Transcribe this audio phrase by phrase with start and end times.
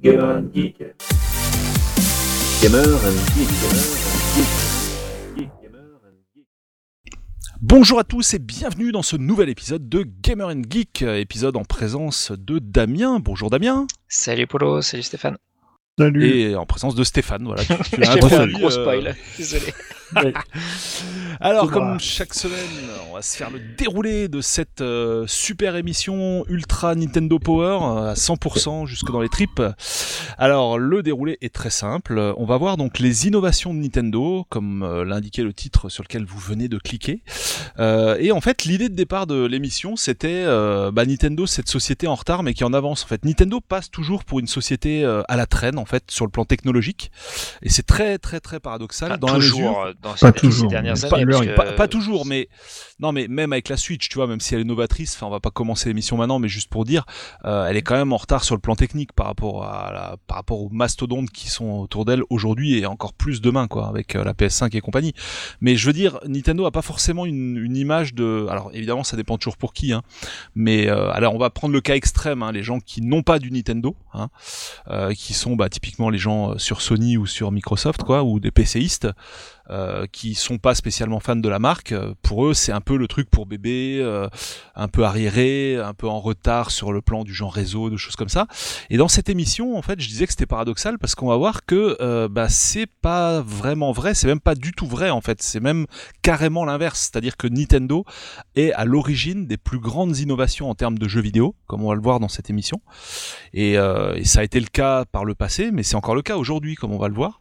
[0.00, 0.78] Gamer and Geek.
[2.62, 3.48] Gamer and Geek.
[7.60, 11.64] Bonjour à tous et bienvenue dans ce nouvel épisode de Gamer and Geek, épisode en
[11.64, 13.18] présence de Damien.
[13.18, 13.88] Bonjour Damien.
[14.06, 15.36] Salut Polo, salut Stéphane.
[15.98, 16.28] Salut.
[16.28, 17.64] Et en présence de Stéphane, voilà.
[17.64, 19.74] Tu, tu as J'ai fait un gros euh, spoil, désolé.
[21.40, 21.98] Alors, comme va.
[21.98, 22.58] chaque semaine,
[23.10, 28.10] on va se faire le déroulé de cette euh, super émission Ultra Nintendo Power euh,
[28.10, 29.62] à 100% jusque dans les tripes.
[30.36, 32.18] Alors, le déroulé est très simple.
[32.36, 36.24] On va voir donc les innovations de Nintendo, comme euh, l'indiquait le titre sur lequel
[36.24, 37.22] vous venez de cliquer.
[37.78, 42.06] Euh, et en fait, l'idée de départ de l'émission, c'était euh, bah, Nintendo, cette société
[42.08, 43.04] en retard, mais qui en avance.
[43.04, 46.24] En fait, Nintendo passe toujours pour une société euh, à la traîne, en fait, sur
[46.24, 47.12] le plan technologique.
[47.62, 49.10] Et c'est très, très, très paradoxal.
[49.12, 51.24] Enfin, dans la mesure- toujours dans ces, toujours, ces dernières pas années.
[51.24, 52.48] l'heure, parce pas, que- pas toujours, mais
[53.00, 55.30] non, mais même avec la Switch, tu vois, même si elle est novatrice, enfin, on
[55.30, 57.04] va pas commencer l'émission maintenant, mais juste pour dire,
[57.44, 60.16] euh, elle est quand même en retard sur le plan technique par rapport à la,
[60.26, 64.14] par rapport aux mastodontes qui sont autour d'elle aujourd'hui et encore plus demain, quoi, avec
[64.16, 65.14] euh, la PS5 et compagnie.
[65.60, 69.16] Mais je veux dire, Nintendo a pas forcément une, une image de, alors évidemment, ça
[69.16, 70.02] dépend toujours pour qui, hein,
[70.54, 73.38] mais euh, alors on va prendre le cas extrême, hein, les gens qui n'ont pas
[73.38, 74.28] du Nintendo, hein,
[74.90, 78.40] euh, qui sont bah, typiquement les gens euh, sur Sony ou sur Microsoft, quoi, ou
[78.40, 79.08] des PCistes
[79.70, 81.92] euh, qui sont pas spécialement fans de la marque.
[81.92, 84.28] Euh, Pour eux, c'est un peu le truc pour bébé, euh,
[84.74, 88.16] un peu arriéré, un peu en retard sur le plan du genre réseau, de choses
[88.16, 88.46] comme ça.
[88.90, 91.66] Et dans cette émission, en fait, je disais que c'était paradoxal parce qu'on va voir
[91.66, 95.42] que euh, bah, c'est pas vraiment vrai, c'est même pas du tout vrai en fait,
[95.42, 95.86] c'est même
[96.22, 98.04] carrément l'inverse, c'est-à-dire que Nintendo
[98.54, 101.94] est à l'origine des plus grandes innovations en termes de jeux vidéo, comme on va
[101.94, 102.80] le voir dans cette émission.
[103.52, 106.36] Et, et ça a été le cas par le passé, mais c'est encore le cas
[106.36, 107.40] aujourd'hui, comme on va le voir.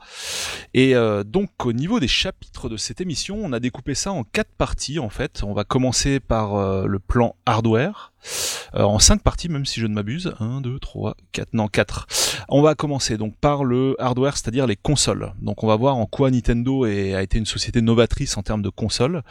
[0.73, 0.93] Et
[1.25, 4.97] donc au niveau des chapitres de cette émission, on a découpé ça en quatre parties
[4.97, 5.43] en fait.
[5.43, 8.11] On va commencer par euh, le plan hardware,
[8.75, 10.33] euh, en cinq parties même si je ne m'abuse.
[10.39, 12.07] 1, 2, 3, 4, non 4.
[12.49, 15.33] On va commencer donc par le hardware, c'est-à-dire les consoles.
[15.41, 18.69] Donc on va voir en quoi Nintendo a été une société novatrice en termes de
[18.69, 19.21] consoles.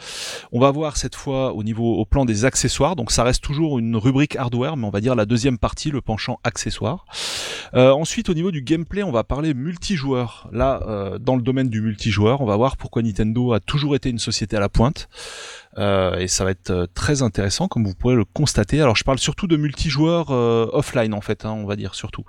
[0.51, 2.95] On va voir cette fois au niveau au plan des accessoires.
[2.95, 6.01] Donc ça reste toujours une rubrique hardware, mais on va dire la deuxième partie, le
[6.01, 7.05] penchant accessoires.
[7.73, 10.49] Euh, ensuite, au niveau du gameplay, on va parler multijoueur.
[10.51, 14.09] Là, euh, dans le domaine du multijoueur, on va voir pourquoi Nintendo a toujours été
[14.09, 15.09] une société à la pointe.
[15.77, 18.81] Euh, et ça va être euh, très intéressant, comme vous pourrez le constater.
[18.81, 22.23] Alors, je parle surtout de multijoueur euh, offline, en fait, hein, on va dire surtout.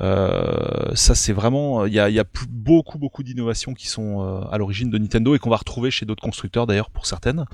[0.00, 4.40] Euh, ça, c'est vraiment, il y a, y a beaucoup, beaucoup d'innovations qui sont euh,
[4.50, 7.44] à l'origine de Nintendo et qu'on va retrouver chez d'autres constructeurs, d'ailleurs, pour certaines.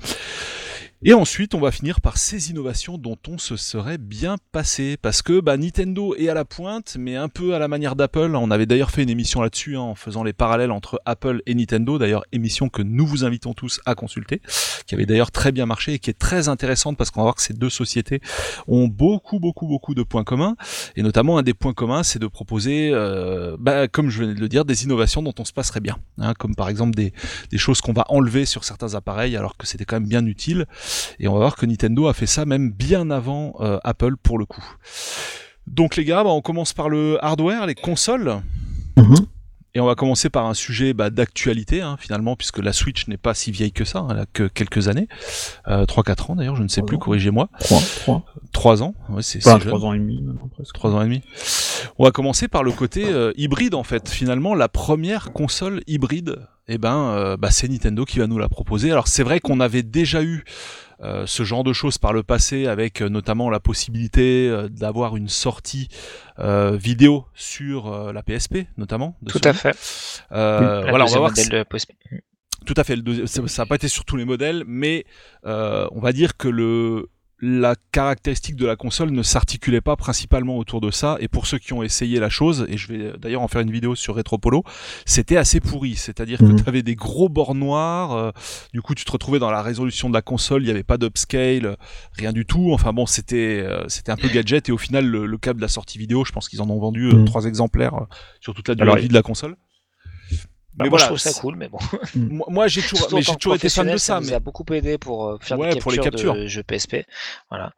[1.03, 5.21] Et ensuite, on va finir par ces innovations dont on se serait bien passé, parce
[5.21, 8.35] que bah, Nintendo est à la pointe, mais un peu à la manière d'Apple.
[8.35, 11.53] On avait d'ailleurs fait une émission là-dessus, hein, en faisant les parallèles entre Apple et
[11.53, 14.41] Nintendo, d'ailleurs émission que nous vous invitons tous à consulter,
[14.87, 17.35] qui avait d'ailleurs très bien marché et qui est très intéressante parce qu'on va voir
[17.35, 18.19] que ces deux sociétés
[18.67, 20.55] ont beaucoup, beaucoup, beaucoup de points communs,
[20.95, 24.39] et notamment un des points communs, c'est de proposer, euh, bah, comme je venais de
[24.39, 27.13] le dire, des innovations dont on se passerait bien, hein, comme par exemple des,
[27.51, 30.65] des choses qu'on va enlever sur certains appareils alors que c'était quand même bien utile.
[31.19, 34.37] Et on va voir que Nintendo a fait ça même bien avant euh, Apple pour
[34.37, 34.63] le coup.
[35.67, 38.41] Donc les gars, bah, on commence par le hardware, les consoles.
[38.95, 39.27] Mhm.
[39.77, 43.17] Et on va commencer par un sujet bah, d'actualité, hein, finalement, puisque la Switch n'est
[43.17, 45.07] pas si vieille que ça, elle a que quelques années.
[45.67, 47.49] Euh, 3-4 ans d'ailleurs, je ne sais plus, corrigez-moi.
[47.59, 48.25] 3, 3.
[48.53, 49.77] 3 ans, ouais, c'est Enfin, c'est jeune.
[49.77, 50.73] 3 ans et demi, maintenant, presque.
[50.73, 51.21] Trois ans et demi.
[51.99, 54.09] On va commencer par le côté euh, hybride en fait.
[54.09, 56.37] Finalement, la première console hybride,
[56.67, 58.91] eh ben, euh, bah, c'est Nintendo qui va nous la proposer.
[58.91, 60.43] Alors c'est vrai qu'on avait déjà eu
[61.01, 65.15] euh, ce genre de choses par le passé, avec euh, notamment la possibilité euh, d'avoir
[65.15, 65.87] une sortie
[66.39, 69.15] euh, vidéo sur euh, la PSP, notamment.
[69.21, 69.49] de Tout Sony.
[69.49, 69.77] à fait.
[70.31, 71.31] Euh, voilà, on va voir.
[71.33, 71.63] de
[72.65, 72.95] tout à fait.
[72.95, 75.05] le ça ça n'a pas été sur tous les modèles, mais
[75.45, 80.57] euh, on va dire que le la caractéristique de la console ne s'articulait pas principalement
[80.57, 81.17] autour de ça.
[81.19, 83.69] Et pour ceux qui ont essayé la chose, et je vais d'ailleurs en faire une
[83.71, 84.63] vidéo sur Retropolo,
[85.05, 85.95] c'était assez pourri.
[85.95, 86.63] C'est-à-dire que Mhm.
[86.63, 88.13] tu avais des gros bords noirs.
[88.13, 88.31] euh,
[88.73, 90.63] du coup, tu te retrouvais dans la résolution de la console.
[90.63, 91.77] Il n'y avait pas d'upscale,
[92.13, 92.71] rien du tout.
[92.73, 94.69] Enfin bon, c'était euh, c'était un peu gadget.
[94.69, 96.79] Et au final, le, le cas de la sortie vidéo, je pense qu'ils en ont
[96.79, 97.25] vendu euh, Mhm.
[97.25, 98.07] trois exemplaires
[98.41, 99.55] sur toute la durée de vie de la console.
[100.77, 101.79] Bah, Mais moi, voilà, je trouve ça cool, mais bon.
[102.15, 104.19] Moi, moi, j'ai toujours, mais j'ai été fan de ça.
[104.19, 106.35] nous mais a beaucoup aidé pour euh, faire Ouais, des pour les captures captures.
[106.35, 106.97] de jeux PSP.
[107.49, 107.73] Voilà.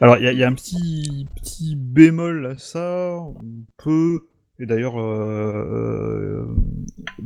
[0.00, 3.16] Alors, il y, y a un petit, petit bémol à ça.
[3.18, 3.36] On
[3.76, 4.20] peut
[4.58, 6.46] Et d'ailleurs, euh,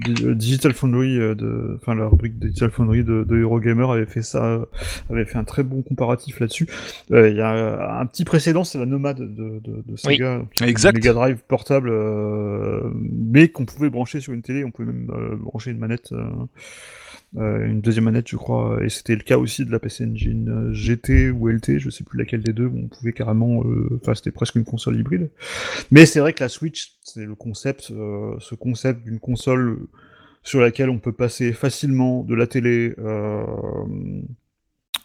[0.04, 4.22] euh, Digital Foundry, euh, de, enfin la rubrique Digital Foundry de, de, Eurogamer avait fait
[4.22, 4.66] ça,
[5.08, 6.66] avait fait un très bon comparatif là-dessus.
[7.10, 10.96] Il y a un petit précédent, c'est la Nomade de, de, de Sega, exact.
[10.96, 11.92] Mega Drive portable,
[12.94, 15.06] mais qu'on pouvait brancher sur une télé, on pouvait même
[15.40, 16.12] brancher une manette.
[17.36, 20.48] Euh, une deuxième manette, je crois, et c'était le cas aussi de la PC Engine
[20.48, 24.14] euh, GT ou LT, je sais plus laquelle des deux, on pouvait carrément, euh, enfin
[24.14, 25.30] c'était presque une console hybride.
[25.92, 29.86] Mais c'est vrai que la Switch, c'est le concept, ce concept d'une console
[30.42, 32.94] sur laquelle on peut passer facilement de la télé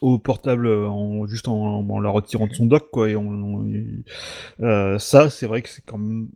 [0.01, 3.15] au portable en juste en, la retirant de son dock quoi et
[4.99, 6.27] ça c'est vrai que c'est quand même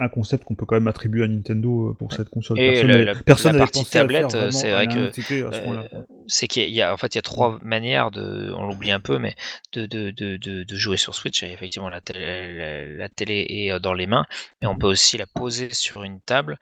[0.00, 2.58] un concept qu'on peut quand même attribuer à Nintendo euh, pour cette console.
[2.58, 5.84] Et la, personne la partie tablette, c'est vrai que euh,
[6.26, 9.00] c'est qu'il y a en fait il y a trois manières de, on l'oublie un
[9.00, 9.34] peu, mais
[9.72, 11.42] de, de, de, de, jouer sur Switch.
[11.42, 14.24] Effectivement, la télé, la, télé est euh, dans les mains,
[14.62, 16.58] mais on peut aussi la poser sur une table,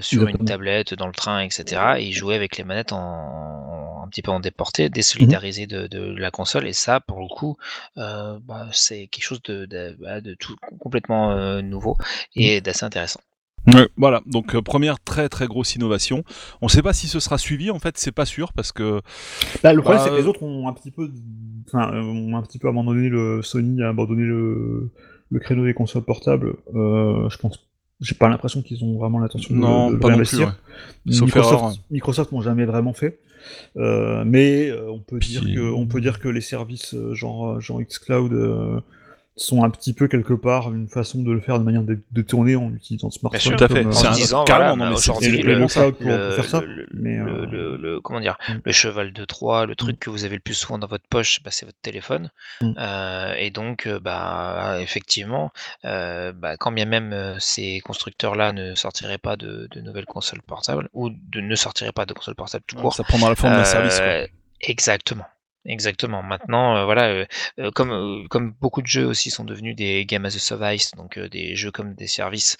[0.00, 1.82] sur une tablette, dans le train, etc.
[1.98, 6.30] et jouer avec les manettes en, un petit peu en déporté, désolidarisé de, de, la
[6.30, 6.66] console.
[6.66, 7.58] Et ça, pour le coup,
[7.96, 11.96] bah, c'est quelque chose de, de, bah, tout complètement nouveau
[12.34, 13.20] et assez intéressant.
[13.96, 16.24] voilà, donc euh, première très très grosse innovation.
[16.60, 19.00] On ne sait pas si ce sera suivi, en fait, c'est pas sûr parce que.
[19.62, 21.10] Bah, le problème, c'est que les autres ont un petit peu,
[21.66, 24.90] enfin, ont un petit peu abandonné le Sony a abandonné le,
[25.30, 26.54] le créneau des consoles portables.
[26.74, 27.66] Euh, je pense,
[28.00, 30.40] j'ai pas l'impression qu'ils ont vraiment l'intention de, non, pas non plus,
[31.06, 33.20] Microsoft, Microsoft n'ont jamais vraiment fait.
[33.78, 38.82] Euh, mais on peut dire que on peut dire que les services genre genre xCloud
[39.40, 42.56] sont un petit peu quelque part une façon de le faire de manière de, tourner
[42.56, 43.56] en utilisant le smartphone.
[43.56, 43.92] Tout à fait.
[43.92, 46.60] C'est un disant, carrément aujourd'hui le, le, faire ça.
[46.60, 48.52] Le, mais le, comment dire, mm.
[48.64, 49.98] le cheval de Troie, le truc mm.
[49.98, 52.30] que vous avez le plus souvent dans votre poche, bah, c'est votre téléphone.
[52.60, 52.72] Mm.
[52.78, 55.52] Euh, et donc, euh, bah effectivement,
[55.86, 60.88] euh, bah, quand bien même ces constructeurs-là ne sortiraient pas de, de, nouvelles consoles portables
[60.92, 63.64] ou de, ne sortiraient pas de consoles portables tout court, ça prendra la forme d'un
[63.64, 63.98] service.
[63.98, 64.26] Quoi.
[64.60, 65.24] Exactement.
[65.66, 66.22] Exactement.
[66.22, 67.26] Maintenant, euh, voilà, euh,
[67.58, 71.18] euh, comme comme beaucoup de jeux aussi sont devenus des game as a service, donc
[71.18, 72.56] des jeux comme des services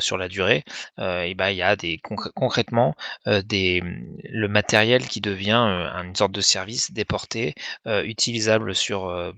[0.00, 0.64] sur la durée,
[0.98, 1.98] et ben il y a des
[2.34, 2.94] concrètement
[3.26, 3.82] des
[4.24, 7.54] le matériel qui devient une sorte de service déporté,
[7.86, 9.32] utilisable sur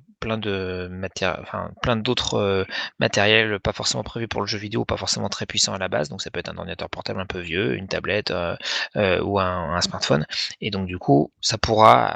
[1.83, 2.67] plein d'autres
[2.99, 6.09] matériels pas forcément prévus pour le jeu vidéo, pas forcément très puissants à la base.
[6.09, 8.33] Donc ça peut être un ordinateur portable un peu vieux, une tablette
[8.97, 10.27] ou un, smartphone.
[10.61, 12.07] Et donc du coup, ça pourra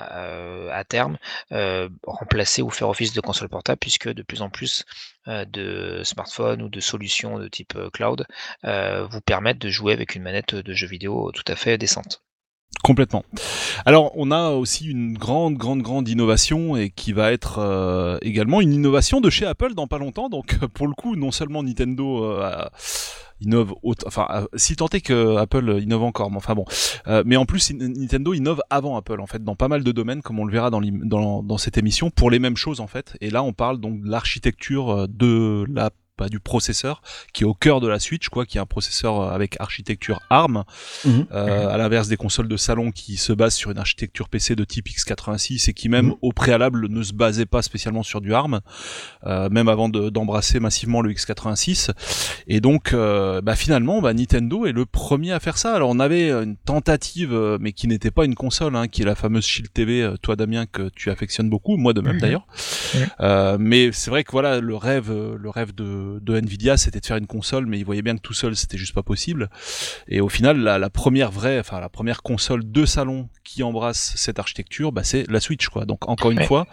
[0.72, 1.18] à terme
[1.52, 4.84] euh, remplacer ou faire office de console portable puisque de plus en plus
[5.28, 8.26] euh, de smartphones ou de solutions de type euh, cloud
[9.10, 12.22] vous permettent de jouer avec une manette de jeu vidéo tout à fait décente.
[12.82, 13.24] Complètement.
[13.84, 18.72] Alors, on a aussi une grande, grande, grande innovation et qui va être également une
[18.72, 20.28] innovation de chez Apple dans pas longtemps.
[20.28, 22.70] Donc, pour le coup, non seulement Nintendo a
[23.40, 23.74] innove
[24.06, 26.64] enfin euh, si tant est que Apple innove encore mais enfin bon
[27.06, 30.22] euh, mais en plus Nintendo innove avant Apple en fait dans pas mal de domaines
[30.22, 33.16] comme on le verra dans, dans, dans cette émission pour les mêmes choses en fait
[33.20, 37.00] et là on parle donc de l'architecture euh, de la pas du processeur
[37.32, 40.20] qui est au cœur de la Switch quoi qui est un processeur euh, avec architecture
[40.28, 40.64] ARM
[41.04, 41.26] mhm.
[41.32, 44.64] euh, à l'inverse des consoles de salon qui se basent sur une architecture PC de
[44.64, 46.14] type x86 et qui même mhm.
[46.20, 48.60] au préalable ne se basait pas spécialement sur du ARM
[49.26, 51.90] euh, même avant d'embrasser massivement le x86
[52.46, 56.00] et donc euh, bah, finalement bah, Nintendo est le premier à faire ça alors on
[56.00, 59.44] avait une tentative euh, mais qui n'était pas une console hein, qui est la fameuse
[59.44, 62.20] Shield TV toi Damien que tu affectionnes beaucoup moi de même mhm.
[62.20, 67.06] d'ailleurs mais c'est vrai que voilà le rêve le rêve de de, Nvidia, c'était de
[67.06, 69.50] faire une console, mais ils voyaient bien que tout seul, c'était juste pas possible.
[70.08, 74.38] Et au final, la, première vraie, enfin la première console de salon qui embrasse cette
[74.38, 75.84] architecture, bah, c'est la Switch, quoi.
[75.84, 76.66] Donc encore une fois,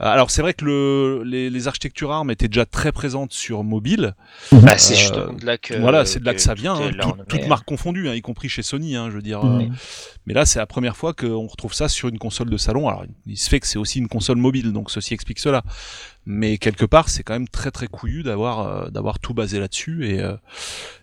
[0.00, 4.14] euh, alors c'est vrai que le, les, architectures ARM étaient déjà très présentes sur mobile.
[4.52, 6.90] Bah, c'est justement de là que voilà, c'est de là que, ça vient, hein,
[7.28, 9.44] toutes marques confondues, hein, y compris chez Sony, hein, je veux dire.
[9.44, 9.62] Euh,
[10.26, 12.88] mais là, c'est la première fois qu'on retrouve ça sur une console de salon.
[12.88, 15.62] Alors, il se fait que c'est aussi une console mobile, donc ceci explique cela
[16.26, 20.08] mais quelque part c'est quand même très très couillu d'avoir euh, d'avoir tout basé là-dessus.
[20.08, 20.36] Et euh,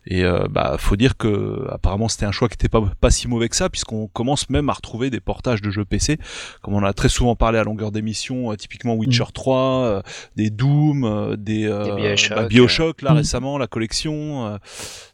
[0.08, 3.28] et euh, bah faut dire que apparemment c'était un choix qui était pas pas si
[3.28, 6.18] mauvais que ça puisqu'on commence même à retrouver des portages de jeux PC
[6.64, 10.02] comme on a très souvent parlé à longueur d'émission typiquement Witcher 3 mm.
[10.38, 13.18] des Doom des, bah, Bioshock, là mm.
[13.18, 14.60] récemment la collection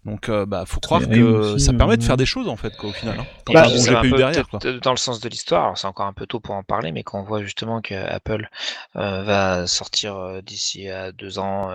[0.05, 2.93] donc bah faut croire que ça permet de faire des choses en fait quoi, au
[2.93, 4.59] final hein, quand bah, un derrière quoi.
[4.81, 7.19] dans le sens de l'histoire c'est encore un peu tôt pour en parler mais quand
[7.19, 8.49] on voit justement que Apple
[8.93, 11.71] va sortir d'ici à deux ans,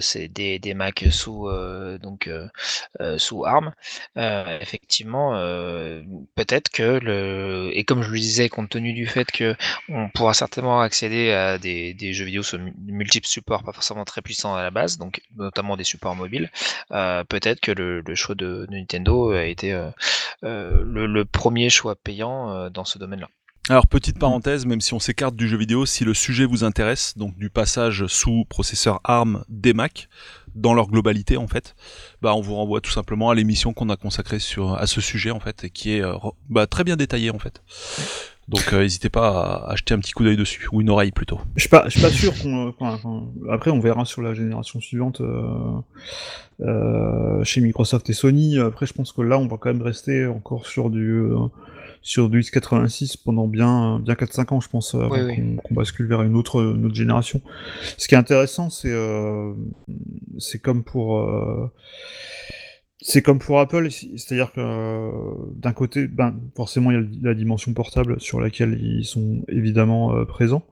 [0.00, 1.48] c'est des, des Mac sous
[2.02, 2.09] donc
[3.18, 3.72] sous ARM,
[4.16, 5.32] effectivement,
[6.34, 9.54] peut-être que le et comme je le disais, compte tenu du fait que
[9.88, 14.22] on pourra certainement accéder à des, des jeux vidéo sur multiples supports, pas forcément très
[14.22, 16.50] puissants à la base, donc notamment des supports mobiles,
[16.88, 19.72] peut-être que le, le, choix de, Nintendo a été
[20.42, 23.28] le, le, premier choix payant dans ce domaine-là.
[23.70, 27.16] Alors petite parenthèse, même si on s'écarte du jeu vidéo, si le sujet vous intéresse,
[27.16, 30.08] donc du passage sous processeur ARM des Mac,
[30.60, 31.74] dans leur globalité en fait,
[32.22, 35.30] bah on vous renvoie tout simplement à l'émission qu'on a consacrée sur à ce sujet
[35.30, 36.14] en fait et qui est euh,
[36.48, 37.62] bah, très bien détaillée en fait.
[38.48, 41.40] Donc euh, n'hésitez pas à acheter un petit coup d'œil dessus ou une oreille plutôt.
[41.56, 42.74] Je suis pas, je suis pas sûr qu'on.
[43.48, 45.22] après, on verra sur la génération suivante
[46.60, 48.58] euh, chez Microsoft et Sony.
[48.58, 51.30] Après, je pense que là, on va quand même rester encore sur du
[52.02, 56.36] sur du X86 pendant bien, bien 4-5 ans, je pense, avant qu'on bascule vers une
[56.36, 57.40] autre, une autre génération.
[57.96, 59.52] Ce qui est intéressant, c'est euh,
[60.38, 61.70] c'est comme pour euh,
[63.02, 65.10] c'est comme pour Apple, c'est-à-dire que euh,
[65.54, 70.14] d'un côté, ben, forcément, il y a la dimension portable sur laquelle ils sont évidemment
[70.14, 70.66] euh, présents,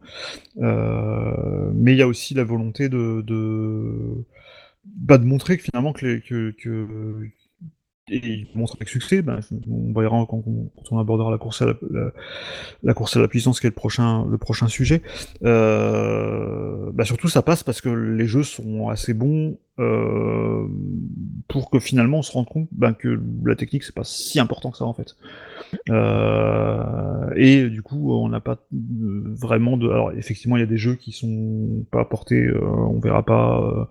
[0.58, 4.25] euh, mais il y a aussi la volonté de, de,
[4.85, 7.30] bah, de montrer que finalement que, les, que, que,
[8.11, 9.23] et il montre avec succès.
[9.23, 10.43] Ben, on verra quand,
[10.91, 11.75] on abordera la course à la,
[12.83, 15.03] la, course à la puissance, qui est le prochain, le prochain sujet.
[15.45, 20.66] Euh, ben surtout, ça passe parce que les jeux sont assez bons euh,
[21.49, 24.70] pour que finalement on se rende compte ben, que la technique c'est pas si important
[24.70, 25.16] que ça en fait.
[25.90, 29.88] Euh, et du coup, on n'a pas vraiment de.
[29.88, 32.42] Alors effectivement, il y a des jeux qui sont pas portés.
[32.44, 33.61] Euh, on verra pas.
[33.61, 33.85] Euh,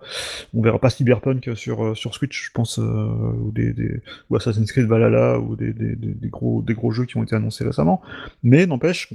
[0.54, 5.74] on verra pas Cyberpunk sur sur Switch, je pense, ou Assassin's Creed Valhalla ou des,
[5.74, 8.02] des, gros des gros jeux qui ont été annoncés récemment.
[8.44, 9.14] Mais n'empêche,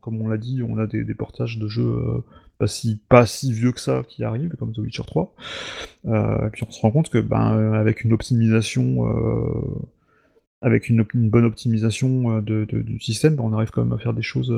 [0.00, 2.22] comme on l'a dit, on a des, portages de jeux
[2.58, 5.34] pas si, pas si vieux que ça qui arrivent, comme The Witcher 3.
[6.06, 9.60] Euh, et puis on se rend compte que ben, avec une optimisation, euh,
[10.60, 14.14] avec une, bonne optimisation euh, de, du système, ben, on arrive quand même à faire
[14.14, 14.54] des choses,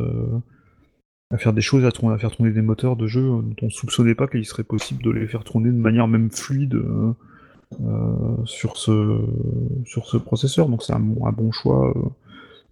[1.31, 3.71] à faire des choses, à, tourner, faire tourner des moteurs de jeu dont on ne
[3.71, 6.81] soupçonnait pas qu'il serait possible de les faire tourner de manière même fluide
[8.45, 9.21] sur ce
[9.85, 10.69] sur ce processeur.
[10.69, 11.93] Donc c'est un, un, bon choix.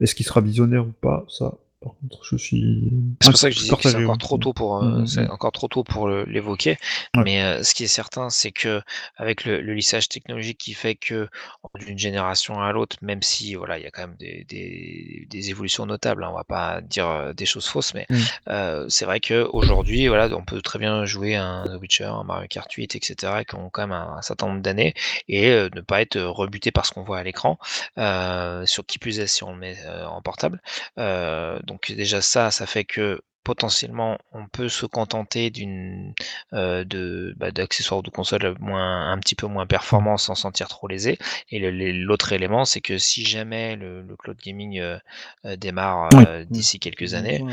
[0.00, 1.24] Est-ce qu'il sera visionnaire ou pas?
[1.28, 1.54] Ça,
[1.84, 2.90] par contre, je suis.
[3.20, 5.52] C'est pour ça que je disais que c'est encore trop tôt pour, euh, c'est encore
[5.52, 6.78] trop tôt pour l'évoquer.
[7.14, 8.80] Mais euh, ce qui est certain, c'est que
[9.16, 11.28] avec le, lissage technologique qui fait que
[11.74, 15.50] d'une génération à l'autre, même si voilà, il y a quand même des, des, des
[15.50, 18.88] évolutions notables, hein, on va pas dire euh, des choses fausses, mais mmh.
[18.88, 22.46] c'est vrai que aujourd'hui, voilà, on peut très bien jouer un The Witcher, un Mario
[22.48, 24.94] Kart 8, etc., qui ont quand même un, certain nombre d'années
[25.28, 27.58] et ne pas être rebuté par ce qu'on voit à l'écran,
[28.66, 29.76] sur qui plus est si on le met
[30.06, 30.62] en portable.
[30.96, 36.14] donc donc déjà ça, ça fait que potentiellement on peut se contenter d'une
[36.52, 40.86] euh, de bah, d'accessoires de console moins un petit peu moins performants sans sentir trop
[40.86, 41.18] lésé
[41.50, 41.58] et
[41.92, 44.98] l'autre élément c'est que si jamais le, cloud gaming euh,
[45.44, 46.08] euh, démarre
[46.48, 47.44] d'ici quelques années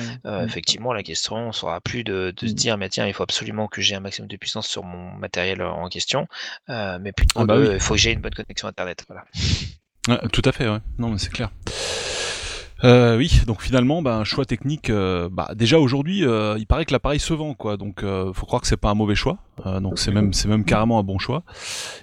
[0.46, 2.50] effectivement la question sera plus de, se mmh.
[2.50, 5.64] dire mais tiens il faut absolument que j'ai un maximum de puissance sur mon matériel
[5.64, 6.28] en question
[6.70, 9.26] mais plutôt ah bah il faut que j'ai une bonne connexion internet voilà.
[10.32, 10.80] Tout à fait ouais.
[11.00, 11.52] Non mais c'est clair
[12.84, 14.90] euh, oui, donc finalement, bah, un choix technique.
[14.90, 17.78] Euh, bah, déjà aujourd'hui, euh, il paraît que l'appareil se vend, quoi.
[17.78, 19.38] Donc, euh, faut croire que c'est pas un mauvais choix.
[19.66, 21.44] Euh, donc, c'est même, c'est même carrément un bon choix.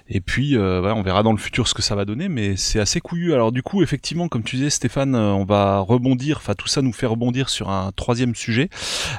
[0.07, 2.79] Et puis, voilà, on verra dans le futur ce que ça va donner, mais c'est
[2.79, 3.33] assez couillu.
[3.33, 6.37] Alors, du coup, effectivement, comme tu disais, Stéphane, on va rebondir.
[6.37, 8.69] Enfin, tout ça nous fait rebondir sur un troisième sujet.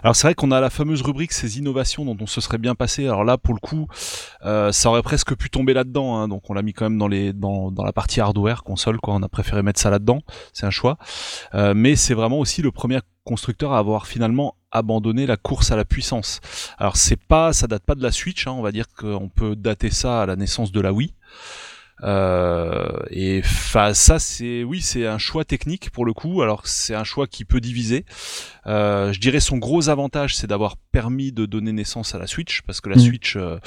[0.02, 2.74] Alors, c'est vrai qu'on a la fameuse rubrique ces innovations dont on se serait bien
[2.74, 3.06] passé.
[3.06, 3.86] Alors là, pour le coup,
[4.42, 6.16] ça aurait presque pu tomber là-dedans.
[6.16, 6.28] Hein.
[6.28, 9.14] donc, on l'a mis quand même dans les, dans, dans la partie hardware console, quoi.
[9.14, 10.20] On a préféré mettre ça là-dedans.
[10.52, 10.98] C'est un choix.
[11.54, 15.76] Euh, mais c'est vraiment aussi le premier constructeur à avoir finalement abandonné la course à
[15.76, 16.40] la puissance.
[16.78, 19.54] Alors c'est pas, ça date pas de la Switch, hein, on va dire qu'on peut
[19.54, 21.14] dater ça à la naissance de la Wii.
[22.02, 26.42] Euh, et ça, c'est oui, c'est un choix technique pour le coup.
[26.42, 28.04] Alors c'est un choix qui peut diviser.
[28.70, 32.62] Euh, je dirais son gros avantage, c'est d'avoir permis de donner naissance à la Switch,
[32.62, 33.00] parce que la mm.
[33.00, 33.58] Switch, euh,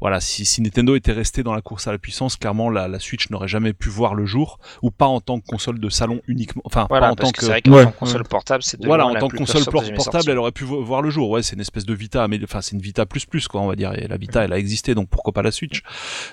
[0.00, 2.98] voilà, si, si, Nintendo était resté dans la course à la puissance, clairement la, la
[2.98, 6.20] Switch n'aurait jamais pu voir le jour, ou pas en tant que console de salon
[6.26, 9.64] uniquement, enfin pas en tant que, que console portable, c'est voilà, en tant que console
[9.64, 11.30] portable, elle aurait pu voir le jour.
[11.30, 13.66] Ouais, c'est une espèce de Vita, mais enfin c'est une Vita plus plus quoi, on
[13.66, 13.92] va dire.
[13.94, 15.82] Et la Vita, elle a existé, donc pourquoi pas la Switch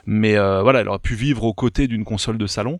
[0.05, 2.79] Mais euh, voilà, elle aurait pu vivre aux côtés d'une console de salon,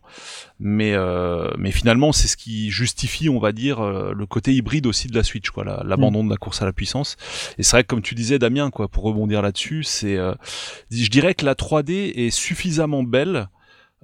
[0.58, 5.08] mais euh, mais finalement c'est ce qui justifie, on va dire, le côté hybride aussi
[5.08, 6.26] de la Switch, quoi, l'abandon mm.
[6.26, 7.16] de la course à la puissance.
[7.58, 10.34] Et c'est vrai que comme tu disais, Damien, quoi, pour rebondir là-dessus, c'est, euh,
[10.90, 13.48] je dirais que la 3D est suffisamment belle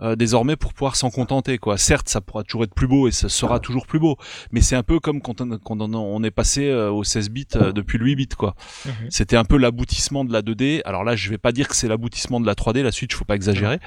[0.02, 1.76] euh, désormais pour pouvoir s'en contenter quoi.
[1.76, 4.16] Certes, ça pourra toujours être plus beau et ça sera toujours plus beau,
[4.50, 7.46] mais c'est un peu comme quand on, quand on, est passé euh, au 16 bits
[7.56, 8.54] euh, depuis le 8 bits quoi.
[8.86, 8.92] Mhm.
[9.10, 10.80] C'était un peu l'aboutissement de la 2D.
[10.86, 13.26] Alors là, je vais pas dire que c'est l'aboutissement de la 3D, la suite, faut
[13.26, 13.78] pas exagérer,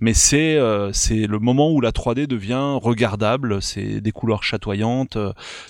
[0.00, 0.58] mais c'est
[0.92, 5.16] c'est le moment où la 3D devient regardable, c'est des couleurs chatoyantes,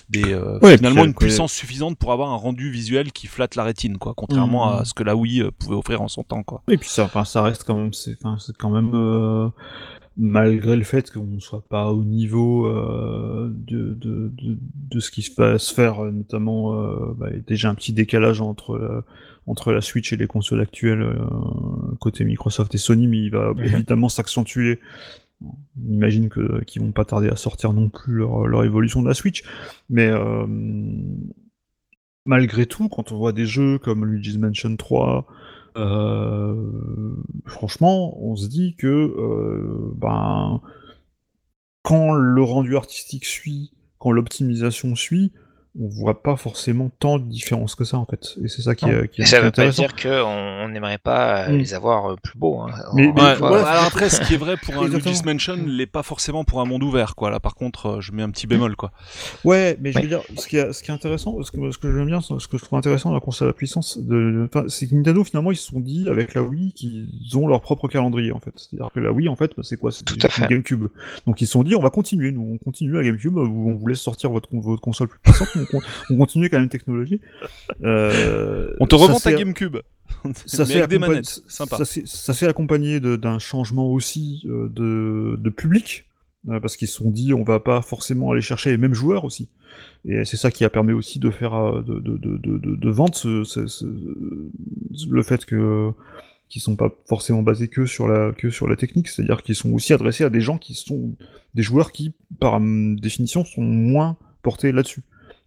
[0.09, 0.37] des
[0.75, 4.69] finalement une puissance suffisante pour avoir un rendu visuel qui flatte la rétine quoi, contrairement
[4.69, 4.85] à mhm.
[4.85, 6.61] ce que la Wii pouvait offrir en son temps quoi.
[6.67, 8.17] Et puis ça enfin ça reste quand même c'est
[8.57, 9.51] quand même
[10.17, 14.57] malgré le fait qu'on ne soit pas au niveau euh, de, de, de,
[14.89, 19.03] de, ce qui se faire, notamment euh, bah, déjà un petit décalage entre la,
[19.47, 21.15] entre la Switch et les consoles actuelles euh,
[21.99, 23.63] côté Microsoft et Sony, mais il va mhm.
[23.63, 24.79] évidemment s'accentuer.
[25.41, 25.55] On
[25.91, 29.13] imagine que qu'ils vont pas tarder à sortir non plus leur, leur évolution de la
[29.13, 29.43] Switch,
[29.89, 30.45] mais euh,
[32.25, 35.27] malgré tout, quand on voit des jeux comme Luigi's Mansion 3,
[35.75, 37.15] euh,
[37.45, 40.61] franchement, on se dit que euh, ben,
[41.81, 45.31] quand le rendu artistique suit, quand l'optimisation suit,
[45.79, 48.35] on voit pas forcément tant de différence que ça en fait.
[48.43, 51.57] Et c'est ça qui, est, qui ça veut pas dire qu'on n'aimerait pas mm.
[51.57, 52.59] les avoir euh, plus beaux.
[52.59, 52.69] Hein.
[52.93, 56.61] Mais, alors après, ce qui est vrai pour un Luigi's Mansion l'est pas forcément pour
[56.61, 57.15] un monde ouvert.
[57.15, 57.31] Quoi.
[57.31, 58.75] Là, par contre, euh, je mets un petit bémol.
[58.75, 58.91] Quoi.
[59.43, 61.77] Ouais, mais je veux dire, ce qui, est, ce qui est intéressant, ce que, ce
[61.79, 64.47] que j'aime bien, ce que je trouve intéressant dans la console à la puissance, de,
[64.67, 67.87] c'est que Nintendo finalement ils se sont dit avec la Wii qu'ils ont leur propre
[67.87, 68.53] calendrier en fait.
[68.55, 69.91] C'est-à-dire que la Wii en fait, bah, c'est quoi?
[69.91, 70.05] C'est
[70.47, 70.87] GameCube.
[71.25, 73.73] Donc ils se sont dit on va continuer, nous on continue à GameCube, où on
[73.73, 75.49] vous laisse sortir votre, votre console plus puissante,
[76.09, 77.21] on continue la même technologie.
[77.83, 79.77] Euh, on te revend ta GameCube.
[80.45, 86.05] ça s'est accompagné d'un changement aussi euh, de, de public,
[86.49, 89.25] euh, parce qu'ils se sont dit on va pas forcément aller chercher les mêmes joueurs
[89.25, 89.49] aussi.
[90.05, 93.43] Et c'est ça qui a permis aussi de faire de, de, de, de vendre ce,
[93.43, 93.85] ce, ce,
[95.09, 95.91] le fait que
[96.49, 99.71] qui sont pas forcément basés que sur la que sur la technique, c'est-à-dire qu'ils sont
[99.71, 101.15] aussi adressés à des gens qui sont
[101.55, 105.01] des joueurs qui par définition sont moins portés là-dessus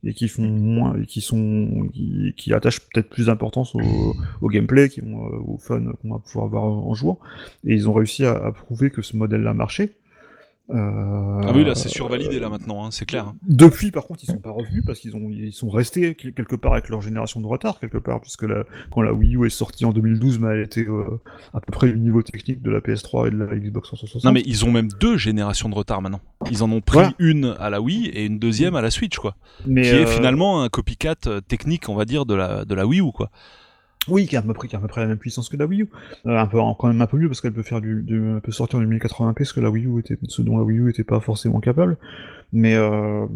[0.04, 1.88] et qui font moins, et qui sont,
[2.36, 6.46] qui, attachent peut-être plus d'importance au, gameplay, qui vont, euh, au fun qu'on va pouvoir
[6.46, 7.18] avoir en jouant.
[7.64, 9.96] Et ils ont réussi à, à prouver que ce modèle-là marchait.
[10.70, 13.28] Euh, ah oui, là c'est survalidé là maintenant, hein, c'est clair.
[13.28, 13.36] Hein.
[13.46, 16.72] Depuis, par contre, ils sont pas revenus parce qu'ils ont ils sont restés quelque part
[16.72, 19.84] avec leur génération de retard quelque part, puisque la, quand la Wii U est sortie
[19.84, 21.20] en 2012, mais elle était euh,
[21.54, 24.24] à peu près au niveau technique de la PS3 et de la Xbox 360.
[24.24, 26.20] Non mais ils ont même deux générations de retard maintenant.
[26.50, 29.36] Ils en ont pris une à la Wii et une deuxième à la Switch quoi,
[29.66, 31.14] mais qui est euh, finalement un copycat
[31.46, 33.30] technique, on va dire, de la de la Wii U quoi.
[34.08, 35.90] Oui, qui a à peu près, peu la même puissance que la Wii U.
[36.26, 38.52] Euh, un peu, quand même un peu mieux parce qu'elle peut faire du, du peut
[38.52, 41.96] sortir en 1080p, ce que la était, dont la Wii U était pas forcément capable.
[42.52, 43.26] Mais, euh,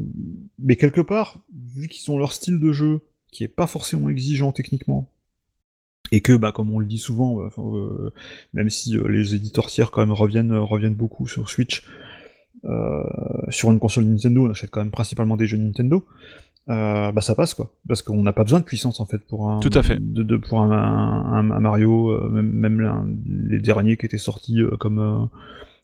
[0.58, 3.00] mais quelque part, vu qu'ils ont leur style de jeu,
[3.32, 5.10] qui est pas forcément exigeant techniquement,
[6.12, 8.10] et que, bah, comme on le dit souvent, euh,
[8.52, 11.84] même si les éditeurs tiers quand même reviennent, reviennent beaucoup sur Switch,
[13.48, 16.04] sur une console Nintendo, on achète quand même principalement des jeux Nintendo.
[16.68, 17.72] Euh, bah ça passe quoi.
[17.88, 19.98] Parce qu'on n'a pas besoin de puissance en fait pour un tout à fait.
[19.98, 24.76] de, de pour un, un, Mario euh, même, même les derniers qui étaient sortis euh,
[24.76, 25.28] comme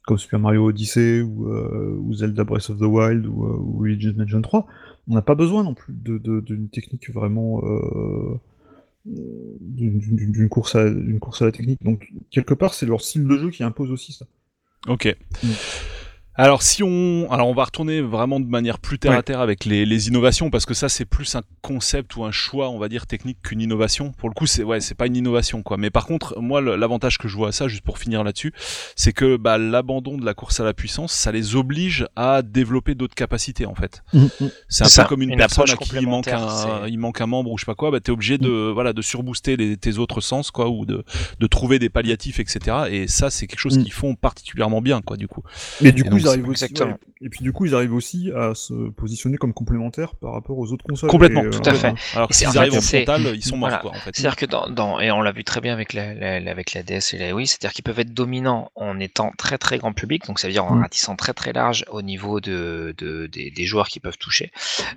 [0.06, 4.42] comme Super Mario Odyssey ou, ou, Zelda Breath of the Wild ou, ou Luigi's Mansion
[4.42, 4.66] 3
[5.08, 7.62] on n'a pas besoin non plus de d'une technique vraiment
[9.06, 11.82] d'une course à une course à la technique.
[11.82, 14.26] Donc quelque part c'est leur style de jeu qui impose aussi ça.
[14.88, 15.16] Ok.
[15.42, 15.48] Mm.
[16.38, 19.64] Alors si on, alors on va retourner vraiment de manière plus terre à terre avec
[19.64, 22.88] les, les, innovations parce que ça c'est plus un concept ou un choix on va
[22.88, 24.12] dire technique qu'une innovation.
[24.12, 25.78] Pour le coup c'est ouais c'est pas une innovation quoi.
[25.78, 28.52] Mais par contre moi l'avantage que je vois à ça juste pour finir là-dessus
[28.96, 32.94] c'est que bah, l'abandon de la course à la puissance ça les oblige à développer
[32.94, 34.02] d'autres capacités en fait.
[34.12, 34.46] Mmh, mmh.
[34.68, 37.50] C'est un peu comme une, personne à qui il manque un il manque un membre
[37.50, 38.72] ou je sais pas quoi bah t'es obligé de mmh.
[38.72, 41.02] voilà de surbooster les, tes autres sens quoi ou de
[41.40, 42.76] de trouver des palliatifs etc.
[42.90, 45.42] Et ça c'est quelque chose qu'ils font particulièrement bien quoi du coup.
[45.80, 50.14] Mais du coup et puis du coup, ils arrivent aussi à se positionner comme complémentaires
[50.14, 51.10] par rapport aux autres consoles.
[51.10, 51.94] Complètement, tout à fait.
[52.14, 53.90] Alors s'ils arrivent en frontal, ils sont morts quoi.
[53.90, 54.14] En fait.
[54.14, 57.14] C'est-à-dire que dans, dans, et on l'a vu très bien avec la, avec la DS
[57.14, 60.38] et la Wii, c'est-à-dire qu'ils peuvent être dominants en étant très très grand public, donc
[60.38, 60.82] ça veut dire en mm.
[60.82, 64.52] ratissant très très large au niveau de, de des, des, joueurs qui peuvent toucher.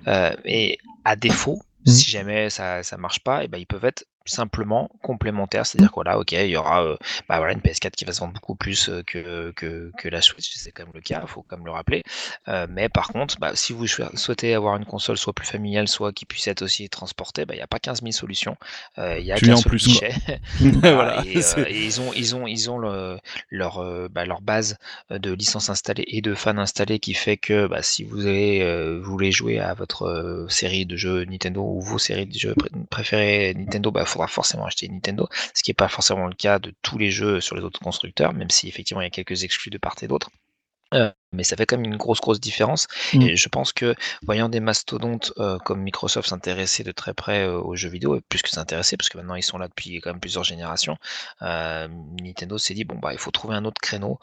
[0.06, 1.90] Euh, et à défaut, mm.
[1.90, 6.00] si jamais ça ça marche pas, et ben ils peuvent être simplement complémentaire, c'est-à-dire que
[6.00, 6.96] là, ok, il y aura euh,
[7.28, 10.20] bah voilà, une PS4 qui va se vendre beaucoup plus euh, que, que, que la
[10.20, 12.02] Switch, c'est quand même le cas, il faut quand même le rappeler.
[12.48, 16.12] Euh, mais par contre, bah, si vous souhaitez avoir une console soit plus familiale, soit
[16.12, 18.56] qui puisse être aussi transportée, bah, il n'y a pas 15 000 solutions.
[18.98, 20.14] Il y a qu'un seul guichet.
[20.60, 21.38] voilà, et,
[21.86, 23.18] ils ont, ils ont, ils ont le,
[23.50, 24.76] leur, bah, leur base
[25.10, 29.10] de licences installées et de fans installés qui fait que bah, si vous, avez, vous
[29.10, 32.54] voulez jouer à votre série de jeux Nintendo ou vos séries de jeux
[32.90, 36.74] préférées Nintendo, bah, faudra forcément acheter Nintendo, ce qui n'est pas forcément le cas de
[36.82, 39.70] tous les jeux sur les autres constructeurs, même si effectivement il y a quelques exclus
[39.70, 40.30] de part et d'autre.
[40.94, 42.86] Euh, mais ça fait quand même une grosse, grosse différence.
[43.14, 43.22] Mmh.
[43.22, 47.60] Et je pense que voyant des mastodontes euh, comme Microsoft s'intéresser de très près euh,
[47.60, 50.10] aux jeux vidéo, et plus que s'intéresser, parce que maintenant ils sont là depuis quand
[50.10, 50.96] même plusieurs générations,
[51.42, 51.88] euh,
[52.20, 54.18] Nintendo s'est dit bon bah il faut trouver un autre créneau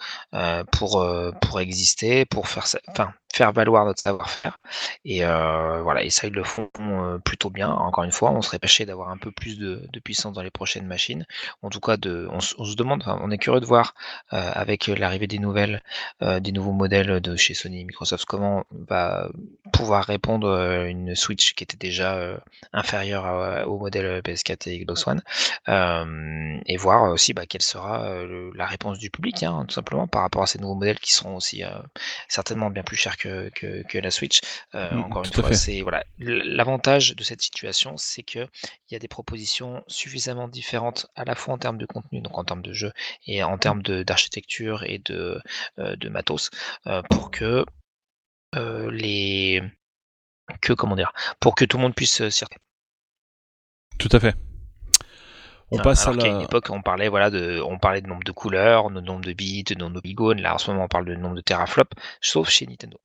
[0.71, 1.05] pour
[1.41, 4.57] pour exister, pour faire ça, enfin faire valoir notre savoir-faire.
[5.05, 7.69] Et euh, voilà, et ça ils le font euh, plutôt bien.
[7.69, 10.49] Encore une fois, on serait pêché d'avoir un peu plus de, de puissance dans les
[10.49, 11.25] prochaines machines.
[11.61, 13.93] En tout cas, de, on, se demande, on est curieux de voir
[14.33, 15.83] euh, avec l'arrivée des nouvelles,
[16.21, 19.29] des nouveaux modèles de chez Sony et Microsoft, comment on va
[19.73, 22.37] pouvoir répondre à une Switch qui était déjà euh,
[22.73, 25.21] inférieure à- au modèle PS4 et Xbox One,
[25.69, 29.73] euh, et voir aussi bah, quelle sera euh, le- la réponse du public, hein, tout
[29.75, 31.69] simplement, par rapport à ces nouveaux modèles qui seront aussi euh,
[32.27, 34.39] certainement bien plus chers que, que, que la Switch.
[34.75, 38.47] Euh, Mm, encore une fois, c'est voilà l'avantage de cette situation, c'est que
[38.89, 42.37] il y a des propositions suffisamment différentes à la fois en termes de contenu, donc
[42.37, 42.91] en termes de jeu,
[43.25, 45.41] et en termes d'architecture et de,
[45.79, 46.49] euh, de matos,
[46.86, 47.65] euh, pour que
[48.55, 49.61] euh, les
[50.61, 52.63] que comment dire, pour que tout le monde puisse euh, s'y retrouver.
[53.97, 54.35] Tout à fait.
[55.69, 56.43] On passe à Alors qu'à une la.
[56.43, 59.63] époque, on parlait voilà de, on parlait de nombre de couleurs, de nombre de bits,
[59.65, 60.41] de nombre de polygones.
[60.41, 62.97] Là, en ce moment, on parle de nombre de teraflops, sauf chez Nintendo.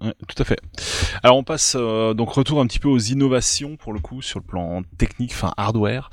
[0.00, 0.60] Ouais, tout à fait.
[1.22, 4.38] Alors on passe euh, donc retour un petit peu aux innovations pour le coup sur
[4.38, 6.08] le plan technique, enfin hardware.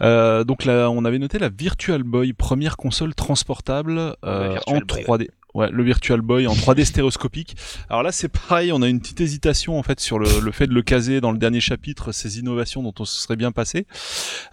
[0.00, 5.04] Euh, donc là, on avait noté la Virtual Boy, première console transportable euh, en Boy,
[5.04, 5.20] 3D.
[5.20, 7.56] Ouais, le Virtual Boy en 3D stéréoscopique.
[7.88, 10.66] Alors là, c'est pareil, on a une petite hésitation en fait sur le, le fait
[10.66, 13.86] de le caser dans le dernier chapitre, ces innovations dont on se serait bien passé.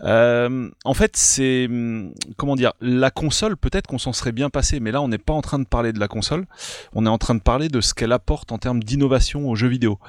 [0.01, 4.79] Euh, en fait, c'est hum, comment dire, la console, peut-être qu'on s'en serait bien passé,
[4.79, 6.45] mais là, on n'est pas en train de parler de la console.
[6.93, 9.67] On est en train de parler de ce qu'elle apporte en termes d'innovation aux jeux
[9.67, 9.99] vidéo.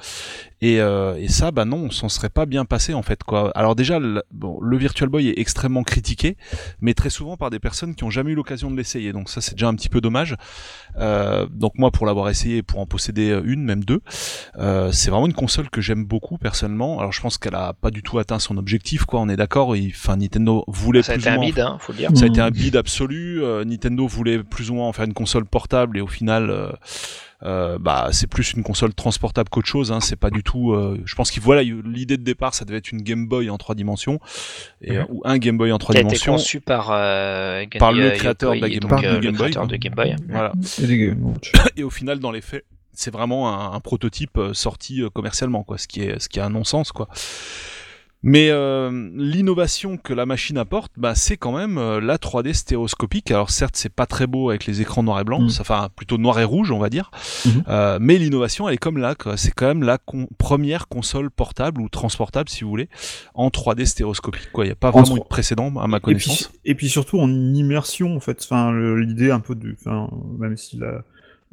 [0.61, 3.51] Et, euh, et ça, bah non, on s'en serait pas bien passé en fait quoi.
[3.55, 4.23] Alors déjà, le,
[4.61, 6.35] le Virtual Boy est extrêmement critiqué,
[6.81, 9.13] mais très souvent par des personnes qui ont jamais eu l'occasion de l'essayer.
[9.13, 10.35] Donc ça, c'est déjà un petit peu dommage.
[10.99, 14.01] Euh, donc moi, pour l'avoir essayé, pour en posséder une, même deux,
[14.57, 16.99] euh, c'est vraiment une console que j'aime beaucoup personnellement.
[16.99, 19.19] Alors je pense qu'elle a pas du tout atteint son objectif, quoi.
[19.19, 19.75] On est d'accord.
[19.89, 22.09] Enfin, Nintendo voulait Ça a plus été ou un moins bide, hein, faut le dire.
[22.15, 23.43] ça a été un bid absolu.
[23.43, 26.77] Euh, Nintendo voulait plus ou moins en faire une console portable et au final,
[27.43, 29.91] euh, euh, bah c'est plus une console transportable qu'autre chose.
[29.91, 29.99] Hein.
[30.01, 30.73] C'est pas du tout.
[30.73, 33.57] euh, je pense qu'il voilà l'idée de départ, ça devait être une Game Boy en
[33.57, 34.19] trois dimensions
[34.81, 35.05] et, Mhm.
[35.09, 36.33] ou un Game Boy en trois Qui a été dimensions.
[36.33, 39.31] conçu par, euh, Par le euh, créateur de la Game- donc, de euh, Game le
[39.31, 39.71] Boy, créateur quoi.
[39.71, 40.15] de Game Boy.
[40.29, 40.53] Voilà.
[41.75, 45.63] Et au final, dans les faits, c'est vraiment un, un prototype euh, sorti euh, commercialement,
[45.63, 45.77] quoi.
[45.77, 47.07] Ce qui est ce qui est un non-sens, quoi.
[48.23, 53.29] Mais euh, l'innovation que la machine apporte, bah, c'est quand même euh, la 3D stéréoscopique.
[53.29, 55.49] Alors certes, c'est pas très beau avec les écrans noir et blanc, Mm.
[55.49, 57.11] ça, enfin plutôt noir et rouge, on va dire.
[57.45, 57.63] Mhm.
[57.67, 59.13] Euh, mais l'innovation, elle est comme là.
[59.35, 62.89] C'est quand même la con- première console portable ou transportable, si vous voulez,
[63.35, 64.51] en 3D stéréoscopique.
[64.51, 66.51] Quoi, il y a pas En vraiment eu de précédent à ma Et puis, connaissance.
[66.65, 68.39] et puis surtout en immersion en fait.
[68.43, 71.03] Enfin, l'idée un peu du, enfin, même si la,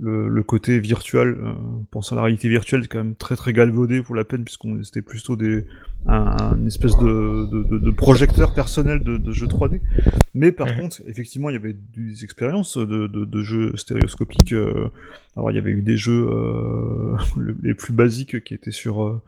[0.01, 1.53] le, le côté virtuel, euh,
[1.91, 4.83] pensant à la réalité virtuelle, est quand même très très galvaudé pour la peine puisqu'on
[4.83, 5.67] c'était plutôt des
[6.07, 9.81] un, un espèce de, de, de, de projecteur personnel de, de jeux 3D.
[10.35, 14.53] Mais par contre, effectivement, il y avait des expériences de, de, de jeux stéréoscopiques.
[14.53, 14.89] euh,
[15.37, 19.03] alors, il y avait eu des jeux euh, le- les plus basiques qui étaient sur
[19.05, 19.23] euh,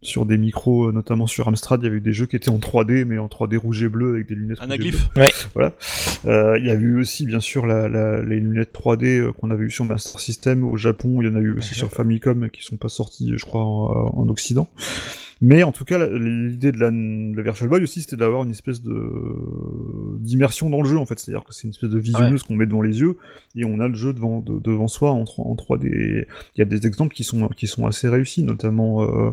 [0.00, 2.50] sur des micros, euh, notamment sur Amstrad, il y avait eu des jeux qui étaient
[2.50, 4.58] en 3D, mais en 3D rouge et bleu avec des lunettes.
[4.60, 5.08] rouge et Anaglyph.
[5.54, 5.72] voilà.
[6.26, 9.50] Euh, il y a eu aussi, bien sûr, la, la- les lunettes 3D euh, qu'on
[9.50, 11.20] avait eu sur Master System au Japon.
[11.20, 14.12] Il y en a eu aussi sur Famicom qui sont pas sortis, je crois, en,
[14.16, 14.68] en Occident.
[15.40, 18.50] Mais en tout cas, l'idée de la, de la Virtual Boy aussi, c'était d'avoir une
[18.50, 18.92] espèce de
[20.18, 21.18] d'immersion dans le jeu, en fait.
[21.18, 23.16] C'est-à-dire que c'est une espèce de visionneuse qu'on met devant les yeux
[23.56, 25.86] et on a le jeu devant, de- devant soi en, tro- en 3D.
[25.86, 29.30] Et Il y a des exemples qui sont, qui sont assez réussis, notamment euh,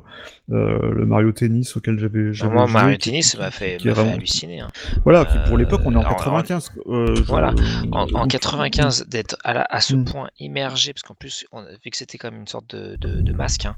[0.52, 3.90] euh, le Mario Tennis auquel j'avais j'avais Moi, joué, Mario qui- Tennis m'a fait, qui
[3.90, 4.60] vraiment- halluciner.
[4.62, 4.68] hein.
[5.04, 6.72] Voilà, qui, pour l'époque, on est en Euh, alors, 95.
[6.88, 7.54] euh, voilà.
[7.92, 10.06] En, en donc- 95, d'être à, la- à ce Mm.
[10.06, 13.34] point immergé, parce qu'en plus, on, vu que c'était comme une sorte de, de, de
[13.34, 13.76] masque, hein,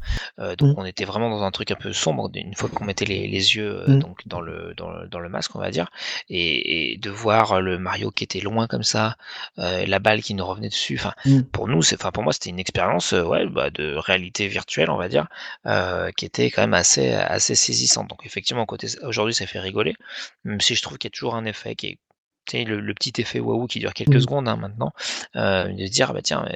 [0.58, 0.80] donc Mm.
[0.82, 3.56] on était vraiment dans un truc un peu sombre, une fois qu'on mettait les, les
[3.56, 4.00] yeux euh, Mm.
[4.00, 5.90] donc dans le, dans, le, dans le masque, on va dire,
[6.30, 9.16] et, et de voir le Mario qui était loin comme ça,
[9.60, 11.42] euh, la balle qui nous revenait dessus, enfin, Mm.
[11.52, 14.90] pour nous, c'est, enfin, pour moi, c'était une expérience euh, ouais, bah, de réalité virtuelle,
[14.90, 15.28] on va dire,
[15.66, 18.10] euh, qui était quand même assez, assez saisissante.
[18.10, 19.96] Donc, effectivement, côté, aujourd'hui, ça fait rigoler,
[20.44, 21.88] même si je trouve qu'il y a toujours un effet qui
[22.54, 24.22] est le, le petit effet waouh qui dure quelques Mhm.
[24.22, 24.94] secondes hein, maintenant,
[25.36, 26.48] euh, de se dire, bah tiens,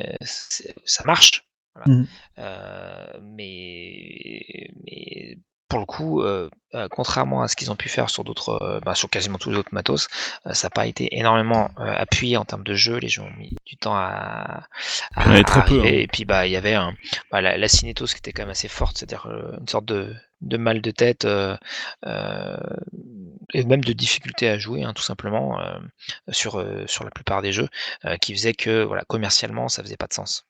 [0.86, 1.44] ça marche.
[1.76, 2.04] Voilà.
[2.40, 5.38] Euh, mais, mais
[5.72, 8.80] pour le coup, euh, euh, contrairement à ce qu'ils ont pu faire sur d'autres, euh,
[8.82, 10.10] bah, sur quasiment tous les autres matos,
[10.52, 12.98] ça n'a pas été énormément appuyé en termes de jeu.
[12.98, 14.68] Les gens ont mis du temps à,
[15.16, 15.80] à, Ouais, à très peu, arriver.
[15.80, 16.02] hein.
[16.02, 16.94] Et puis bah il y avait un,
[17.32, 19.28] bah, la, la cinétose qui était quand même assez forte, c'est-à-dire
[19.60, 21.26] une sorte de de mal de tête
[23.54, 25.60] et même de difficulté à jouer, hein, tout simplement,
[26.30, 27.70] sur, sur la plupart des jeux,
[28.22, 30.46] qui faisait que voilà, commercialement, ça faisait pas de sens.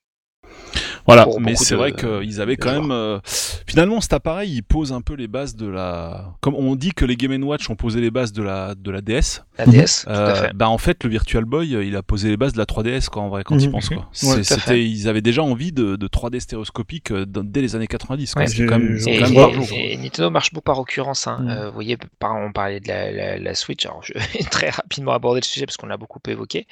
[1.05, 2.91] Voilà, mais c'est vrai qu'ils avaient quand même.
[2.91, 3.19] Euh,
[3.67, 6.33] finalement, cet appareil, il pose un peu les bases de la.
[6.41, 9.01] Comme on dit que les Game Watch ont posé les bases de la de la
[9.01, 9.43] DS.
[9.57, 10.03] La DS.
[10.03, 10.53] tout à euh, fait.
[10.53, 13.23] Bah en fait, le Virtual Boy, il a posé les bases de la 3DS quand
[13.23, 13.71] en vrai, quand ils mhm.
[13.71, 14.09] pensent quoi.
[14.11, 18.33] C'était, ils avaient déjà envie de, de 3D stéréoscopique euh, dès les années 90.
[18.33, 18.47] Quoi.
[18.47, 21.27] c'est quand même, et, quand même et, Nintendo marche beaucoup par occurrence.
[21.27, 21.39] Hein.
[21.41, 21.65] Mhm.
[21.67, 23.85] vous voyez, on parlait de la, la, Switch.
[23.85, 26.67] Alors, je vais très rapidement aborder le sujet parce qu'on l'a beaucoup évoqué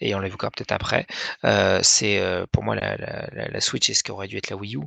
[0.00, 1.06] et on l'évoquera peut-être après.
[1.82, 4.80] c'est pour moi la, la, la Switch est ce qu'aurait dû être la Wii U.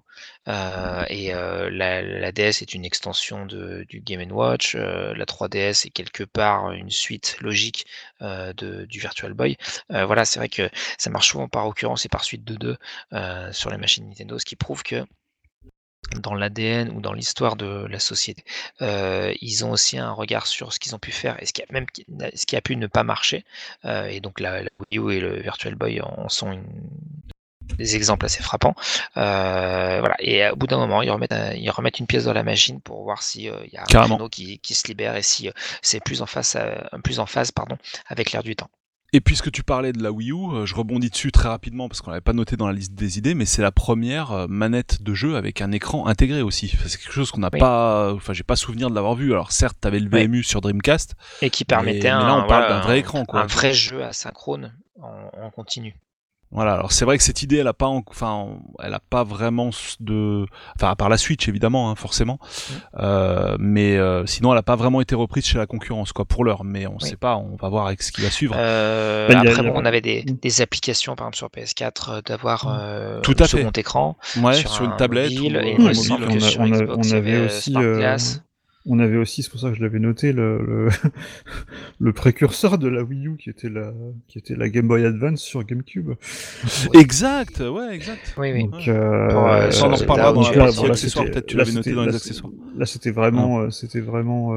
[0.48, 4.76] Euh, et euh, la, DS est une extension de, du Game Watch.
[4.76, 7.86] Euh, la 3DS est quelque part une suite logique
[8.22, 9.58] de, du Virtual Boy.
[9.90, 12.78] voilà, c'est vrai que ça marche souvent par occurrence et par suite de deux
[13.52, 15.06] sur les machines Nintendo, ce qui prouve que
[16.22, 18.44] dans l'ADN ou dans l'histoire de la société.
[18.80, 21.66] ils ont aussi un regard sur ce qu'ils ont pu faire et ce qui a,
[21.72, 21.86] même
[22.34, 23.46] ce qui a pu ne pas marcher.
[23.84, 26.66] et donc la, la, Wii U et le Virtual Boy en sont une,
[27.76, 28.76] des exemples assez frappants.
[29.18, 30.16] Euh, voilà.
[30.20, 33.04] Et au bout d'un moment, ils remettent, ils remettent une pièce dans la machine pour
[33.04, 35.52] voir s'il euh, y a un créneau qui, qui, se libère et si euh,
[35.82, 36.58] c'est plus en face,
[37.04, 37.78] plus en phase pardon,
[38.08, 38.70] avec l'air du temps.
[39.14, 42.12] Et puisque tu parlais de la Wii U, je rebondis dessus très rapidement parce qu'on
[42.12, 45.38] l'avait pas noté dans la liste des idées, mais c'est la première manette de jeu
[45.38, 46.76] avec un écran intégré aussi.
[46.86, 49.32] c'est quelque chose qu'on n'a pas, enfin j'ai pas souvenir de l'avoir vu.
[49.32, 52.68] Alors certes, tu avais le VMU sur Dreamcast, et qui permettait un, là, on parle
[52.68, 53.44] d'un vrai écran, quoi.
[53.44, 55.96] un vrai jeu asynchrone en, en continu.
[56.52, 58.48] Voilà, alors c'est vrai que cette idée, elle a pas, enfin,
[58.82, 60.46] elle a pas vraiment de,
[60.78, 62.74] enfin, à part la Switch évidemment, hein, forcément, mm.
[63.00, 66.46] euh, mais euh, sinon, elle a pas vraiment été reprise chez la concurrence, quoi, pour
[66.46, 66.64] l'heure.
[66.64, 68.56] Mais on sait pas, on va voir avec ce qui va suivre.
[68.58, 73.22] Euh, après, bon, on avait des, des, applications, par exemple sur PS4, euh, d'avoir mm.
[73.24, 77.74] tout à second écran, ouais, sur, une tablette, ou, et on, on, avait aussi
[78.88, 80.90] on avait aussi, c'est pour ça que je l'avais noté, le,
[82.00, 83.94] le, précurseur de la Wii U qui était la,
[84.28, 86.12] qui était la Game Boy Advance sur GameCube.
[86.94, 88.34] Exact, ouais, exact.
[88.38, 88.68] Oui, oui.
[88.68, 92.06] Donc, euh, euh, on en reparlera dans la partie accessoires, peut-être tu l'avais noté dans
[92.06, 92.52] les accessoires.
[92.78, 94.54] Là, c'était vraiment, euh, c'était vraiment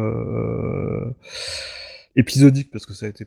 [2.17, 3.27] épisodique parce que ça a été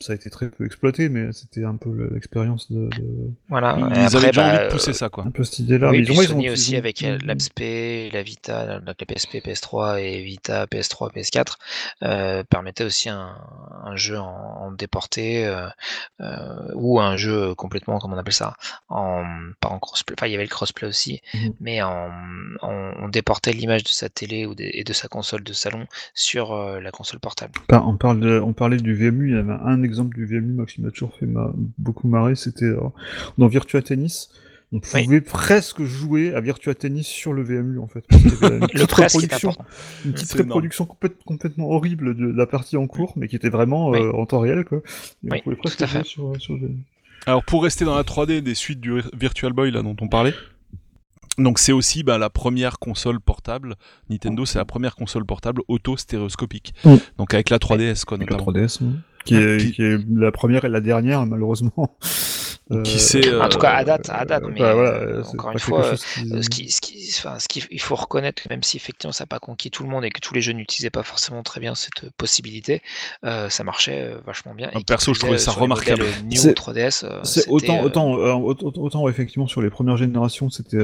[0.00, 2.88] ça a été très peu exploité, mais c'était un peu l'expérience de,
[3.48, 3.76] Voilà.
[3.78, 5.24] Ils, avaient déjà envie de bah, pousser ça, quoi.
[5.26, 5.90] Un peu cette idée-là.
[5.90, 11.12] Oui, mais Sony aussi avec euh, l'APSP, la Vita, la PSP, PS3 et Vita, PS3,
[11.12, 11.56] PS4
[12.04, 13.34] euh, permettait aussi un,
[13.84, 15.66] un jeu en, déporté euh,
[16.20, 18.54] euh, ou un jeu complètement, comment on appelle ça,
[18.88, 19.24] en
[19.60, 20.14] pas en crossplay.
[20.18, 21.52] Enfin, il y avait le crossplay aussi, mhm.
[21.60, 22.10] mais en,
[22.62, 26.52] on déportait l'image de sa télé ou de, et de sa console de salon sur
[26.52, 27.52] euh, la console portable.
[27.70, 29.30] on parle de, on parlait du VMU.
[29.30, 31.26] Il y avait un exemple du VMU, qui m'a toujours fait
[31.78, 32.80] beaucoup marrer, c'était euh,
[33.38, 34.30] dans Virtua Tennis.
[34.70, 38.04] On pouvait presque jouer à Virtua Tennis sur le VMU en fait.
[38.10, 39.54] une petite reproduction,
[40.04, 40.86] une petite reproduction
[41.24, 44.66] complètement horrible de, la partie en cours, mais qui était vraiment euh, en temps réel
[44.66, 44.82] quoi.
[45.24, 46.76] on pouvait presque jouer sur, le VMU.
[47.24, 50.34] Alors pour rester dans la 3D des suites du Virtual Boy là dont on parlait,
[51.38, 53.76] donc c'est aussi bah, la première console portable.
[54.10, 56.74] Nintendo, c'est la première console portable auto-stéréoscopique.
[57.16, 58.50] Donc avec la 3DS, quoi, notamment.
[58.50, 58.80] La 3DS,
[59.28, 61.96] qui, est, qui est la première et la dernière, malheureusement.
[62.70, 64.44] Euh, qui sait, En tout cas, à date, à date.
[64.52, 68.42] Mais bah, euh, encore une fois, ce qui, ce qui, enfin, ce qu'il faut reconnaître,
[68.50, 70.52] même si effectivement ça n'a pas conquis tout le monde et que tous les jeux
[70.52, 72.82] n'utilisaient pas forcément très bien cette possibilité,
[73.24, 74.70] euh, ça marchait vachement bien.
[74.78, 76.04] Et perso, je trouvais ça remarquable.
[76.24, 77.06] New 3DS,
[77.48, 80.78] autant, autant, autant, autant, effectivement sur les premières générations, c'était,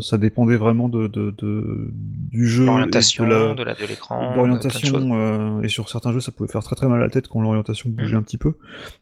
[0.00, 1.90] ça dépendait vraiment de, de, de
[2.30, 6.88] du jeu, l'orientation, de l'écran, l'orientation, et sur certains jeux, ça pouvait faire très très
[6.88, 8.18] mal à la tête quand l'orientation bougeait mm.
[8.18, 8.54] un petit peu.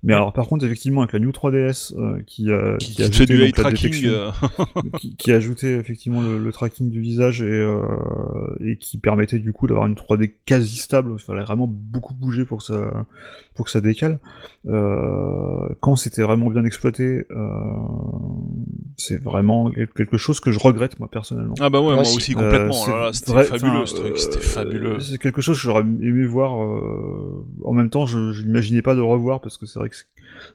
[0.02, 3.02] Mais alors, par contre, effectivement, avec la New 3 3DS euh, qui, a qui, qui,
[3.02, 4.30] ajouté, du tracking, euh.
[5.18, 7.82] qui, a ajouté effectivement le, tracking du visage et, euh,
[8.60, 11.12] et qui permettait du coup d'avoir une 3D quasi stable.
[11.18, 13.06] Il fallait vraiment beaucoup bouger pour que ça,
[13.54, 14.18] pour que ça décale.
[14.64, 17.26] quand c'était vraiment bien exploité,
[18.96, 21.54] c'est vraiment quelque chose que je regrette moi personnellement.
[21.60, 23.12] Ah bah ouais, moi aussi complètement.
[23.12, 25.00] c'était fabuleux, c'était fabuleux.
[25.00, 26.52] C'est quelque chose que j'aurais aimé voir.
[26.52, 29.96] en même temps, je, n'imaginais pas de revoir parce que c'est vrai que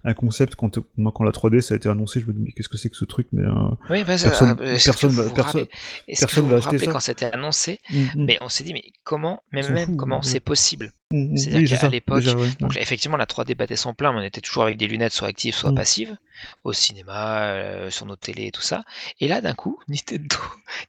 [0.04, 2.52] un concept quand moi quand la 3D ça a été annoncé, je me dis mais
[2.52, 3.52] qu'est-ce que c'est que ce truc mais euh,
[3.90, 5.66] oui, bah, personne, euh, personne, va, personne,
[6.08, 6.92] personne va acheter ça.
[6.92, 8.26] quand c'était annoncé, mm, mm.
[8.26, 12.24] mais on s'est dit mais comment même même comment c'est possible Mm, C'est-à-dire qu'à l'époque,
[12.60, 15.30] donc effectivement, la 3D battait son plein, mais on était toujours avec des lunettes soit
[15.30, 15.76] actives, soit mm.
[15.76, 16.18] passives,
[16.66, 18.84] au cinéma, euh, sur nos télés et tout ça.
[19.22, 20.36] Et là, d'un coup, Nintendo,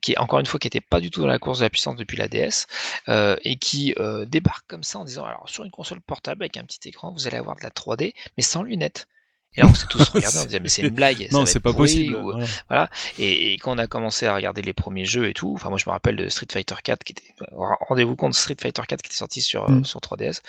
[0.00, 1.70] qui est encore une fois qui n'était pas du tout dans la course de la
[1.70, 2.66] puissance depuis la DS,
[3.08, 6.56] euh, et qui euh, débarque comme ça en disant alors sur une console portable avec
[6.56, 9.06] un petit écran, vous allez avoir de la 3D, mais sans lunettes.
[9.58, 11.28] Et là, on s'est tous regardés, on disait, mais c'est une blague.
[11.32, 12.16] non, c'est pas pourri, possible.
[12.16, 12.46] ou- voilà.
[12.68, 12.90] voilà.
[13.18, 15.78] Et, et quand on a commencé à regarder les premiers jeux et tout, enfin moi
[15.78, 17.34] je me rappelle de Street Fighter 4 qui était
[17.88, 19.80] rendez-vous compte Street Fighter 4 qui était sorti sur Mm.
[19.80, 20.40] euh, sur 3DS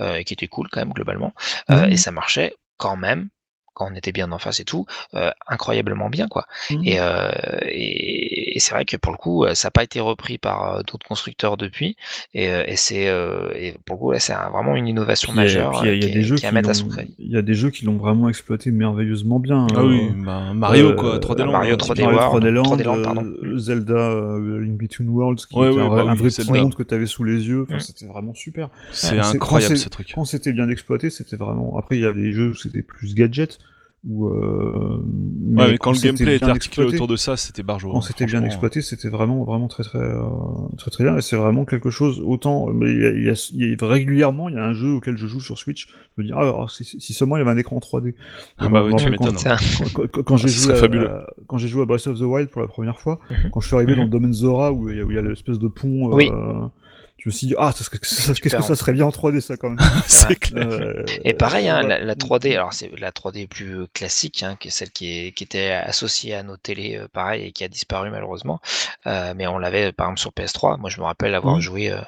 [0.00, 1.32] euh, et qui était cool quand même globalement
[1.70, 1.92] Euh, Mhm.
[1.92, 3.28] et ça marchait quand même
[3.78, 6.44] quand on était bien en face et tout euh, incroyablement bien quoi.
[6.84, 7.30] Et, euh,
[7.66, 10.82] et, et c'est vrai que pour le coup euh, ça n'a pas été repris par
[10.84, 11.96] d'autres constructeurs depuis
[12.34, 13.48] et, et c'est euh,
[13.86, 15.80] pour le coup là, c'est un- vraiment une innovation Puis il y a- majeure puis
[15.82, 16.88] il y a- il y a qui, des est- jeux qui est à mettre son
[16.88, 17.14] crédit.
[17.18, 19.66] Il y a des jeux qui l'ont vraiment exploité merveilleusement bien.
[19.74, 21.52] Ah euh, oui, bah, Mario euh, quoi, 3D Land.
[21.52, 22.12] Mario hein, 3D typiquement.
[22.14, 23.24] World, 3D Land, 3D Land, pardon.
[23.24, 26.28] euh, Zelda, euh, Link Between Worlds, qui Ouais, était ouais, un, vrai- bah un oui,
[26.30, 27.62] vrai monde que tu avais sous les yeux.
[27.68, 27.80] Enfin, Mm.
[27.80, 28.68] C'était vraiment super.
[28.92, 30.12] C'est incroyable ce truc.
[30.14, 31.78] Quand c'était bien exploité, c'était vraiment.
[31.78, 33.58] Après, il y avait des jeux où c'était plus gadget.
[34.06, 35.02] Où, euh,
[35.56, 37.90] Ouais, mais quand le c'était gameplay était bien articulé exploité- autour de ça, c'était barjo.
[37.90, 40.22] quand hein, c'était bien exploité, c'était vraiment, vraiment très, très, euh,
[40.76, 41.16] très, très bien.
[41.16, 42.22] Et c'est vraiment quelque chose.
[42.24, 44.64] Autant, mais il y a, il y a- il y a- régulièrement, il y a
[44.64, 45.88] un jeu auquel je joue sur Switch.
[46.16, 48.14] Je me dis, ah, alors, si, si seulement il y avait un écran 3D.
[48.58, 49.38] Ah bah oui, tu quand- m'étonnes.
[49.38, 49.56] Ça,
[49.92, 52.60] quand, quand- quand j'ai joué, à- quand j'ai joué à Breath of the Wild pour
[52.62, 53.50] la première fois, Mhm.
[53.52, 54.06] quand je suis arrivé dans Mhm.
[54.06, 56.68] le domaine Zora où il y a, où il y a l'espèce de pont, euh.
[57.18, 59.40] Je me suis dit, ah, ça serait- ça- qu'est-ce que ça serait bien en 3D,
[59.40, 59.78] ça, quand même.
[60.06, 60.68] c'est clair.
[60.70, 61.98] Euh, Et pareil, hein, voilà.
[61.98, 65.32] la, la 3D, alors c'est la 3D plus classique, hein, qui est celle qui, est,
[65.32, 68.60] qui était associée à nos télés, euh, pareil, et qui a disparu malheureusement.
[69.06, 70.78] Euh, mais on l'avait par exemple sur PS3.
[70.78, 71.60] Moi, je me rappelle avoir Mhm.
[71.60, 71.98] joué euh,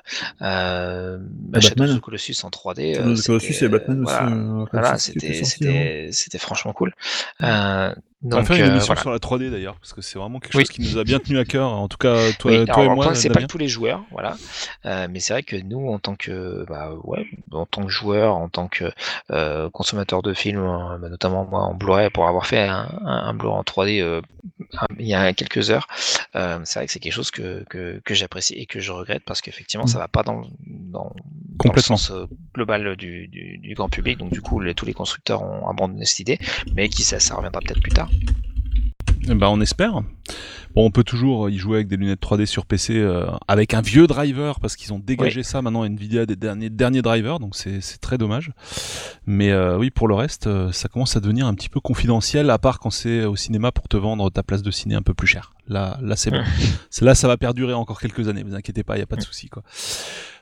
[0.42, 1.18] euh,
[1.60, 1.90] Shadow Batman.
[1.90, 2.94] of the Colossus en 3D.
[2.94, 4.14] Shadow of the euh, Colossus et Batman euh, aussi.
[4.14, 5.44] Voilà, euh, voilà, c'était hein.
[5.44, 6.94] c'était c'était franchement cool.
[7.42, 7.92] Euh,
[8.22, 9.00] On va faire une euh, émission voilà.
[9.00, 10.62] sur la 3D d'ailleurs, parce que c'est vraiment quelque Oui.
[10.64, 11.72] chose qui nous a bien tenu à cœur.
[11.72, 14.36] En tout cas, toi, Oui, toi alors, et moi, c'est pas tous les joueurs, voilà.
[14.84, 18.36] Euh, mais c'est vrai que nous, en tant que, bah, ouais, en tant que joueur,
[18.36, 18.92] en tant que
[19.30, 23.28] euh, consommateur de films, euh, bah, notamment moi en Blu-ray, pour avoir fait un, un,
[23.28, 24.20] un Blu-ray en 3D euh,
[24.78, 25.86] un- il y a quelques heures,
[26.36, 29.22] euh, c'est vrai que c'est quelque chose que, que, que j'apprécie et que je regrette
[29.24, 31.10] parce qu'effectivement, ça va pas dans, dans,
[31.64, 34.18] dans le sens euh, global du, du, du grand public.
[34.18, 36.38] Donc du coup, les- tous les constructeurs ont abandonné cette idée,
[36.74, 38.09] mais qui ça, ça reviendra peut-être plus tard.
[39.26, 40.02] Ben, on espère.
[40.74, 43.80] Bon, on peut toujours y jouer avec des lunettes 3D sur PC euh, avec un
[43.80, 47.80] vieux driver parce qu'ils ont dégagé ça maintenant Nvidia des derniers derniers drivers, donc c'est
[48.00, 48.52] très dommage.
[49.26, 52.50] Mais euh, oui, pour le reste, euh, ça commence à devenir un petit peu confidentiel,
[52.50, 55.12] à part quand c'est au cinéma pour te vendre ta place de ciné un peu
[55.12, 55.54] plus cher.
[55.66, 56.42] Là, là c'est bon.
[57.00, 58.42] Là, ça va perdurer encore quelques années.
[58.42, 59.62] Vous inquiétez pas, il y a pas de souci quoi.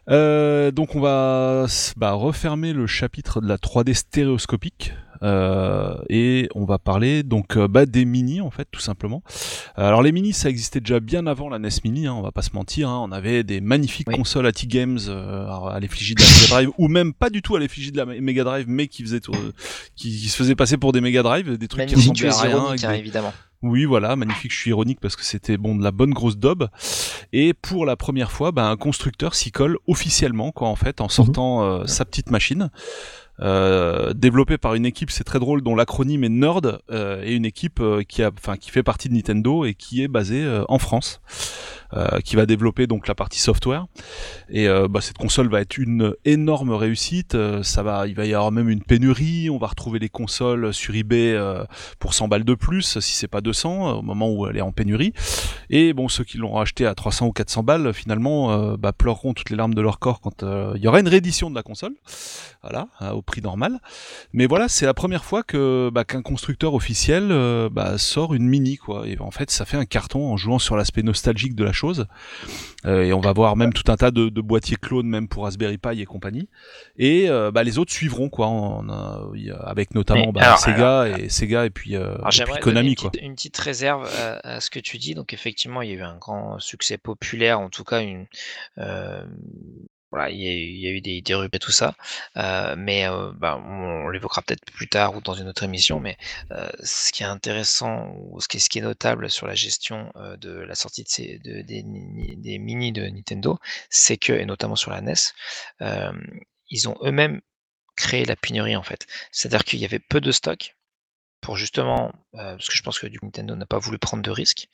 [0.09, 6.79] Donc on va bah, refermer le chapitre de la 3D stéréoscopique euh, et on va
[6.79, 9.23] parler donc euh, bah, des mini en fait tout simplement.
[9.77, 12.43] Alors les mini ça existait déjà bien avant la NES Mini, hein, on va pas
[12.43, 12.89] se mentir.
[12.89, 13.01] hein.
[13.03, 14.17] on avait des magnifiques Oui.
[14.17, 17.43] consoles à T-Games euh, alors, à l'effigie de la Mega Drive ou même pas du
[17.43, 19.53] tout à l'effigie de la Mega Drive mais qui faisaient euh,
[19.97, 22.41] qui, qui se faisaient passer pour des Mega Drive, des trucs qui ressemblaient es à
[22.41, 22.51] rien.
[22.57, 23.33] ironique, hein, des- évidemment.
[23.63, 24.53] oui, voilà, magnifique.
[24.53, 26.69] Je suis ironique parce que c'était bon de la bonne grosse daube.
[27.33, 31.09] Et pour la première fois, bah, un constructeur s'y colle officiellement, quoi, en fait, en
[31.09, 32.71] sortant euh, sa petite machine.
[33.41, 37.45] Euh, développée par une équipe, c'est très drôle, dont l'acronyme est Nerd, euh, et une
[37.45, 41.21] équipe euh, qui a, qui fait partie de Nintendo et qui est basée en France,
[42.25, 43.87] qui va développer donc la partie software.
[44.51, 47.35] Et euh, bah, cette console va être une énorme réussite.
[47.35, 49.51] Euh, ça va, il va y avoir même une pénurie.
[49.51, 51.65] On va retrouver les consoles sur eBay euh,
[51.99, 54.73] pour 100 balles de plus, si c'est pas 200, au moment où elle est en
[54.73, 55.13] pénurie.
[55.71, 59.35] Et bon, ceux qui l'ont racheté à 300 ou 400 balles, finalement, euh, bah, pleureront
[59.35, 61.63] toutes les larmes de leur corps quand euh, il y aura une réédition de la
[61.63, 61.93] console,
[62.63, 63.79] voilà, euh, au prix normal.
[64.33, 68.47] Mais voilà, c'est la première fois que bah, qu'un constructeur officiel euh, bah, sort une
[68.47, 69.07] mini, quoi.
[69.07, 72.07] Et en fait, ça fait un carton en jouant sur l'aspect nostalgique de la chose.
[72.87, 75.45] Euh, et on va voir même tout un tas de, de boîtiers clones, même pour
[75.45, 76.49] Raspberry Pi et compagnie.
[76.97, 79.25] Et euh, bah, les autres suivront, quoi, a-
[79.65, 82.17] avec notamment bah, alors, Sega et Sega et puis, euh,
[82.57, 83.11] et Konami, une quoi.
[83.11, 85.15] petite, une petite réserve à, à ce que tu dis.
[85.15, 88.27] Donc effectivement, il y a eu un grand succès populaire, en tout cas une.
[90.11, 91.95] Voilà, il y a eu, il y a eu des, des rupes et tout ça,
[92.37, 96.01] Euh, mais euh, bah, on, l'évoquera peut-être plus tard ou dans une autre émission.
[96.01, 96.17] Mais
[96.53, 100.51] euh, ce qui est intéressant ou ce qui est, notable sur la gestion euh, de
[100.51, 101.83] la sortie de ces, de, des,
[102.37, 103.59] des mini de Nintendo,
[103.91, 105.15] c'est que, et notamment sur la NES,
[105.83, 106.13] euh,
[106.71, 107.41] ils ont eux-mêmes
[107.97, 109.07] créé la pénurie en fait.
[109.33, 110.77] C'est-à-dire qu'il y avait peu de stock
[111.41, 114.31] pour justement, euh, parce que je pense que du Nintendo n'a pas voulu prendre de
[114.31, 114.69] risques,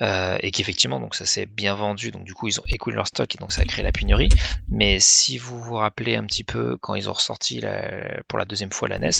[0.00, 3.34] euh, et qu'effectivement, ça s'est bien vendu, donc du coup, ils ont écoulé leur stock,
[3.34, 4.28] et donc ça a créé la pénurie.
[4.68, 7.62] Mais si vous vous rappelez un petit peu quand ils ont ressorti
[8.28, 9.10] pour la deuxième fois la NES,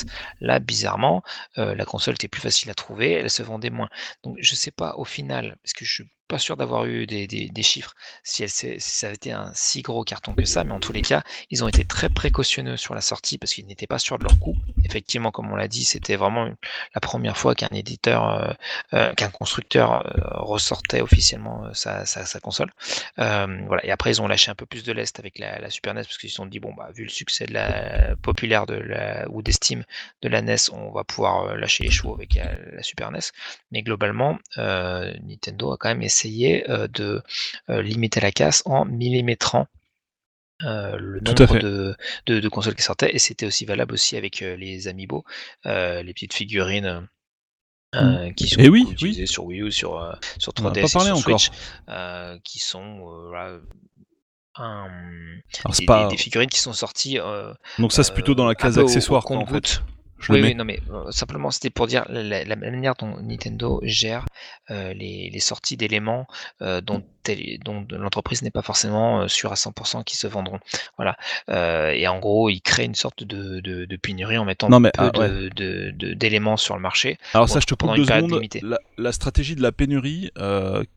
[0.41, 1.23] là, bizarrement,
[1.59, 3.89] euh, la console était plus facile à trouver, elle se vendait moins.
[4.23, 7.49] Donc je sais pas au final, parce que je pas sûr d'avoir eu des, des,
[7.49, 10.73] des chiffres si, elle, si ça avait été un si gros carton que ça, mais
[10.73, 13.87] en tous les cas, ils ont été très précautionneux sur la sortie parce qu'ils n'étaient
[13.87, 14.57] pas sûrs de leur coût.
[14.85, 16.49] Effectivement, comme on l'a dit, c'était vraiment
[16.95, 18.53] la première fois qu'un éditeur, euh,
[18.95, 22.73] euh, qu'un constructeur euh, ressortait officiellement sa, sa, console.
[23.17, 23.85] voilà.
[23.85, 26.03] Et après, ils ont lâché un peu plus de lest avec la, la Super NES
[26.03, 29.29] parce qu'ils se sont dit bon bah vu le succès de la populaire de la
[29.31, 29.85] ou d'estime
[30.23, 33.21] de la NES, on va pouvoir lâcher les chevaux avec la, Super NES.
[33.71, 37.23] Mais globalement, Nintendo a quand même essayé de
[37.69, 39.67] limiter la casse en millimétrant
[40.63, 41.97] euh, le nombre de,
[42.27, 43.15] de, de, consoles qui sortaient.
[43.15, 45.25] Et c'était aussi valable aussi avec euh, les Amiibo,
[45.67, 47.09] euh, les petites figurines
[47.93, 48.35] mmh.
[48.35, 51.51] qui sont et oui, utilisées sur Wii U, sur, sur 3DS et sur Switch,
[52.45, 53.33] qui sont
[54.57, 54.89] un,
[55.77, 56.07] des, pas...
[56.07, 57.19] des, figurines qui sont sorties.
[57.79, 59.83] Donc ça c'est plutôt dans la case accessoire en fait
[60.29, 64.25] oui, oui, non, mais euh, simplement c'était pour dire la, la, manière dont Nintendo gère
[64.71, 66.27] euh, les, les, sorties d'éléments
[66.63, 67.03] euh, dont,
[67.65, 70.61] dont l'entreprise n'est pas forcément sûre à 100% qui se vendront.
[70.97, 71.17] Voilà.
[71.95, 74.91] et en gros, il crée une sorte de, de, de pénurie en mettant non, mais,
[74.93, 75.29] peu ah,
[76.15, 77.19] d'éléments sur le marché.
[77.33, 78.41] Alors ça, je te coupe deux secondes.
[78.63, 80.31] La, la, stratégie de la pénurie,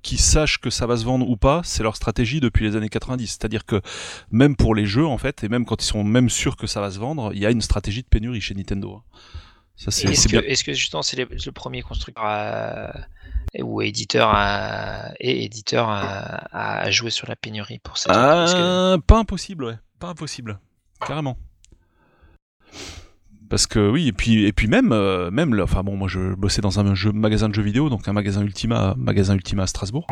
[0.01, 2.89] qui sache que ça va se vendre ou pas, c'est leur stratégie depuis les années
[2.89, 3.27] 90.
[3.27, 3.81] C'est-à-dire que
[4.31, 6.81] même pour les jeux, en fait, et même quand ils sont même sûrs que ça
[6.81, 8.95] va se vendre, il y a une stratégie de pénurie chez Nintendo.
[8.95, 9.16] Hein.
[9.85, 13.07] Est-ce que, justement c'est le premier constructeur
[13.59, 18.11] ou éditeur à, et éditeur à, jouer sur la pénurie pour ça?
[18.13, 19.77] Ah, Pas impossible, ouais.
[19.99, 20.59] Pas impossible.
[21.05, 21.37] Carrément.
[23.49, 26.61] Parce que oui, et puis et puis même euh, même enfin bon moi je bossais
[26.61, 30.05] dans un jeu, magasin de jeux vidéo donc un magasin Ultima magasin Ultima à Strasbourg.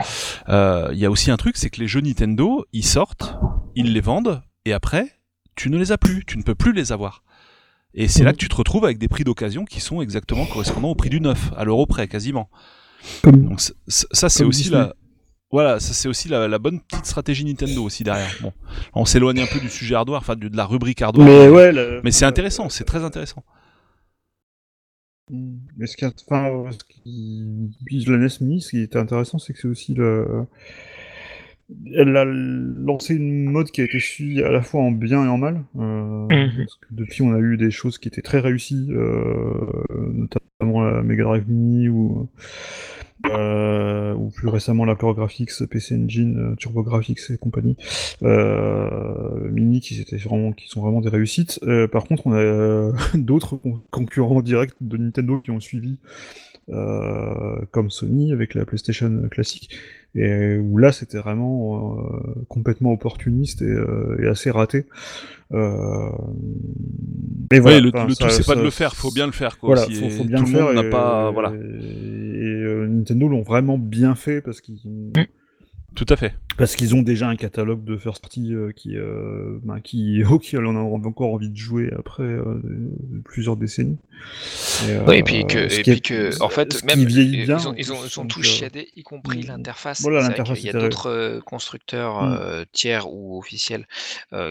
[0.48, 3.36] Euh, il y a aussi un truc c'est que les jeux Nintendo ils sortent,
[3.76, 5.20] ils les vendent et après
[5.56, 7.24] tu ne les as plus, tu ne peux plus les avoir.
[7.96, 10.90] Et c'est là que tu te retrouves avec des prix d'occasion qui sont exactement correspondants
[10.90, 12.50] au prix du neuf, à l'euro près quasiment.
[13.24, 14.96] Donc ça c'est aussi la
[15.52, 18.36] voilà, ça c'est aussi la, bonne petite stratégie Nintendo aussi derrière.
[18.42, 18.52] Bon,
[18.94, 21.26] on s'éloigne un peu du sujet hardware, enfin de, la rubrique hardware.
[21.26, 23.44] Mais ouais, mais c'est intéressant, c'est très intéressant.
[25.32, 28.06] Mais ce qui, enfin, ce qui...
[28.08, 30.46] la NES Mini, ce qui était intéressant, c'est que c'est aussi le
[31.94, 35.28] elle a lancé une mode qui a été suivie à la fois en bien et
[35.28, 35.64] en mal.
[35.78, 36.66] Euh, mhm.
[36.92, 39.66] depuis, on a eu des choses qui étaient très réussies, euh,
[40.14, 42.30] notamment la Mega Drive Mini ou,
[43.26, 47.78] euh, ou plus récemment la Core Graphics, PC Engine, Turbo Graphics et compagnie.
[48.22, 51.60] Mini qui, étaient vraiment, qui sont vraiment des réussites.
[51.92, 53.60] par contre, on a d'autres
[53.90, 55.98] concurrents directs de Nintendo qui ont suivi.
[56.68, 59.70] Comme Sony avec la PlayStation classique,
[60.16, 64.86] et où là c'était vraiment euh, complètement opportuniste et, euh, et, assez raté.
[65.52, 66.10] Euh...
[67.52, 69.76] Mais voilà, le, le tout c'est pas de le faire, faut bien le faire quoi.
[69.76, 70.72] Voilà, faut, faut, bien le faire.
[70.72, 71.50] Et, pas, voilà.
[71.50, 75.26] Et, euh, Nintendo l'ont vraiment bien fait parce qu'ils mm.
[75.96, 76.34] Tout à fait.
[76.58, 80.66] Parce qu'ils ont déjà un catalogue de first party euh, qui, euh, bah, qui, auquel
[80.66, 82.62] on a encore envie de jouer après euh,
[83.26, 83.98] plusieurs décennies.
[84.88, 88.06] Et, oui, et puis que, et puis que en fait, même ils, ont, ils, ont,
[88.06, 90.02] ils ont tout chiadé, y compris l'interface.
[90.02, 90.62] Voilà, l'interface.
[90.62, 92.66] Il y a d'autres constructeurs mm.
[92.72, 93.86] tiers ou officiels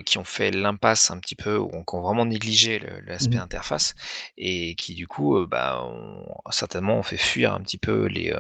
[0.05, 3.41] qui ont fait l'impasse un petit peu, ou qui ont vraiment négligé l'aspect mm.
[3.41, 3.95] interface,
[4.37, 8.35] et qui du coup, bah, ont, certainement ont fait fuir un petit peu les,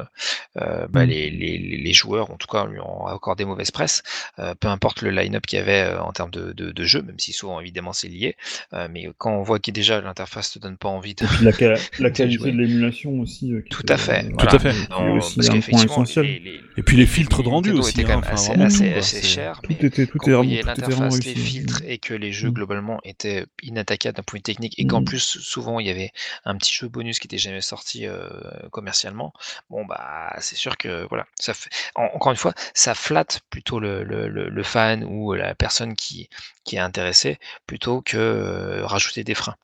[0.54, 1.08] bah, mm.
[1.08, 4.02] les, les, les, joueurs, en tout cas, lui ont encore des mauvaises presse,
[4.38, 7.02] euh, peu importe le line-up qu'il y avait euh, en termes de, de, de, jeu,
[7.02, 8.36] même si souvent évidemment c'est lié.
[8.72, 11.26] Euh, mais quand on voit que déjà l'interface te donne pas envie de.
[11.42, 13.52] la, la qualité de l'émulation aussi.
[13.70, 14.28] Tout à fait.
[14.36, 14.74] Tout à fait.
[14.90, 16.04] Non, aussi parce qu'effectivement,
[16.76, 17.90] et puis les filtres de rendu aussi.
[17.94, 19.60] Était quand même assez, assez, assez cher.
[19.62, 22.54] Tout était, tout quand est, l'interface, les filtres et que les jeux mm.
[22.54, 25.04] globalement étaient inattaquables d'un point de vue technique et qu'en mm.
[25.04, 26.10] plus souvent il y avait
[26.44, 28.06] un petit jeu bonus qui était jamais sorti
[28.70, 29.32] commercialement.
[29.70, 31.70] Bon bah c'est sûr que voilà, ça fait.
[31.94, 32.54] encore une fois,
[32.84, 36.28] ça flatte plutôt le, fan ou la personne qui,
[36.64, 39.56] qui est intéressée plutôt que euh, rajouter des freins.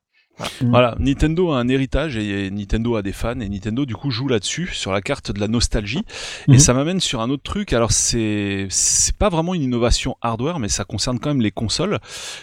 [0.61, 0.69] Mm.
[0.69, 0.95] Voilà.
[0.99, 4.69] Nintendo a un héritage et Nintendo a des fans et Nintendo du coup joue là-dessus
[4.73, 6.03] sur la carte de la nostalgie
[6.47, 6.59] et mm-hmm.
[6.59, 7.73] ça m'amène sur un autre truc.
[7.73, 11.99] Alors c'est c'est pas vraiment une innovation hardware mais ça concerne quand même les consoles.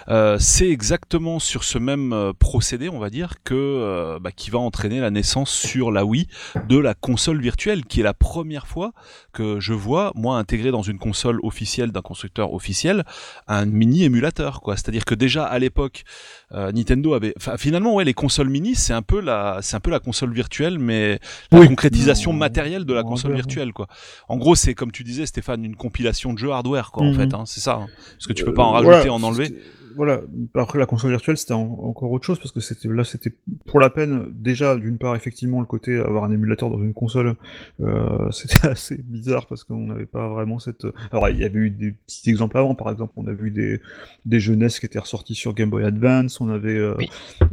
[0.09, 4.51] Euh, c'est exactement sur ce même euh, procédé on va dire que euh, bah, qui
[4.51, 6.29] va entraîner la naissance sur la Wii
[6.69, 8.93] de la console virtuelle qui est la première fois
[9.33, 13.05] que je vois moi intégré dans une console officielle d'un constructeur officiel
[13.47, 14.77] un mini émulateur quoi.
[14.77, 16.05] C'est-à-dire que déjà à l'époque
[16.51, 20.01] Nintendo avait finalement ouais, les consoles mini, c'est un peu la, c'est un peu la
[20.01, 21.19] console virtuelle, mais
[21.51, 23.87] la concrétisation matérielle de la console virtuelle, quoi.
[24.29, 27.17] En gros, c'est comme tu disais, Stéphane, une compilation de jeux hardware, quoi, en mhm.
[27.17, 27.35] fait.
[27.35, 27.75] Hein, c'est ça.
[27.75, 27.87] Hein.
[28.13, 29.55] parce que tu peux pas en euh, rajouter, en enlever.
[29.97, 30.21] Voilà.
[30.55, 33.33] Après la console virtuelle, c'était encore autre chose parce que c'était là, c'était
[33.67, 37.35] pour la peine déjà d'une part effectivement le côté avoir un émulateur dans une console,
[37.81, 40.87] euh, c'était assez bizarre parce qu'on n'avait pas vraiment cette.
[41.13, 43.81] Alors il y avait eu des petits exemples avant, par exemple, on a vu des
[44.25, 46.95] des jeunesses qui étaient ressortis sur Game Boy Advance, on avait euh,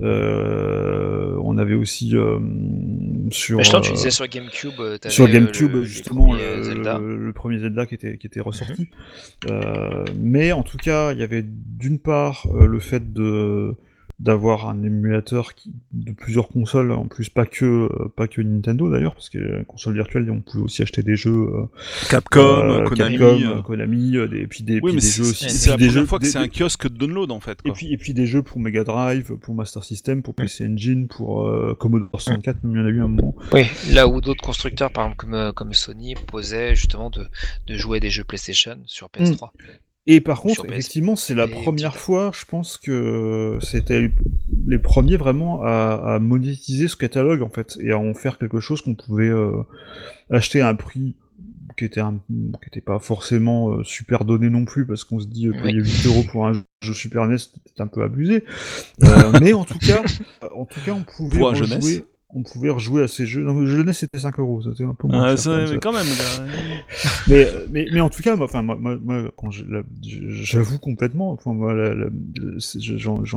[0.01, 3.63] euh, on avait aussi sur.
[3.63, 4.73] Je tu disais sur GameCube.
[5.07, 8.89] sur GameCube justement le, premier Zelda qui était qui était ressorti.
[9.47, 10.05] Mhm.
[10.17, 13.75] mais en tout cas, il y avait d'une part euh, le fait de
[14.17, 18.89] d'avoir un émulateur qui, de plusieurs consoles, en plus pas que euh, pas que Nintendo
[18.89, 21.65] d'ailleurs, parce que la console virtuelle, on pouvait aussi acheter des jeux euh,
[22.09, 25.49] Capcom, Konami, Capcom, Konami, et puis des, des jeux aussi.
[25.49, 27.59] C'est la première fois que c'est un kiosque de download en fait.
[27.65, 31.09] Et puis et puis des jeux pour Mega Drive, pour Master System, pour PC Engine,
[31.09, 33.35] pour Commodore 64, il y en a eu un moment.
[33.51, 37.27] Oui, là où d'autres constructeurs, par exemple comme comme Sony, posaient justement de
[37.67, 39.49] de jouer des jeux PlayStation sur PS3.
[40.07, 44.11] Et par contre, effectivement, c'est la première fois, je pense que c'était
[44.67, 48.81] les premiers vraiment à, monétiser ce catalogue en fait et à en faire quelque chose
[48.81, 49.63] qu'on pouvait euh,
[50.29, 51.15] acheter à un prix
[51.77, 55.27] qui était un, qui était pas forcément euh, super donné non plus parce qu'on se
[55.27, 58.45] dit euh, payer 8 euros pour un jeu Super NES c'était un peu abusé.
[59.41, 60.03] Mais en tout cas
[60.55, 63.43] en tout cas on pouvait pour jouer on pouvait rejouer à ces jeux.
[63.43, 65.35] Non, le jeunesse c'était 5 euros, c'était un peu moins.
[65.35, 66.05] mais quand même.
[67.27, 71.73] mais, mais, mais en tout cas, enfin, moi, moi, quand j'avoue complètement, enfin, moi,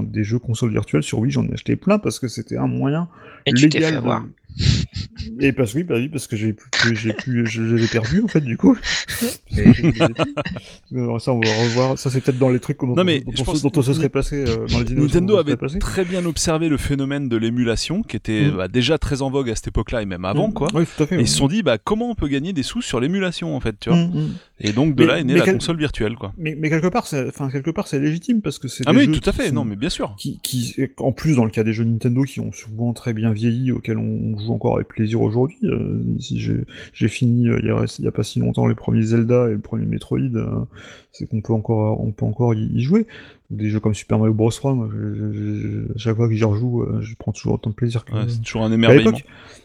[0.03, 3.09] des jeux consoles virtuelles sur Wii, j'en ai acheté plein parce que c'était un moyen
[3.47, 4.03] Et légal.
[5.41, 8.29] Et parce oui, bah oui, parce que j'ai plus, j'ai plus, je l'avais perdu en
[8.29, 8.77] fait du coup.
[9.51, 9.61] ça
[10.91, 11.99] on va revoir.
[11.99, 14.67] Ça c'est peut-être dans les trucs dont, non, mais dont, on se serait passé euh,
[14.67, 18.57] dans les Nintendo avait très bien observé le phénomène de l'émulation qui était mm.
[18.57, 20.55] bah, déjà très en vogue à cette époque-là et même avant mm.
[20.55, 20.69] quoi.
[20.75, 22.63] Oui, tout à fait, et ils se sont dit bah comment on peut gagner des
[22.63, 23.99] sous sur l'émulation en fait, tu vois.
[23.99, 26.33] Mm, et donc de là est née la console virtuelle quoi.
[26.37, 28.85] Mais, mais quelque part, enfin quelque part c'est légitime parce que c'est.
[28.87, 29.53] Ah oui, tout à fait.
[29.53, 30.17] Non mais bien sûr.
[30.19, 33.33] Qui, qui, en plus dans le cas des jeux Nintendo qui ont souvent très bien
[33.33, 35.59] vieilli, auxquels on joue encore avec plaisir aujourd'hui.
[35.65, 38.75] Euh, si j'ai fini euh, il, y a, il y a pas si longtemps les
[38.75, 40.65] premiers Zelda et le premier Metroid, euh,
[41.13, 43.07] c'est qu'on peut encore on peut encore y, jouer.
[43.51, 44.89] Des jeux comme Super Mario Bros 3, moi,
[45.97, 48.13] chaque fois que j'y rejoue, je prends toujours autant de plaisir que.
[48.29, 49.17] c'est toujours un émerveillement.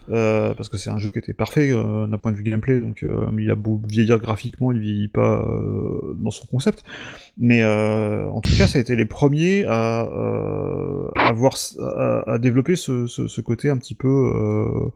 [0.09, 2.81] Euh, parce que c'est un jeu qui était parfait euh, d'un point de vue gameplay,
[2.81, 5.45] donc euh, il a beau vieillir graphiquement, il vieillit pas
[6.15, 6.83] dans son concept.
[7.37, 10.01] Mais en tout cas, ça a été les premiers à,
[11.15, 11.55] à, avoir,
[12.27, 14.91] à, développer ce, ce, ce, côté un petit peu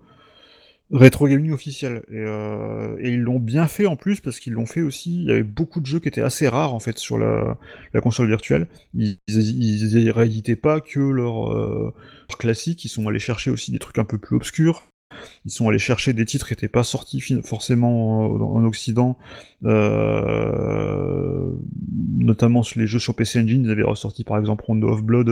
[0.91, 2.03] rétro gaming officiel.
[2.11, 5.15] Et, et ils l'ont bien fait en plus parce qu'ils l'ont fait aussi.
[5.15, 7.57] Il y avait beaucoup de jeux qui étaient assez rares en fait sur la,
[8.01, 8.67] console virtuelle.
[8.93, 11.93] Ils, ils, rééditaient pas que leurs euh,
[12.38, 14.83] classiques, ils sont allés chercher aussi des trucs un peu plus obscurs.
[15.45, 19.17] Ils sont allés chercher des titres qui n'étaient pas sortis forcément en, Occident,
[19.63, 21.51] euh,
[22.17, 23.63] notamment sur les jeux sur PC Engine.
[23.63, 25.29] Ils avaient ressorti par exemple Rondo of Blood,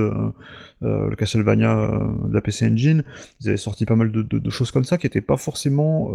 [0.84, 3.04] euh, euh, le Castlevania de la PC Engine.
[3.42, 6.12] Ils avaient sorti pas mal de, choses comme ça qui n'étaient pas forcément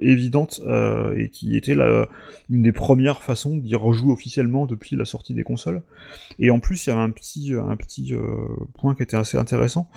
[0.00, 0.60] évidentes
[1.16, 2.08] et qui étaient la,
[2.50, 5.82] une des premières façons d'y rejouer officiellement depuis la sortie des consoles.
[6.38, 8.14] Et en plus, il y avait un petit, un petit
[8.74, 9.88] point qui était assez intéressant.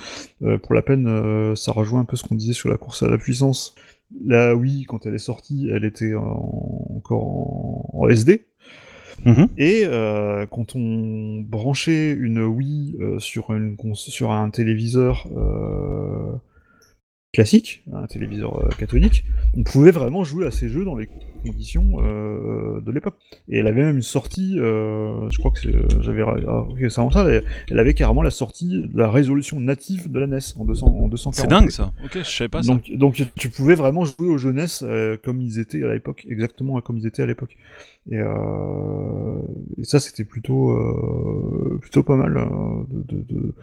[0.64, 3.18] pour la peine, ça rejoint un peu ce qu'on disait sur la course à la
[3.18, 3.76] puissance.
[4.24, 8.46] La Wii, quand elle est sortie, elle était encore en, SD.
[9.24, 9.48] Mhm.
[9.58, 16.34] Et euh, quand on branchait une Wii euh, sur, un téléviseur euh,
[17.36, 19.26] classique, un téléviseur euh, catholique,
[19.58, 21.10] on pouvait vraiment jouer à ces jeux dans les
[21.44, 23.16] conditions euh, de l'époque.
[23.50, 25.60] Et elle avait même une sortie, euh, je crois que
[26.02, 30.28] j'avais récemment ça, elle, elle, avait carrément la sortie de la résolution native de la
[30.28, 31.36] NES en, 200, en 240.
[31.36, 32.72] C'est dingue ça, ok, je savais pas ça.
[32.72, 36.80] Donc, donc tu pouvais vraiment jouer aux jeux NES comme ils étaient à l'époque, exactement
[36.80, 37.58] comme ils étaient à l'époque.
[38.10, 38.18] Et,
[39.78, 40.74] et, ça c'était plutôt,
[41.82, 42.34] plutôt pas mal
[42.90, 43.54] de, de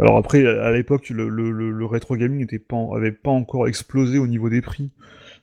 [0.00, 2.76] alors après, à l'époque, le, rétro gaming n'avait pas,
[3.22, 4.90] pas encore explosé au niveau des prix.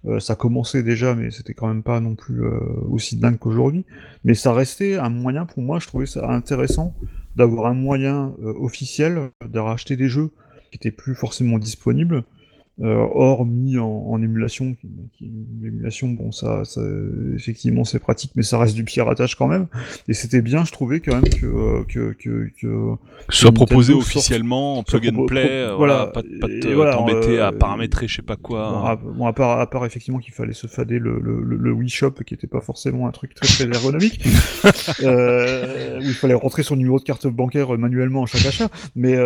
[0.06, 2.60] Euh, ça commençait déjà, mais c'était quand même pas non plus euh,
[2.90, 3.86] aussi dingue qu'aujourd'hui.
[4.24, 6.96] Mais ça restait un moyen pour moi, je trouvais ça intéressant
[7.36, 10.32] d'avoir un moyen euh, officiel de racheter des jeux
[10.72, 12.24] qui étaient plus forcément disponibles
[12.82, 14.76] or mis en, émulation.
[15.62, 16.82] L'émulation, bon, ça, ça
[17.36, 19.68] effectivement, c'est pratique, mais ça reste du piratage quand même.
[20.08, 22.96] Et c'était bien, je trouvais quand même que euh, que que, que,
[23.30, 26.48] soit proposé officiellement en plug and play, euh, voilà, pas, pas
[26.92, 29.00] t'embêter à paramétrer, je sais pas quoi.
[29.04, 32.12] Bon, à, part, à part effectivement qu'il fallait se fader le, le, le, Wii Shop,
[32.26, 34.26] qui était pas forcément un truc très très ergonomique,
[35.04, 39.18] euh, où il fallait rentrer son numéro de carte bancaire manuellement à chaque achat, mais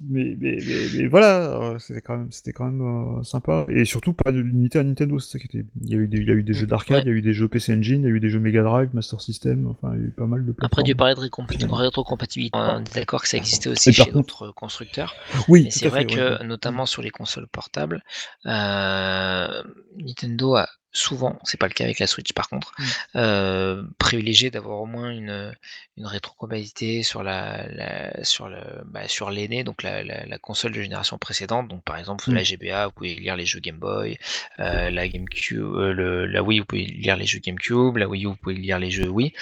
[0.00, 3.66] mais, mais, mais, mais voilà, euh, c'était quand même, c'était quand même euh, sympa.
[3.68, 5.66] Et surtout pas de l'unité à Nintendo, c'est ça qui était.
[5.82, 7.02] Il y a eu des, il y a eu des jeux d'arcade, Ouais.
[7.04, 8.62] il y a eu des jeux PC Engine, il y a eu des jeux Mega
[8.62, 10.54] Drive, Master System, enfin il y a eu pas mal de.
[10.60, 12.56] Après, tu parlais de rétrocompatibilité.
[12.56, 15.14] On est d'accord que ça existait aussi chez d'autres constructeurs.
[15.48, 16.46] Oui, c'est vrai fait, que, ouais.
[16.46, 18.02] notamment sur les consoles portables,
[18.46, 19.62] euh,
[19.96, 20.68] Nintendo a
[20.98, 22.84] souvent, c'est pas le cas avec la Switch par contre, Mm.
[23.16, 25.54] euh, privilégié d'avoir au moins une,
[25.96, 30.72] une rétrocompatibilité sur la, la- sur le, bah, sur l'aîné, donc la, la, la console
[30.72, 31.68] de génération précédente.
[31.68, 32.34] Donc par exemple Mm.
[32.34, 34.18] la GBA, vous pouvez lire les jeux Game Boy,
[34.58, 38.24] euh, la GameCube, euh, le, la Wii, vous pouvez lire les jeux GameCube, la Wii
[38.24, 39.32] U, vous pouvez lire les jeux Wii.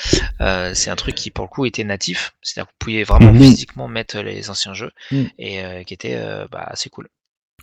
[0.75, 3.89] C'est un truc qui pour le coup était natif, c'est-à-dire que vous pouviez vraiment physiquement
[3.89, 5.25] mettre les anciens jeux Mm.
[5.39, 6.17] et qui était
[6.51, 7.09] bah, assez cool.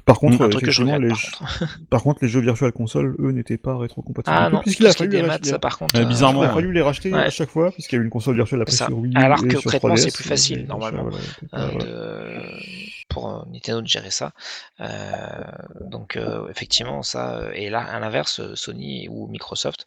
[0.06, 1.38] Par contre, Un truc que je effectivement, regrette les, par jeux-
[1.70, 1.80] contre.
[1.90, 4.36] par contre, les jeux virtual console, eux, n'étaient pas rétrocompatibles.
[4.38, 5.50] Ah non, puisqu'il a fallu des les maths, racheter.
[5.52, 5.96] ça par contre.
[5.98, 6.54] Euh, bizarrement, Il a ouais.
[6.56, 7.20] fallu les racheter Ouais.
[7.20, 8.88] à chaque fois, puisqu'il y a eu une console virtuelle après ça.
[8.88, 11.10] sur Wii U Alors et que concrètement, 3DS, c'est plus facile, normalement,
[13.64, 14.34] Nintendo de gérer ça.
[14.82, 15.18] Euh,
[15.82, 19.86] donc euh, effectivement, ça euh, et là, à l'inverse, Sony ou Microsoft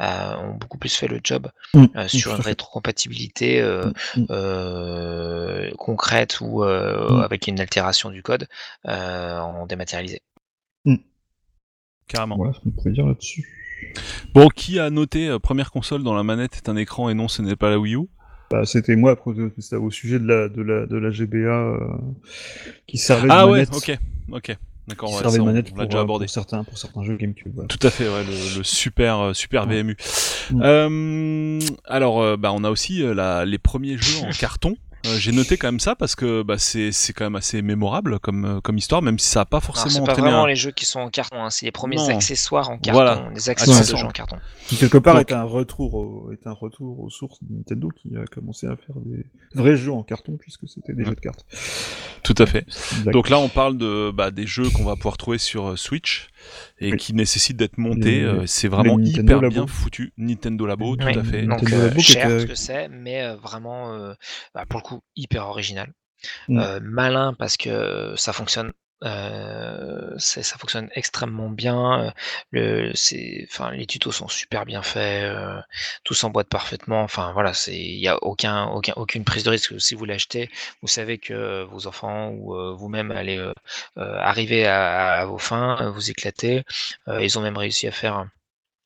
[0.00, 4.20] euh, ont beaucoup plus fait le job Mm, euh, mm, sur une rétrocompatibilité euh, Mm,
[4.20, 4.26] mm.
[4.30, 8.48] euh, concrète ou avec une altération du code
[8.86, 10.22] euh, en dématérialisé.
[12.08, 12.36] Carrément.
[12.36, 13.46] Voilà ce qu'on pourrait dire là-dessus.
[14.34, 17.28] Bon, qui a noté euh, première console dans la manette est un écran et non,
[17.28, 18.08] ce n'est pas la Wii U?
[18.50, 21.78] Bah, c'était moi après, c'était au sujet de la, de la, de la GBA euh,
[22.86, 23.74] qui servait Ah de ouais, manette.
[23.76, 23.98] ok,
[24.32, 24.54] ok, qui
[24.88, 26.24] d'accord, ouais, servait de on, manette on pour, l'a déjà euh, abordé.
[26.26, 27.66] pour certains, pour certains jeux GameCube.
[27.68, 29.82] Tout à fait, ouais, le, le super euh, super Ouais.
[29.82, 29.96] VMU.
[30.50, 30.62] Mm.
[30.62, 34.76] Euh, alors, euh, bah, on a aussi euh, la, les premiers jeux en carton.
[35.08, 38.18] Euh, J'ai noté quand même ça parce que bah, c'est c'est quand même assez mémorable
[38.18, 40.46] comme euh, comme histoire, même si ça a pas Alors, forcément c'est pas vraiment un-
[40.48, 42.08] les jeux qui sont en carton, hein, c'est les premiers Non.
[42.08, 44.36] accessoires en carton, Voilà, les accessoires de jeux en carton.
[44.66, 47.88] Qui quelque part Donc- est un retour, au- est un retour aux sources de Nintendo
[47.96, 51.06] qui a commencé à faire des vrais jeux en carton puisque c'était des Mm.
[51.06, 51.44] jeux de cartes.
[52.22, 52.66] Tout à fait.
[53.12, 56.28] Donc là, on parle de bah, des jeux qu'on va pouvoir trouver sur euh, Switch
[56.78, 56.96] et Oui.
[56.98, 58.20] qui nécessitent d'être montés.
[58.20, 59.48] Les- euh, c'est vraiment hyper Labo.
[59.54, 60.12] bien foutu.
[60.16, 61.42] Nintendo Labo, tout à fait.
[61.46, 64.14] Donc euh, Labo cher ce que c'est, mais euh, vraiment euh,
[64.54, 65.92] bah, pour le coup hyper original,
[66.48, 66.58] Mm.
[66.58, 68.72] Euh, malin parce que ça fonctionne.
[69.04, 72.06] Euh, ça fonctionne extrêmement bien.
[72.06, 72.10] euh,
[72.50, 72.92] Le,
[73.50, 75.24] enfin, les tutos sont super bien faits.
[75.24, 75.60] euh,
[76.04, 77.02] tout s'emboîte parfaitement.
[77.02, 79.80] Enfin, voilà, il y a aucun, aucun, aucune prise de risque.
[79.80, 80.50] Si vous l'achetez,
[80.82, 83.52] vous savez que vos enfants ou euh, vous-même allez euh,
[83.98, 86.64] euh, arriver à, à vos fins, euh, vous éclater.
[87.08, 88.26] Euh, ils ont même réussi à faire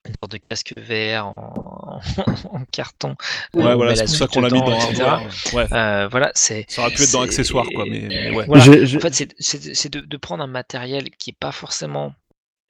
[0.05, 2.01] une sorte de casque VR en,
[2.51, 3.15] en carton.
[3.55, 5.03] Ouais, euh, voilà, c'est pour ça qu'on l'a mis dans etc.
[5.03, 5.31] hardware.
[5.53, 6.65] Ouais, Euh, voilà, c'est.
[6.69, 8.45] ça aurait pu être dans accessoires, quoi, mais, mais ouais.
[8.47, 8.65] Voilà.
[8.65, 12.15] En fait, c'est de, de prendre un matériel qui est pas forcément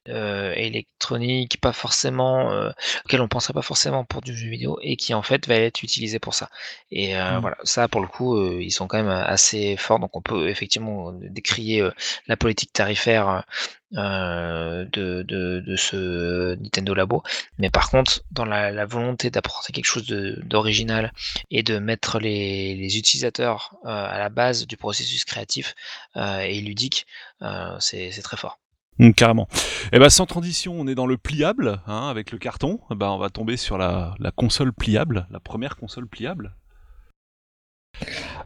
[0.09, 2.71] euh, électronique, pas forcément euh,
[3.05, 5.83] auquel on penserait pas forcément pour du jeu vidéo et qui en fait va être
[5.83, 6.49] utilisé pour ça.
[6.91, 7.41] Et euh, Mm.
[7.41, 9.99] voilà, ça pour le coup, euh, ils sont quand même assez forts.
[9.99, 11.91] Donc on peut effectivement décrier euh,
[12.27, 13.43] la politique tarifaire
[13.97, 17.23] euh, de, de, de ce Nintendo Labo.
[17.57, 21.11] Mais par contre, dans la, la volonté d'apporter quelque chose d'original
[21.51, 25.75] et de mettre les, les utilisateurs euh, à la base du processus créatif
[26.17, 27.05] euh, et ludique,
[27.41, 28.59] euh, c'est très fort.
[28.99, 29.47] Mm, carrément.
[29.91, 32.79] Et ben sans transition, on est dans le pliable, hein, avec le carton.
[32.91, 36.55] Eh ben on va tomber sur la, la console pliable, la première console pliable.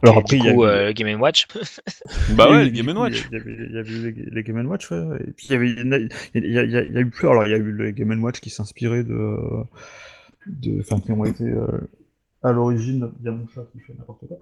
[0.02, 1.46] Alors Et après, du il y a coup, eu- euh, Game Watch.
[2.30, 3.26] Bah Oui, ouais, Game coup, Watch.
[3.30, 5.18] Il y avait, il y avait eu les, les Game Watch, ouais.
[5.26, 5.98] Et puis il y avait, il y a,
[6.38, 7.28] il y a- il y a- il y a eu plus.
[7.28, 9.36] Alors il y a eu le Game Watch qui s'inspirait de,
[10.46, 11.66] de, enfin qui ont été euh,
[12.42, 13.10] à l'origine.
[13.20, 14.36] Il y a mon chat qui fait n'importe quoi.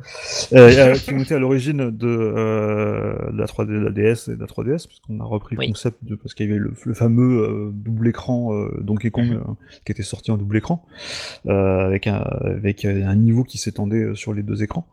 [0.52, 4.28] Euh, euh, qui ont été à l'origine de, euh, de la 3D, de la DS
[4.28, 5.66] et de la 3DS, puisqu'on a repris Oui.
[5.66, 9.10] le concept de parce qu'il y avait le, le fameux euh, double écran euh, Donkey
[9.10, 9.36] Kong Mhm.
[9.36, 9.52] euh,
[9.84, 10.84] qui était sorti en double écran,
[11.46, 14.86] euh, avec un avec un niveau qui s'étendait sur les deux écrans.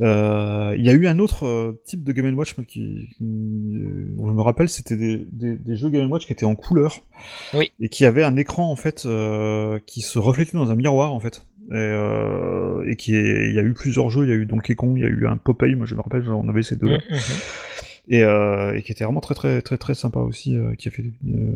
[0.00, 4.68] Euh, il y a eu un autre type de Game Watch qui, je me rappelle,
[4.68, 6.96] c'était des, des, des jeux Game Watch qui étaient en couleur
[7.54, 7.72] Oui.
[7.80, 11.20] et qui avaient un écran en fait euh, qui se reflétait dans un miroir en
[11.20, 11.46] fait.
[11.70, 14.44] Et, euh, et qui est, il y a eu plusieurs jeux, il y a eu
[14.46, 16.74] Donkey Kong, il y a eu un Popeye, moi je me rappelle, on avait ces
[16.76, 17.16] deux-là, Mhm.
[18.08, 20.90] et, euh, et qui était vraiment très très très très sympa aussi, euh, qui a
[20.90, 21.52] fait, euh,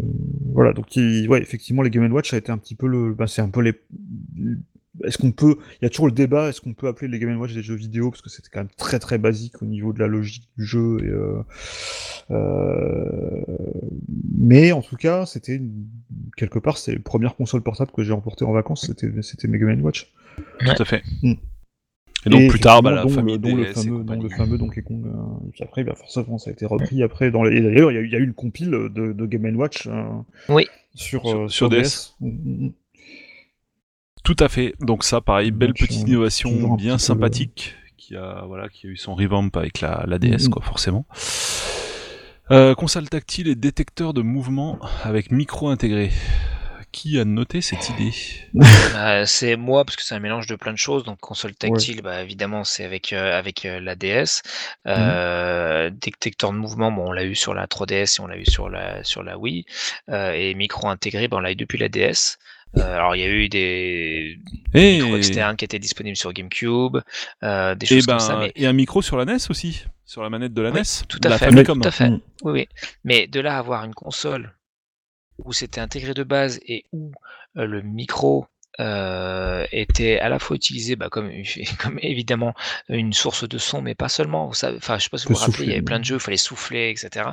[0.53, 3.27] voilà, donc qui, ouais, effectivement les Game Watch a été un petit peu le, bah,
[3.27, 3.73] c'est un peu les,
[5.03, 7.37] est-ce qu'on peut, il y a toujours le débat, est-ce qu'on peut appeler les Game
[7.41, 9.99] Watch des jeux vidéo parce que c'était quand même très très basique au niveau de
[9.99, 11.43] la logique du jeu et euh,
[12.31, 13.41] euh,
[14.39, 15.87] mais en tout cas c'était une-
[16.37, 19.59] quelque part c'est la première console portable que j'ai emportée en vacances, c'était c'était mes
[19.59, 20.13] Game Watch.
[20.61, 21.03] Tout à fait.
[21.23, 21.33] Mm.
[22.27, 24.81] Et donc Et plus tard, bah, la dont famille le, fameux, dont le fameux Donkey
[24.81, 25.05] Kong.
[25.07, 27.59] euh, et puis après, bah, forcément, ça a été repris après dans les.
[27.59, 29.55] Et d'ailleurs, il y, a eu- il y a eu une compile de, de Game
[29.57, 30.05] Watch euh,
[30.49, 30.67] Oui.
[30.95, 32.15] sur, Sur- sur DS.
[32.21, 32.29] Mm,
[32.67, 32.73] mm.
[34.25, 34.75] Tout à fait.
[34.81, 38.45] Donc ça, pareil, belle Donc, petite euh, innovation bien petit peu le- sympathique qui a
[38.47, 40.51] voilà qui a eu son revamp avec la, la DS Mhm.
[40.51, 41.07] quoi forcément.
[42.51, 46.11] Euh, console tactile et détecteur de mouvement avec micro intégré.
[46.93, 48.13] Qui a noté cette idée?
[48.93, 51.03] Bah, c'est moi parce que c'est un mélange de plein de choses.
[51.03, 54.43] Donc console tactile, bah, évidemment c'est avec euh, avec euh, la DS.
[54.87, 58.47] Euh, Détecteur de mouvement, bon on l'a eu sur la 3DS et on l'a eu
[58.47, 59.65] sur la sur la Wii.
[60.09, 62.39] Euh, et micro intégré, bah, on l'a eu depuis la DS.
[62.77, 64.39] Euh, alors il y a eu des
[64.75, 66.99] Et, micros externes qui étaient disponibles sur GameCube,
[67.43, 68.37] euh, des et, choses ben, comme ça.
[68.39, 71.07] Mais et un micro sur la NES aussi, sur la manette de la Oui, NES,
[71.09, 71.81] tout à la fait, Famicom.
[71.81, 72.11] tout à fait.
[72.43, 72.69] Oui, oui.
[73.05, 74.55] Mais de là à avoir une console
[75.39, 77.13] où c'était intégré de base et où
[77.57, 78.47] euh, le micro
[78.81, 81.31] euh, était à la fois utilisé bah, comme,
[81.79, 82.55] comme évidemment
[82.89, 84.49] une source de son, mais pas seulement.
[84.49, 86.05] Vous savez, enfin, je sais pas si vous vous rappelez, il y avait plein de
[86.05, 87.31] jeux où il fallait souffler, etc.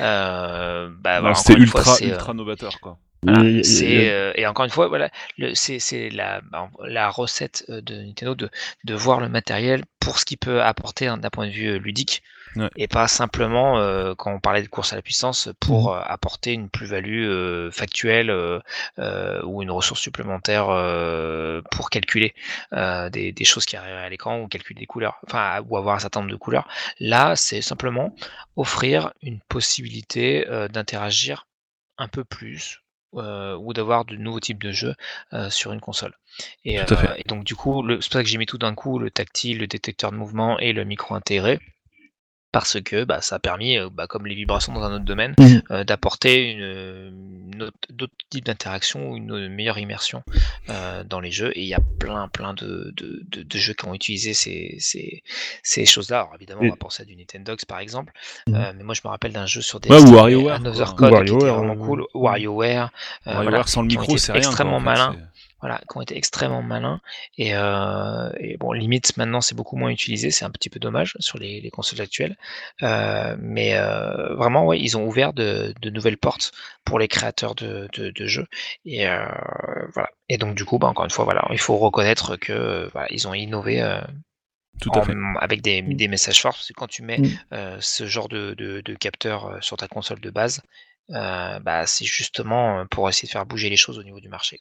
[0.00, 2.98] Euh, bah, voilà, C'était fois, ultra euh, ultra novateur quoi.
[3.26, 7.64] Voilà, c'est euh, et encore une fois voilà le- c'est c'est la bah, la recette
[7.70, 8.50] euh, de Nintendo de
[8.84, 11.78] de voir le matériel pour ce qu'il peut apporter hein, d'un point de vue euh,
[11.78, 12.22] ludique
[12.56, 12.70] Ouais.
[12.76, 16.52] et pas simplement euh, quand on parlait de course à la puissance pour euh, apporter
[16.52, 18.30] une plus-value factuelle
[19.44, 20.66] ou une ressource supplémentaire
[21.70, 22.34] pour calculer
[22.72, 25.98] des, des choses qui arrivent à l'écran ou calculer des couleurs enfin ou avoir un
[25.98, 26.68] certain nombre de couleurs.
[27.00, 28.14] Là c'est simplement
[28.56, 31.46] offrir une possibilité d'interagir
[31.98, 32.83] un peu plus
[33.20, 34.94] euh, ou d'avoir de nouveaux types de jeux
[35.32, 36.14] euh, sur une console.
[36.64, 38.74] Et, euh, et donc du coup, le- c'est pour ça que j'ai mis tout d'un
[38.74, 41.60] coup le tactile, le détecteur de mouvement et le micro intégré.
[42.54, 45.34] Parce que bah, ça a permis, euh, bah, comme les vibrations dans un autre domaine,
[45.40, 45.62] Mhm.
[45.72, 50.22] euh, d'apporter une, une autre- d'autres types d'interactions ou une meilleure immersion
[50.70, 51.50] euh, dans les jeux.
[51.58, 54.76] Et il y a plein, plein de, de, de, de jeux qui ont utilisé ces,
[54.78, 55.22] ces,
[55.64, 56.20] ces choses-là.
[56.20, 58.12] Alors évidemment, on va penser à du Nintendogs par exemple.
[58.48, 60.94] Euh, mais moi, je me rappelle d'un jeu sur des Ouais, ou WarioWare, Another.
[60.94, 62.04] Code qui était vraiment cool.
[62.14, 62.90] WarioWare.
[63.26, 64.84] WarioWare voilà, sans le micro, c'est extrêmement c'est-
[65.60, 67.00] voilà, qui ont été extrêmement malins.
[67.38, 70.30] Et, euh, et bon, limite, maintenant, c'est beaucoup moins utilisé.
[70.30, 72.36] C'est un petit peu dommage sur les, les consoles actuelles.
[72.82, 76.52] Euh, mais euh, vraiment, ouais, ils ont ouvert de, de nouvelles portes
[76.84, 78.46] pour les créateurs de, de, de jeux.
[78.84, 79.24] Et euh,
[79.94, 80.10] voilà.
[80.28, 83.26] Et donc, du coup, bah, encore une fois, voilà, il faut reconnaître que voilà, ils
[83.28, 83.80] ont innové.
[83.82, 84.00] euh,
[84.80, 85.14] Tout à en- fait.
[85.40, 85.94] avec des, Mm.
[85.94, 87.28] des messages forts, parce que quand tu mets Mm.
[87.52, 90.62] euh, ce genre de, de, de capteur sur ta console de base,
[91.10, 94.60] euh, bah, c'est justement pour essayer de faire bouger les choses au niveau du marché.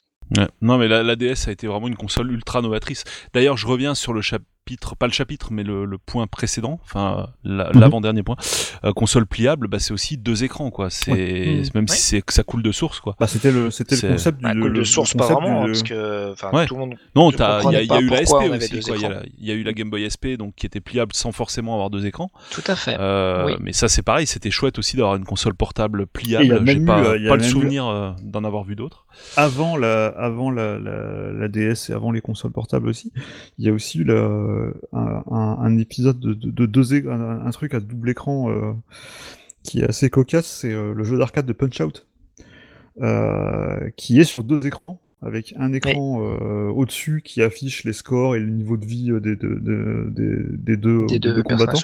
[0.61, 3.03] Non, mais la, la DS a été vraiment une console ultra novatrice.
[3.34, 4.21] D'ailleurs, je reviens sur le
[4.66, 7.82] chapitre, pas le chapitre, mais le, le point précédent, enfin la- Mhm.
[7.82, 8.38] l'avant-dernier point.
[8.86, 10.89] Euh, console pliable, bah, c'est aussi deux écrans, quoi.
[10.89, 11.64] C'est Mhm.
[11.76, 11.88] même Ouais.
[11.95, 13.16] si c'est que ça coule de source, quoi.
[13.20, 14.43] Bah, c'était le, c'était le concept du.
[14.43, 16.66] Bah, le- cool le- de source, pas vraiment, du- parce que enfin, Ouais.
[16.66, 16.95] tout le monde.
[17.16, 18.95] Non, il y a, y eu la SP aussi, quoi.
[18.95, 21.34] Il y, a la- y eu la Game Boy SP, donc qui était pliable sans
[21.34, 22.32] forcément avoir deux écrans.
[22.51, 22.95] Tout à fait.
[22.99, 23.53] Euh, Oui.
[23.59, 24.26] Mais ça, c'est pareil.
[24.28, 26.64] C'était chouette aussi d'avoir une console portable pliable.
[26.66, 29.05] J'ai pas, euh, pas le souvenir d'en avoir vu d'autres.
[29.38, 33.11] avant la, avant la, la, la DS et avant les consoles portables aussi,
[33.59, 34.53] il y a aussi eu le-
[34.93, 38.74] un, un, épisode de, de, de deux, un, truc à double écran euh,
[39.64, 42.06] qui est assez cocasse, c'est euh, le jeu d'arcade de Punch Out,
[43.01, 48.36] euh, qui est sur deux écrans, avec un écran euh, au-dessus qui affiche les scores
[48.36, 51.34] et le niveau de vie euh, des, deux- de- des, des deux, Des des deux,
[51.36, 51.80] deux combattants.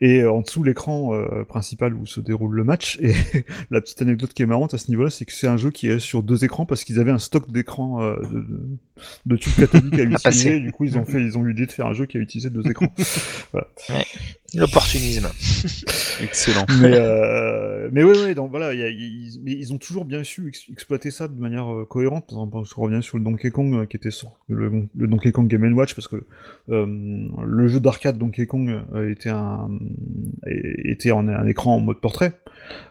[0.00, 2.98] Et euh, en dessous l'écran euh, principal où se déroule le match.
[3.00, 3.12] Et
[3.70, 5.88] la petite anecdote qui est marrante à ce niveau-là, c'est que c'est un jeu qui
[5.88, 8.16] est sur deux écrans parce qu'ils avaient un stock d'écrans euh,
[9.26, 10.60] de, tubes cathodiques à utiliser.
[10.60, 12.20] Du coup, ils ont fait, ils ont eu l'idée de faire un jeu qui a
[12.20, 12.92] utilisé deux écrans.
[14.54, 15.28] L'opportunisme.
[16.22, 16.66] Excellent.
[16.80, 20.04] mais euh, mais ouais, ouais, donc voilà, il y a- ils, mais ils ont toujours
[20.04, 22.26] bien su ex- exploiter ça de manière euh, cohérente.
[22.28, 25.32] Par exemple, je reviens sur le Donkey Kong euh, qui était sur le, le Donkey
[25.32, 26.24] Kong Game Watch parce que
[26.70, 26.86] euh,
[27.44, 29.68] le jeu d'arcade Donkey Kong euh, était un
[30.46, 32.32] était en un écran en mode portrait,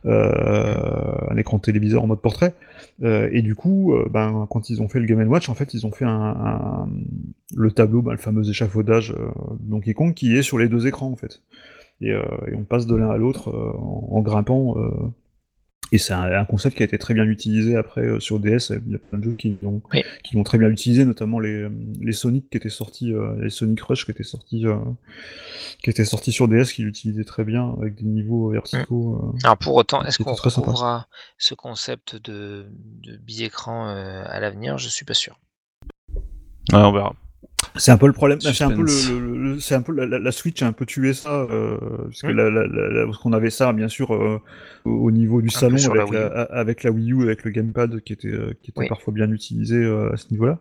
[0.06, 0.74] euh,
[1.30, 2.54] un écran téléviseur en mode portrait.
[3.04, 5.74] Euh, et du coup, euh, ben, quand ils ont fait le Game Watch, en fait,
[5.74, 6.90] ils ont fait un, un-
[7.56, 9.28] le tableau, ben, le fameux échafaudage euh,
[9.60, 11.42] de Donkey Kong qui est sur les deux écrans en fait.
[12.02, 14.76] Et, euh, et on passe de l'un à l'autre euh, en, en grimpant.
[14.78, 14.90] euh,
[15.94, 18.72] et c'est un, un concept qui a été très bien utilisé après euh, sur DS.
[18.86, 20.04] Il y a plein de jeux qui l'ont Oui.
[20.24, 21.68] qui l'ont très bien utilisé, notamment les,
[22.00, 24.78] les Sonic qui étaient sortis, euh, les Sonic Rush qui étaient sortis, euh,
[25.84, 29.34] qui étaient sortis sur DS, qui l'utilisaient très bien avec des niveaux verticaux.
[29.36, 29.38] euh.
[29.44, 32.68] Alors pour autant, est-ce qu'on retrouvera ce concept de,
[33.04, 34.78] de bi-écran euh, à l'avenir?
[34.78, 35.38] Je suis pas sûr.
[36.72, 37.14] Ouais, on verra.
[37.76, 38.40] C'est un peu le problème.
[38.42, 41.14] C'est un peu le, le- le- c'est un peu la, Switch a un peu tué
[41.14, 42.36] ça, euh, parce que Mm.
[42.36, 44.40] la, la- parce qu'on avait ça bien sûr euh,
[44.86, 48.02] au au niveau du Un salon avec la, avec la Wii U, avec le gamepad
[48.02, 48.88] qui était euh, qui était Oui.
[48.90, 50.60] parfois bien utilisé euh, à ce niveau-là,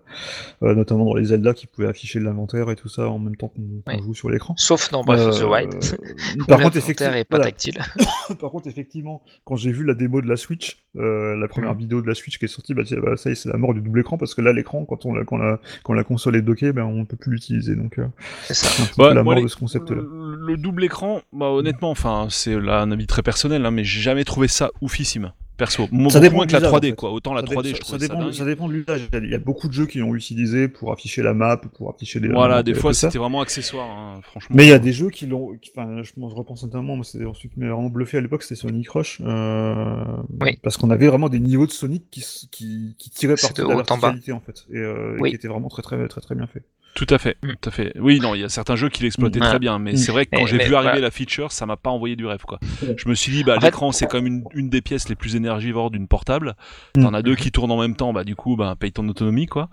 [0.62, 3.48] Euh, notamment dans les Zelda qui pouvaient afficher l'inventaire et tout ça en même temps
[3.48, 4.02] qu'on Oui.
[4.02, 4.54] joue sur l'écran.
[4.56, 5.70] Sauf dans Breath of the Wild.
[5.80, 7.44] par l'inventaire contre, effectivement, est pas voilà.
[7.50, 7.78] tactile.
[8.40, 11.78] Par contre, effectivement, quand j'ai vu la démo de la Switch, euh, la première Mhm.
[11.80, 13.74] vidéo de la Switch qui est sortie, bah, bah, ça y est, c'est la mort
[13.74, 16.36] du double écran parce que là, l'écran, quand on la, quand la, quand la console
[16.36, 17.76] est dockée, ben on ne peut plus l'utiliser.
[17.76, 18.06] Donc, euh,
[18.44, 18.82] C'est ça.
[18.98, 20.02] Ouais, peu la mort de ce concept-là.
[20.02, 23.84] Le, le double écran, bah, honnêtement, enfin, c'est là un avis très personnel, hein, mais
[23.84, 25.32] j'ai jamais trouvé ça oufissime.
[25.56, 26.92] Perso, Ça dépend moins que la l'usage, 3D, en fait.
[26.94, 27.12] quoi.
[27.12, 28.32] Autant la Ça 3D, dé- je ça, trouve dépend, dingue.
[28.32, 29.02] ça dépend de l'usage.
[29.12, 32.18] Il y a- beaucoup de jeux qui l'ont utilisé pour afficher la map, pour afficher
[32.18, 32.28] des.
[32.28, 33.08] Voilà, des fois ça.
[33.08, 34.56] c'était vraiment accessoire, hein, franchement.
[34.56, 35.54] Mais il y a des jeux qui l'ont.
[35.76, 38.88] Enfin, je, repense notamment, moi, c'est celui qui m'a vraiment bluffé à l'époque, c'était Sonic
[38.88, 39.20] Rush.
[39.22, 40.02] euh,
[40.40, 40.58] Oui.
[40.62, 43.74] Parce qu'on avait vraiment des niveaux de Sonic qui, qui, qui tiraient parti de la
[43.74, 44.64] en verticalité, en fait.
[44.72, 46.62] Et, euh, et qui étaient vraiment très, très, très, très bien fait.
[46.94, 47.48] Tout à fait, Mm.
[47.60, 47.92] tout à fait.
[48.00, 49.42] Oui, non, il y a certains jeux qui l'exploitaient Mm.
[49.42, 49.96] très bien, mais Mm.
[49.96, 51.00] c'est vrai que quand Mais- j'ai vu arriver voilà.
[51.00, 52.58] la feature, ça m'a pas envoyé du rêve, quoi.
[52.96, 55.36] Je me suis dit, bah, l'écran, c'est quand même une, une des pièces les plus
[55.36, 56.56] énergivores d'une portable.
[56.96, 57.02] Mm.
[57.02, 59.46] T'en as deux qui tournent en même temps, bah, du coup, bah, paye ton autonomie,
[59.46, 59.68] quoi.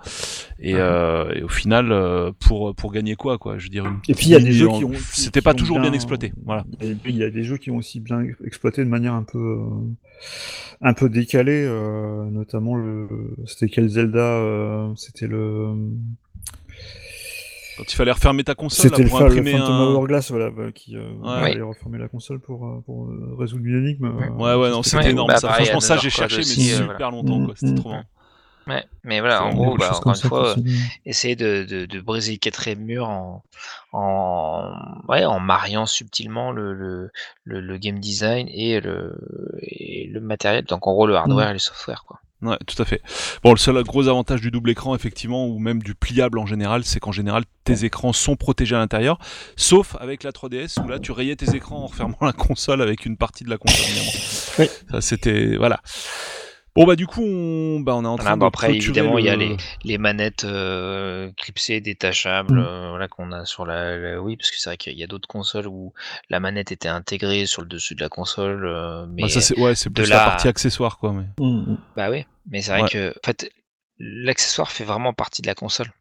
[0.59, 3.57] Et, euh, et au final, euh, pour, pour gagner quoi, quoi.
[3.57, 4.91] Je veux dire, une Et puis il y a des jeux qui ont.
[5.11, 6.65] C'était pas ont toujours bien exploité, voilà.
[6.81, 9.23] Et puis, il y a des jeux qui ont aussi bien exploité de manière un
[9.23, 9.37] peu.
[9.39, 9.65] euh,
[10.81, 13.07] un peu décalée, euh, notamment le.
[13.45, 15.69] C'était quel Zelda euh, C'était le.
[17.77, 19.93] Quand il fallait refermer ta console, là, C'était le, pour le imprimer Phantom un...
[19.93, 21.51] Hourglass, voilà, bah, qui euh, Ouais.
[21.51, 24.05] allait reformer la console pour, euh, pour euh, résoudre une énigme.
[24.05, 25.47] euh, Ouais, ouais, non, c'était- énorme, bah, ça.
[25.47, 27.53] pareil, Franchement, ça, j'ai cherché, mais aussi, super longtemps, quoi.
[27.55, 27.93] C'était Mm, trop mm.
[27.93, 28.03] bien.
[28.67, 28.83] Ouais.
[29.05, 30.55] Mais voilà, en C'est gros, bah, encore une ça fois,
[31.05, 33.41] essayer de, de, de briser le quatrième mur en,
[33.93, 34.73] en,
[35.07, 37.09] ouais, en mariant subtilement le, le,
[37.45, 39.15] le, le game design et le,
[39.61, 42.03] et le matériel, donc en gros le hardware et le software.
[42.05, 42.19] Quoi.
[42.43, 43.01] Ouais, tout à fait.
[43.43, 46.83] Bon, le seul gros avantage du double écran, effectivement, ou même du pliable en général,
[46.83, 49.17] c'est qu'en général, tes écrans sont protégés à l'intérieur,
[49.55, 53.05] sauf avec la 3DS, où là, tu rayais tes écrans en refermant la console avec
[53.05, 53.85] une partie de la console.
[54.59, 54.69] Oui.
[54.91, 55.55] Ça, c'était...
[55.57, 55.81] Voilà.
[56.77, 59.25] Bon, bah, du coup, on, bah, on est en train de bon, après, évidemment, il
[59.25, 62.59] y a le- les, les manettes euh, clipsées, détachables, Mm.
[62.59, 65.07] euh, voilà, qu'on a sur la, la Wii, parce que c'est vrai qu'il y a
[65.07, 65.93] d'autres consoles où
[66.29, 69.57] la manette était intégrée sur le dessus de la console, euh, mais Bah, ça, c'est,
[69.59, 71.13] ouais, c'est de plus la partie accessoire, quoi.
[71.13, 71.25] Mais...
[71.43, 71.77] Mm, mm.
[71.95, 72.89] bah oui, mais c'est vrai Ouais.
[72.89, 73.49] que, en fait,
[73.97, 75.91] l'accessoire fait vraiment partie de la console.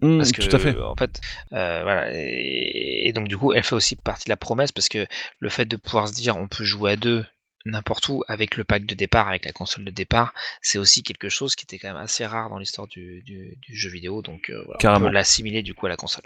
[0.00, 0.76] Parce que, tout à fait.
[0.80, 1.20] en fait,
[1.52, 4.88] euh, voilà, et, et donc du coup, elle fait aussi partie de la promesse parce
[4.88, 5.06] que
[5.38, 7.24] le fait de pouvoir se dire on peut jouer à deux
[7.66, 11.28] n'importe où avec le pack de départ, avec la console de départ, c'est aussi quelque
[11.28, 14.50] chose qui était quand même assez rare dans l'histoire du, du, du jeu vidéo, donc
[14.50, 16.24] euh, voilà, on peut l'assimiler du coup à la console.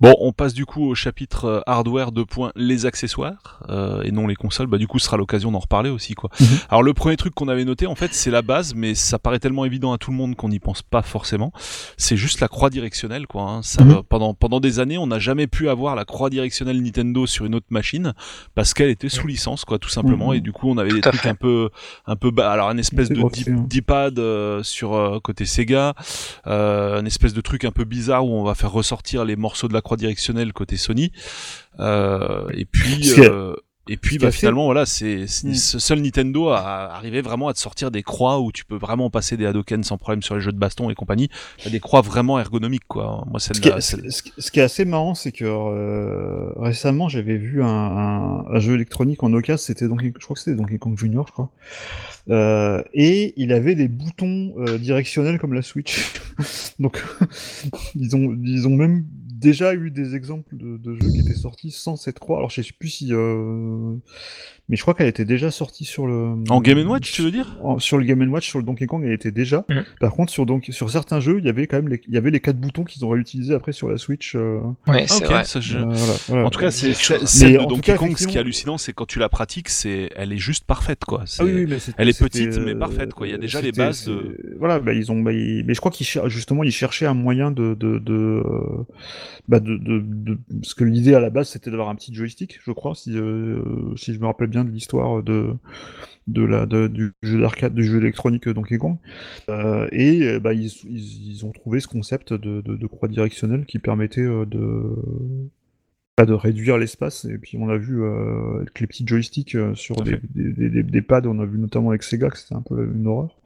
[0.00, 4.12] Bon, on passe du coup au chapitre euh, hardware de points les accessoires euh, et
[4.12, 4.66] non les consoles.
[4.68, 6.30] Bah du coup, ce sera l'occasion d'en reparler aussi quoi.
[6.38, 6.46] Mhm.
[6.68, 9.38] Alors le premier truc qu'on avait noté en fait, c'est la base, mais ça paraît
[9.40, 11.50] tellement évident à tout le monde qu'on n'y pense pas forcément.
[11.96, 13.42] C'est juste la croix directionnelle quoi.
[13.42, 13.62] hein.
[13.62, 13.92] Ça Mhm.
[13.92, 17.44] va- pendant pendant des années, on n'a jamais pu avoir la croix directionnelle Nintendo sur
[17.46, 18.12] une autre machine
[18.54, 20.28] parce qu'elle était sous licence quoi, tout simplement.
[20.28, 20.34] Mhm.
[20.36, 21.28] Et du coup, on avait Tout des trucs fait.
[21.30, 21.70] un peu
[22.06, 22.52] un peu bas.
[22.52, 23.64] Alors une espèce de dip- hein.
[23.66, 25.94] dipad euh, sur euh, côté Sega,
[26.46, 29.68] euh, une espèce de truc un peu bizarre où on va faire ressortir les morceaux
[29.68, 31.12] de la croix directionnelle côté Sony.
[31.78, 33.54] Euh, et puis euh,
[33.88, 35.54] et puis bah, finalement voilà, c'est c'est- Mm.
[35.54, 36.58] ce seul Nintendo a
[36.96, 39.96] arrivé vraiment à te sortir des croix où tu peux vraiment passer des Hadoken sans
[39.96, 41.28] problème sur les jeux de baston et compagnie.
[41.62, 43.24] T'as des croix vraiment ergonomiques quoi.
[43.30, 46.50] Moi Ce qui, est, celle- ce qui- ce qui est assez marrant, c'est que euh,
[46.56, 50.40] récemment j'avais vu un, un- un jeu électronique en occasion, c'était Donkey, je crois que
[50.40, 51.50] c'était Donkey Kong Junior, je crois,
[52.28, 55.94] Euh, et il avait des boutons euh, directionnels comme la Switch.
[56.80, 56.94] Donc
[57.94, 59.04] ils ont ils ont même
[59.46, 62.38] déjà eu des exemples de, jeux qui étaient sortis sans cette croix.
[62.38, 63.94] Alors je sais plus si, euh,
[64.68, 67.56] mais je crois qu'elle était déjà sortie sur le en Game Watch, tu veux dire?
[67.62, 69.64] en- sur le Game Watch, sur le Donkey Kong, elle était déjà.
[69.68, 69.84] Mhm.
[70.00, 72.16] Par contre, sur, donc, sur certains jeux, il y avait quand même les, il y
[72.16, 74.34] avait les quatre boutons qu'ils ont réutilisés après sur la Switch.
[74.34, 74.58] euh,
[74.88, 75.44] Ouais, Ah, c'est ok, vrai.
[75.44, 76.44] ça, je- euh, voilà, voilà.
[76.46, 77.18] En tout cas, c'est celle
[77.52, 78.16] Mais de en tout Donkey cas, Kong.
[78.16, 81.24] Ce qui est hallucinant, c'est quand tu la pratiques, c'est elle est juste parfaite quoi.
[81.38, 83.26] Ah oui, oui, mais c'était- elle est petite, mais euh, parfaite, quoi.
[83.26, 85.80] Il y a déjà les bases de- Voilà, bah, ils ont, bah, ils- mais je
[85.80, 88.42] crois qu'ils cher- justement ils cherchaient un moyen de, de, de,
[89.48, 92.58] bah, de, de, de- parce que l'idée à la base c'était d'avoir un petit joystick,
[92.64, 93.60] je crois, si, euh,
[93.96, 95.22] si je me rappelle bien de l'histoire
[96.26, 98.98] de la de- du jeu d'arcade, du jeu électronique Donkey Kong.
[99.48, 104.22] Euh, et euh, bah, ils, ont trouvé ce concept de, de, croix directionnelle qui permettait
[104.22, 104.96] euh, de
[106.24, 107.26] de réduire l'espace.
[107.26, 110.20] Et puis on a vu euh, avec les petits joysticks euh, sur des, fait.
[110.34, 112.90] des, des, des- des pads, on a vu notamment avec Sega que c'était un peu
[112.94, 113.36] une horreur.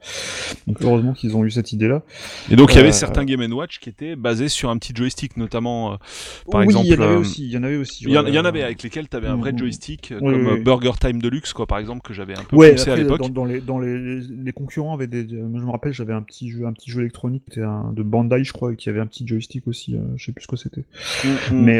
[0.67, 2.03] Donc heureusement qu'ils ont eu cette idée-là.
[2.49, 4.93] Et donc il y avait Euh, certains Game Watch qui étaient basés sur un petit
[4.95, 5.95] joystick, notamment euh,
[6.49, 6.85] par oui, exemple.
[6.87, 7.43] il y en avait aussi.
[7.45, 8.05] Il y en avait aussi.
[8.05, 9.55] Il y, en, ouais, il y en avait avec lesquels tu avais un vrai Mm,
[9.55, 9.59] mm.
[9.59, 10.59] joystick, euh, Oui, comme oui.
[10.61, 13.19] Burger Time Deluxe, quoi, par exemple, que j'avais un peu Ouais, poussé à l'époque.
[13.19, 15.27] dans, dans les, dans les, les concurrents avaient des.
[15.27, 18.43] Je me rappelle, j'avais un petit jeu, un petit jeu électronique, c'était un de Bandai,
[18.45, 19.97] je crois, qui avait un petit joystick aussi.
[20.15, 20.85] je sais plus ce que c'était.
[21.25, 21.61] Mm, mm.
[21.65, 21.79] Mais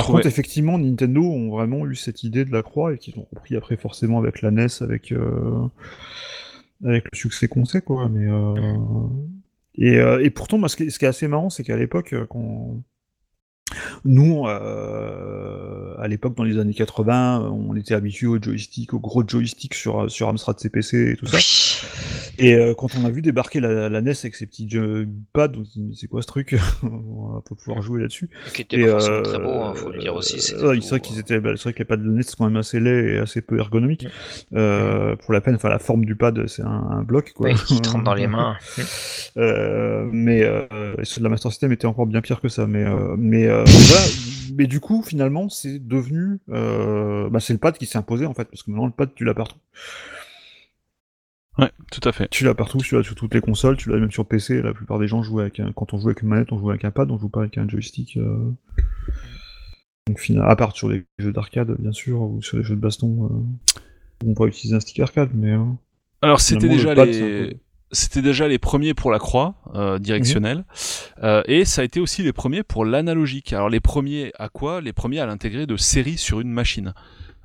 [0.00, 3.26] par contre, effectivement, Nintendo ont vraiment eu cette idée de la croix et qu'ils ont
[3.32, 5.66] repris après forcément avec la NES, avec euh,
[6.84, 8.08] avec le succès qu'on sait, quoi.
[8.08, 8.54] Mais euh,
[9.76, 12.82] et, euh, et pourtant, moi, ce qui, est- assez marrant, c'est qu'à l'époque, quand
[14.04, 19.22] nous, euh, à l'époque, dans les années 80, on était habitué au joystick, au gros
[19.26, 21.38] joystick sur sur Amstrad CPC et tout ça.
[22.40, 24.68] Et euh, quand on a vu débarquer la, la NES avec ses petits
[25.32, 26.56] pads, on s'est dit, c'est quoi ce truc?
[26.82, 28.30] On va pas pouvoir jouer là-dessus.
[28.54, 30.40] Qui était pas forcément euh, très beau, hein, faut le dire aussi.
[30.40, 32.46] c'est vrai qu'ils euh, étaient, bah, c'est vrai que les pads de NES sont quand
[32.46, 34.06] même assez laids et assez peu ergonomiques.
[34.50, 37.48] Pour la peine, enfin la forme du pad, c'est un, un bloc quoi.
[37.48, 38.56] ouais, qui trempe dans les mains.
[39.36, 40.40] Mais
[41.02, 42.66] ceux de la Master System étaient encore bien pire que ça.
[42.66, 42.84] Mais
[43.18, 44.06] mais voilà.
[44.56, 48.34] Mais du coup, finalement, c'est devenu, euh, bah, c'est le pad qui s'est imposé en
[48.34, 49.58] fait, parce que maintenant le pad tu l'as partout.
[51.58, 52.28] Ouais, tout à fait.
[52.30, 54.62] Tu l'as partout, tu l'as sur toutes les consoles, tu l'as même sur PC.
[54.62, 55.72] La plupart des gens jouent avec un...
[55.72, 57.58] quand on joue avec une manette, on joue avec un pad, on joue pas avec
[57.58, 58.16] un joystick.
[58.16, 58.50] euh.
[60.06, 63.26] Donc à part sur les jeux d'arcade, bien sûr, ou sur les jeux de baston,
[63.26, 64.26] euh...
[64.26, 65.64] on peut utiliser un stick arcade, mais euh,
[66.22, 67.60] Alors c'était déjà pad, les
[67.92, 70.64] c'était déjà les premiers pour la croix euh, directionnelle.
[71.22, 73.52] Euh, et ça a été aussi les premiers pour l'analogique.
[73.52, 74.80] Alors les premiers à quoi?
[74.80, 76.94] Les premiers à l'intégrer de série sur une machine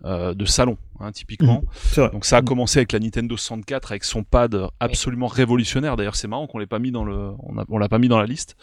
[0.06, 1.64] euh, de salon, hein, typiquement.
[1.74, 2.10] c'est vrai.
[2.12, 5.97] Donc ça a commencé avec la Nintendo 64 avec son pad absolument révolutionnaire.
[5.97, 8.08] D'ailleurs c'est marrant qu'on l'ait pas mis dans le, on, a- on l'a pas mis
[8.08, 8.56] dans la liste,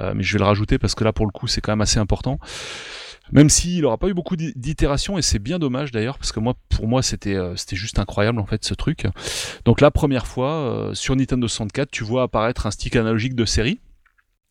[0.00, 1.80] Euh, mais je vais le rajouter parce que là pour le coup c'est quand même
[1.80, 2.38] assez important.
[3.30, 6.40] Même s'il aura pas eu beaucoup d'i- d'itérations et c'est bien dommage d'ailleurs parce que
[6.40, 9.06] moi pour moi c'était euh, c'était juste incroyable en fait ce truc.
[9.66, 13.44] Donc la première fois euh, sur Nintendo 64 tu vois apparaître un stick analogique de
[13.44, 13.80] série.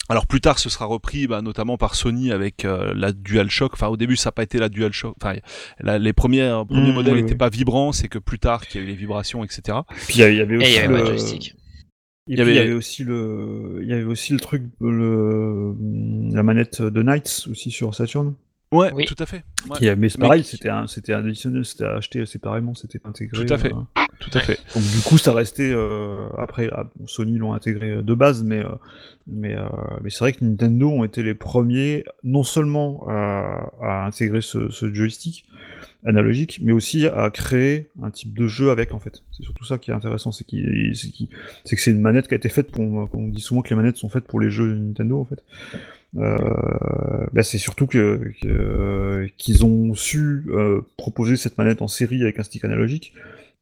[0.09, 3.73] Alors plus tard, ce sera repris bah, notamment par Sony avec euh, la DualShock.
[3.73, 5.15] Enfin, au début, ça n'a pas été la DualShock.
[5.21, 5.35] Enfin,
[5.79, 7.37] la- les premiers, euh, premiers Mmh, modèles n'étaient oui.
[7.37, 7.91] pas vibrants.
[7.91, 9.79] C'est que plus tard qu'il y a eu les vibrations, etc.
[10.07, 11.05] Puis il y avait Et aussi il y avait le...
[11.05, 11.55] joystick.
[12.29, 14.39] Et Il y puis, il y avait- avait aussi le, il y avait aussi le
[14.39, 15.73] truc, le,
[16.33, 18.33] la manette de Knights aussi sur Saturn.
[18.73, 19.05] Ouais, Oui.
[19.05, 19.43] tout à fait.
[19.69, 22.99] Ouais, Qui a- mais c'est pareil, Mais- c'était un, c'était additionnel, c'était acheté séparément, c'était
[23.05, 23.45] intégré.
[23.45, 23.71] Tout à fait.
[23.73, 24.03] euh.
[24.19, 24.59] tout à fait.
[24.75, 26.69] Donc du coup, ça restait euh, après.
[26.73, 28.69] ah, bon, Sony l'ont intégré euh, de base, mais euh,
[29.25, 29.63] mais euh,
[30.03, 34.69] mais c'est vrai que Nintendo ont été les premiers, non seulement à, à intégrer ce,
[34.69, 35.45] ce joystick
[36.05, 39.23] analogique, mais aussi à créer un type de jeu avec en fait.
[39.31, 41.29] C'est surtout ça qui est intéressant, c'est qu'il- c'est qu'il-
[41.63, 42.83] c'est que c'est une manette qui a été faite pour.
[43.13, 45.41] On dit souvent que les manettes sont faites pour les jeux Nintendo en fait.
[46.17, 52.23] Euh, bah, c'est surtout que que- qu'ils ont su euh, proposer cette manette en série
[52.23, 53.13] avec un stick analogique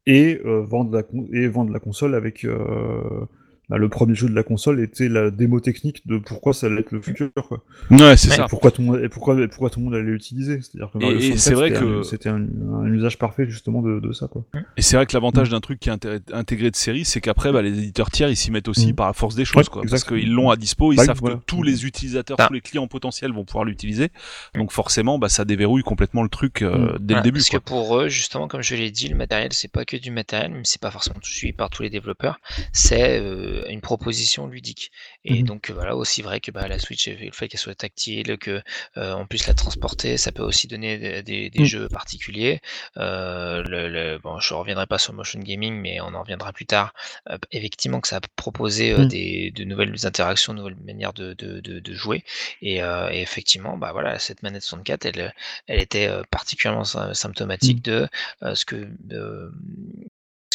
[0.08, 1.04] et euh, vendre la
[1.34, 3.26] et vendre la console avec euh,
[3.70, 6.92] le premier jeu de la console était la démo technique de pourquoi ça allait être
[6.92, 7.64] le futur quoi.
[7.92, 8.46] Ouais, c'est ça.
[8.50, 10.98] pourquoi tout le monde et pourquoi et pourquoi tout le monde allait l'utiliser c'est-à-dire que
[11.00, 12.46] Et- Mario et 64, c'est vrai c'était que- un- c'était un,
[12.84, 14.44] un usage parfait justement de, de ça quoi.
[14.78, 17.52] Et c'est vrai que l'avantage d'un truc qui est inté- intégré de série, c'est qu'après,
[17.52, 18.96] bah, les éditeurs tiers, ils s'y mettent aussi Mm.
[18.96, 19.82] par la force des choses, Ouais, quoi.
[19.90, 21.36] Parce qu'ils l'ont à dispo, ils Bah, savent voilà.
[21.38, 22.48] que tous les utilisateurs, Ah.
[22.48, 24.10] tous les clients potentiels vont pouvoir l'utiliser.
[24.56, 27.40] Donc forcément, bah, ça déverrouille complètement le truc euh, dès Voilà, le début.
[27.40, 27.60] Parce quoi.
[27.60, 30.52] que pour eux, justement, comme je l'ai dit, le matériel, c'est pas que du matériel,
[30.52, 32.40] mais c'est pas forcément tout suivi par tous les développeurs.
[32.74, 34.92] C'est euh, une proposition ludique.
[35.24, 35.44] Et Mhm.
[35.44, 38.62] donc euh, voilà, aussi vrai que bah, la Switch, le fait qu'elle soit tactile, que
[38.98, 41.66] euh, on puisse la transporter, ça peut aussi donner des, des- Mhm.
[41.66, 42.62] jeux particuliers.
[42.98, 46.66] Euh, le, le- bon, je reviendrai pas sur motion gaming, mais on en reviendra plus
[46.66, 46.94] tard.
[47.30, 49.06] Euh, effectivement, que ça a proposé euh, Mhm.
[49.06, 52.24] des, de nouvelles interactions, de nouvelles manières de, de, de, de jouer.
[52.62, 55.34] Et, euh, et effectivement, bah voilà, cette manette 64, elle,
[55.68, 58.08] elle était euh, particulièrement sy- symptomatique de
[58.44, 58.88] euh, ce que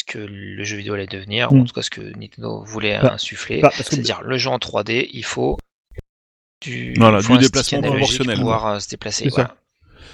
[0.01, 1.61] ce que le jeu vidéo allait devenir, ou Mm.
[1.61, 4.59] en tout cas ce que Nintendo voulait Bah, insuffler, bah, que- c'est-à-dire le jeu en
[4.59, 5.57] 3D, il faut
[6.63, 8.37] du, Voilà, déplacement analogique proportionnel.
[8.37, 9.29] pour pouvoir euh, se déplacer.
[9.31, 9.57] Voilà.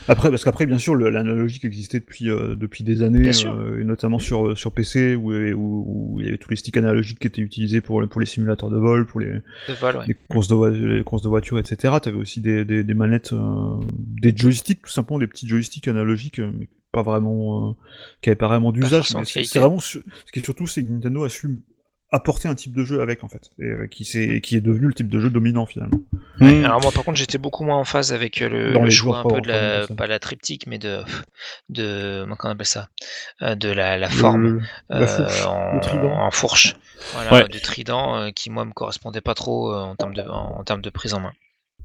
[0.08, 4.20] Après, parce qu'après, bien sûr, l'analogique existait depuis, euh, depuis des années, euh, et notamment
[4.20, 5.84] sur, sur PC, où, où,
[6.14, 8.70] où il y avait tous les sticks analogiques qui étaient utilisés pour, pour les simulateurs
[8.70, 9.32] de vol, pour les,
[9.68, 10.04] De vol, ouais.
[10.06, 11.94] les, courses, de courses de voiture, etc.
[12.00, 15.88] Tu avais aussi des, des, des manettes, euh, des joysticks, tout simplement, des petits joysticks
[15.88, 16.68] analogiques, euh, mais
[17.02, 17.72] pas vraiment, euh,
[18.22, 19.10] qui n'avaient pas vraiment d'usage.
[19.14, 19.98] de C'est vraiment, ce
[20.32, 21.60] qui est surtout, c'est que Nintendo a su
[22.12, 24.86] apporter un type de jeu avec, en fait, et euh, qui, s'est- qui est devenu
[24.86, 25.98] le type de jeu dominant, finalement.
[26.40, 26.64] Ouais.
[26.64, 28.90] Alors moi par contre j'étais beaucoup moins en phase avec euh, le, Dans le les
[28.92, 31.00] choix un joueurs peu de pas- la pas- pas la triptyque mais de
[31.70, 32.88] de comment on appelle ça
[33.40, 36.76] de la, la forme Le- la euh, fourche, en, fourche
[37.12, 37.48] voilà Ouais.
[37.48, 40.64] du trident euh, qui moi me correspondait pas trop euh, en termes de en, en
[40.64, 41.32] termes de prise en main.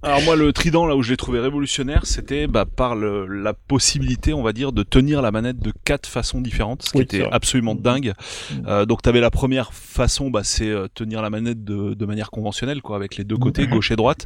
[0.03, 3.53] Alors moi, le trident, là où je l'ai trouvé révolutionnaire, c'était bah, par le- la
[3.53, 7.03] possibilité, on va dire, de tenir la manette de quatre façons différentes, ce qui Oui,
[7.03, 8.13] était absolument dingue.
[8.51, 8.63] Mhm.
[8.67, 12.05] Euh, donc tu avais la première façon, bah, c'est euh, tenir la manette de, de
[12.05, 14.25] manière conventionnelle, quoi, avec les deux côtés, gauche et droite.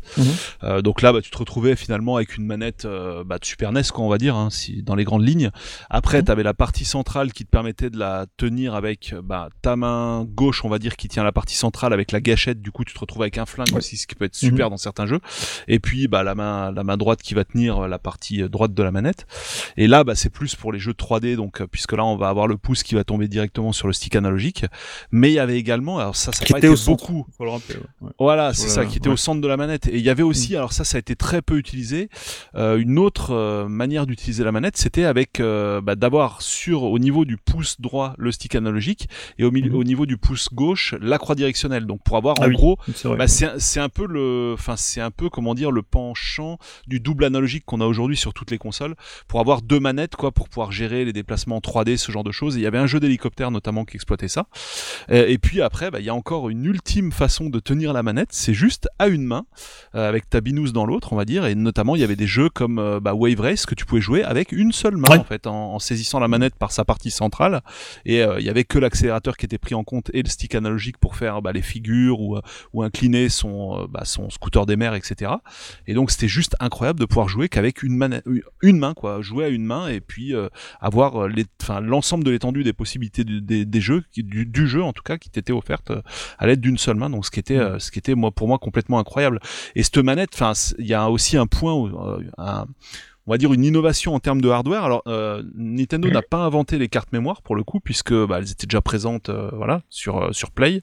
[0.63, 3.73] Euh, donc là, bah, tu te retrouvais finalement avec une manette euh, bah, de Super
[3.73, 5.51] NES, quoi, on va dire, hein, si, dans les grandes lignes.
[5.89, 6.25] Après, Mhm.
[6.25, 10.23] tu avais la partie centrale qui te permettait de la tenir avec bah, ta main
[10.25, 12.61] gauche, on va dire, qui tient la partie centrale avec la gâchette.
[12.61, 14.77] Du coup, tu te retrouves avec un flingue aussi, ce qui peut être super dans
[14.77, 15.19] certains jeux.
[15.67, 18.83] Et puis bah la main la main droite qui va tenir la partie droite de
[18.83, 19.25] la manette.
[19.77, 22.47] Et là, bah c'est plus pour les jeux 3D, donc puisque là on va avoir
[22.47, 24.65] le pouce qui va tomber directement sur le stick analogique.
[25.11, 27.25] Mais il y avait également, alors ça, ça Qui était au beaucoup.
[27.37, 28.09] faut le rappeler, ouais.
[28.19, 29.13] Voilà, c'est ça, qui était ouais.
[29.13, 29.87] au centre de la manette.
[29.87, 32.09] Et il y avait aussi, alors ça, ça a été très peu utilisé,
[32.55, 36.99] euh, une autre euh, manière d'utiliser la manette, c'était avec euh, bah, d'avoir sur au
[36.99, 39.07] niveau du pouce droit le stick analogique
[39.39, 39.75] et au, milieu, Mhm.
[39.77, 41.85] au niveau du pouce gauche la croix directionnelle.
[41.85, 42.53] Donc pour avoir Ah en oui.
[42.55, 45.71] gros C'est bah, c'est un- c'est un peu le, enfin c'est un peu comment dire
[45.71, 48.95] le penchant du double analogique qu'on a aujourd'hui sur toutes les consoles
[49.27, 52.55] pour avoir deux manettes quoi pour pouvoir gérer les déplacements 3D ce genre de choses.
[52.57, 54.47] Et il y avait un jeu d'hélicoptère notamment qui exploitait ça.
[55.11, 58.03] Euh, et puis après bah, il y a encore une ultime façon de tenir la
[58.03, 59.45] manette, c'est juste à une main
[59.95, 61.45] euh, avec ta binouse dans l'autre on va dire.
[61.45, 64.01] Et notamment il y avait des jeux comme euh, bah, Wave Race que tu pouvais
[64.01, 65.19] jouer avec une seule main Ouais.
[65.19, 67.61] en fait en, en saisissant la manette par sa partie centrale
[68.05, 70.55] et euh, il y avait que l'accélérateur qui était pris en compte et le stick
[70.55, 72.39] analogique pour faire bah, les figures ou,
[72.73, 75.31] ou incliner son, bah, son scooter des mers, etc.
[75.87, 78.21] Et donc c'était juste incroyable de pouvoir jouer qu'avec une,
[78.61, 82.23] une main, quoi, jouer à une main et puis euh, avoir euh, les- enfin, l'ensemble
[82.23, 85.29] de l'étendue des possibilités du- des, des jeux, du, du jeu en tout cas, qui
[85.29, 86.01] t'était offerte euh,
[86.37, 87.09] à l'aide d'une seule main.
[87.09, 89.39] Donc ce qui était, euh, ce qui était moi pour moi complètement incroyable.
[89.75, 91.89] Et cette manette, enfin, il y a aussi un point, où,
[92.37, 92.65] un-
[93.27, 94.83] on va dire une innovation en termes de hardware.
[94.83, 98.51] Alors euh, Nintendo n'a pas inventé les cartes mémoire pour le coup puisque bah, elles
[98.51, 100.81] étaient déjà présentes euh, voilà sur euh, sur Play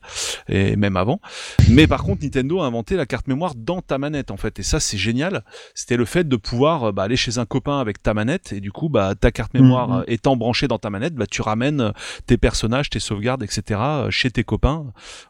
[0.48, 1.20] et même avant.
[1.68, 4.62] Mais par contre Nintendo a inventé la carte mémoire dans ta manette en fait et
[4.62, 5.44] ça c'est génial.
[5.74, 8.60] C'était le fait de pouvoir euh, bah, aller chez un copain avec ta manette et
[8.60, 10.00] du coup bah ta carte mémoire Mhm.
[10.00, 11.92] euh, étant branchée dans ta manette, bah tu ramènes
[12.26, 13.80] tes personnages, tes sauvegardes, etc.
[14.10, 14.86] chez tes copains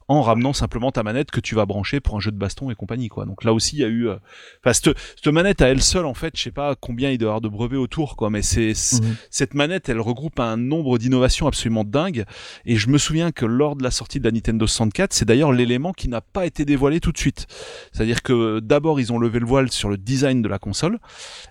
[0.08, 2.74] en ramenant simplement ta manette que tu vas brancher pour un jeu de baston et
[2.74, 3.24] compagnie quoi.
[3.24, 4.16] Donc là aussi il y a eu, euh,
[4.64, 7.26] enfin cette, cette manette à elle seule en fait, je sais pas combien il doit
[7.26, 9.16] y avoir de brevets autour quoi, mais c'est Mhm.
[9.30, 12.24] cette manette elle regroupe un nombre d'innovations absolument dingue
[12.66, 15.52] et je me souviens que lors de la sortie de la Nintendo 64, c'est d'ailleurs
[15.52, 17.46] l'élément qui n'a pas été dévoilé tout de suite.
[17.92, 20.98] C'est-à-dire que d'abord ils ont levé le voile sur le design de la console,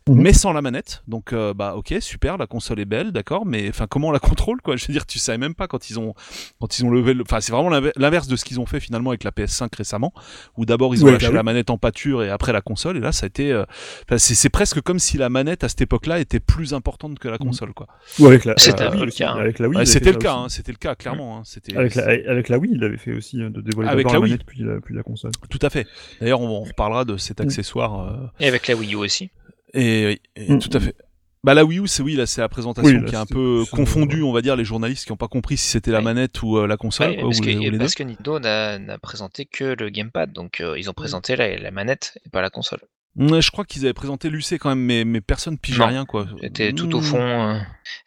[0.10, 0.22] Mhm.
[0.22, 1.04] mais sans la manette.
[1.08, 4.20] Donc euh, bah ok super, la console est belle, d'accord, mais enfin comment on la
[4.38, 4.76] contrôle quoi?
[4.76, 6.14] Je veux dire, tu savais même pas quand ils ont
[6.60, 8.80] quand ils ont levé le, enfin c'est vraiment l'inver- l'inverse de ce qu'ils ont fait
[8.80, 10.14] finalement avec la PS5 récemment,
[10.58, 12.98] où d'abord ils ont Ouais, lâché bah la manette en pâture et après la console,
[12.98, 13.64] et là ça a été, euh,
[14.06, 17.38] enfin, c'est presque comme si la manette à cette époque-là était plus importante que la
[17.40, 17.48] Mhm.
[17.48, 17.88] console quoi.
[18.20, 19.40] Ou avec la, C'était Wii le cas, hein.
[19.40, 21.38] Avec la Wii, Ouais, c'était le cas, hein, c'était le cas clairement.
[21.38, 24.08] hein, c'était Avec la, avec la Wii, il avait fait aussi euh, de dévoiler Avec
[24.08, 24.32] la la, Wii.
[24.32, 25.32] manette puis la, puis la console.
[25.50, 25.88] Tout à fait.
[26.20, 27.44] D'ailleurs, on, on reparlera de cet Mm.
[27.44, 28.08] accessoire.
[28.08, 29.32] euh, Et avec la Wii U aussi.
[29.74, 30.60] et, et Mm.
[30.60, 30.96] tout à fait.
[31.44, 33.26] Bah la Wii U, c'est oui, là c'est la présentation Oui, là, qui est un
[33.26, 34.30] peu euh, confondue, ouais.
[34.30, 36.04] on va dire, les journalistes qui n'ont pas compris si c'était la Ouais.
[36.04, 37.78] manette ou euh, la console, Ouais, quoi, parce, ou que, les, ou les deux.
[37.80, 41.58] parce que Nintendo n'a n'a présenté que le gamepad, donc euh, ils ont présenté la,
[41.58, 42.82] la manette et pas la console.
[43.18, 46.28] Je crois qu'ils avaient présenté l'UC quand même, mais, mais personne pigeait rien, quoi.
[46.42, 47.04] C'était tout au Mm.
[47.04, 47.62] fond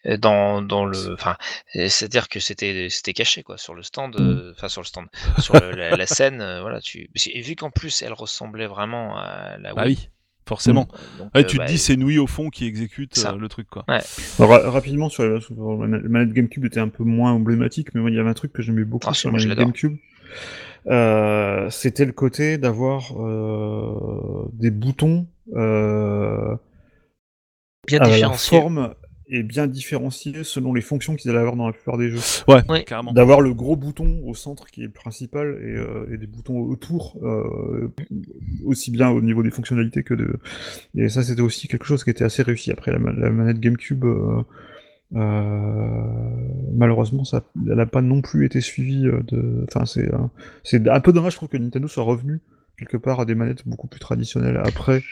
[0.06, 1.12] euh, dans, dans le.
[1.12, 1.36] Enfin,
[1.74, 5.06] c'est-à-dire que c'était c'était caché quoi sur le stand, euh, enfin sur le stand,
[5.38, 6.40] sur le- la, la scène.
[6.40, 7.10] euh, voilà, tu.
[7.32, 9.94] Et vu qu'en plus elle ressemblait vraiment à la Bah Wii.
[10.00, 10.08] oui,
[10.48, 10.88] forcément.
[11.18, 13.32] donc, Ouais, euh, tu bah, te dis, c'est Wii au fond qui exécute Ça.
[13.32, 13.84] euh, le truc, quoi.
[14.38, 18.00] Alors, ra- rapidement, sur la, sur la manette- GameCube était un peu moins emblématique, mais
[18.00, 19.58] moi, il y avait un truc que j'aimais beaucoup Ah, sur la manette.
[19.58, 19.96] GameCube.
[20.86, 26.54] Euh, c'était le côté d'avoir euh, des boutons euh,
[27.86, 28.94] bien à la forme
[29.26, 32.18] et bien différenciés selon les fonctions qu'ils allaient avoir dans la plupart des jeux.
[32.46, 32.84] Ouais, Ouais.
[32.84, 33.14] carrément.
[33.14, 36.58] D'avoir le gros bouton au centre qui est le principal et, euh, et des boutons
[36.60, 37.90] autour, euh,
[38.66, 40.38] aussi bien au niveau des fonctionnalités que de.
[40.94, 42.70] Et ça, c'était aussi quelque chose qui était assez réussi.
[42.70, 44.04] Après, la, la manette GameCube,
[46.72, 49.64] malheureusement, ça, elle n'a pas non plus été suivie euh, de.
[49.68, 50.18] Enfin, c'est euh,
[50.62, 52.40] c'est un peu dommage, je trouve, que Nintendo soit revenu
[52.78, 55.02] quelque part à des manettes beaucoup plus traditionnelles après.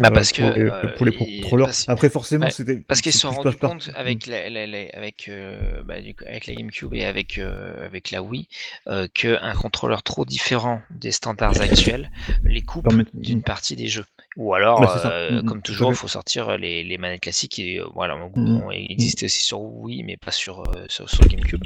[0.00, 1.68] Bah, euh, parce pour, que, les, euh, pour les contrôleurs.
[1.68, 2.76] parce- Après, forcément, c'était.
[2.76, 6.46] Parce qu'ils se sont rendus compte avec la, la- la- avec, euh, bah, du avec
[6.46, 8.48] la GameCube et avec, euh, avec la Wii
[8.86, 12.10] euh, qu'un contrôleur trop différent des standards actuels
[12.44, 14.06] les coupe d'une partie des jeux.
[14.36, 17.52] Ou alors, Bah, euh, Mm, mm, comme toujours, il faut sortir les, les manettes classiques
[17.52, 21.10] qui euh, voilà, ont, Mm, ont existé aussi sur Wii, mais pas sur, euh, sur,
[21.10, 21.64] sur GameCube.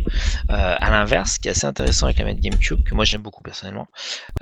[0.51, 3.23] Euh, à l'inverse, ce qui est assez intéressant avec la manette GameCube, que moi j'aime
[3.23, 3.89] beaucoup personnellement,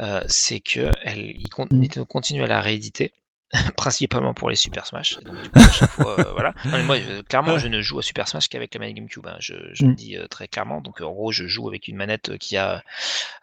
[0.01, 2.05] euh, c'est que elle, il Mm.
[2.09, 3.12] Continue à la rééditer
[3.77, 5.19] principalement pour les Super Smash.
[5.21, 6.55] Donc, du coup, à chaque fois, euh, voilà.
[6.65, 9.27] Non, mais moi, euh, clairement, je ne joue à Super Smash qu'avec la manette GameCube.
[9.27, 9.37] hein.
[9.41, 9.95] Je, je le Mm.
[9.95, 10.81] dis euh, très clairement.
[10.81, 12.83] Donc, en gros, je joue avec une manette qui a.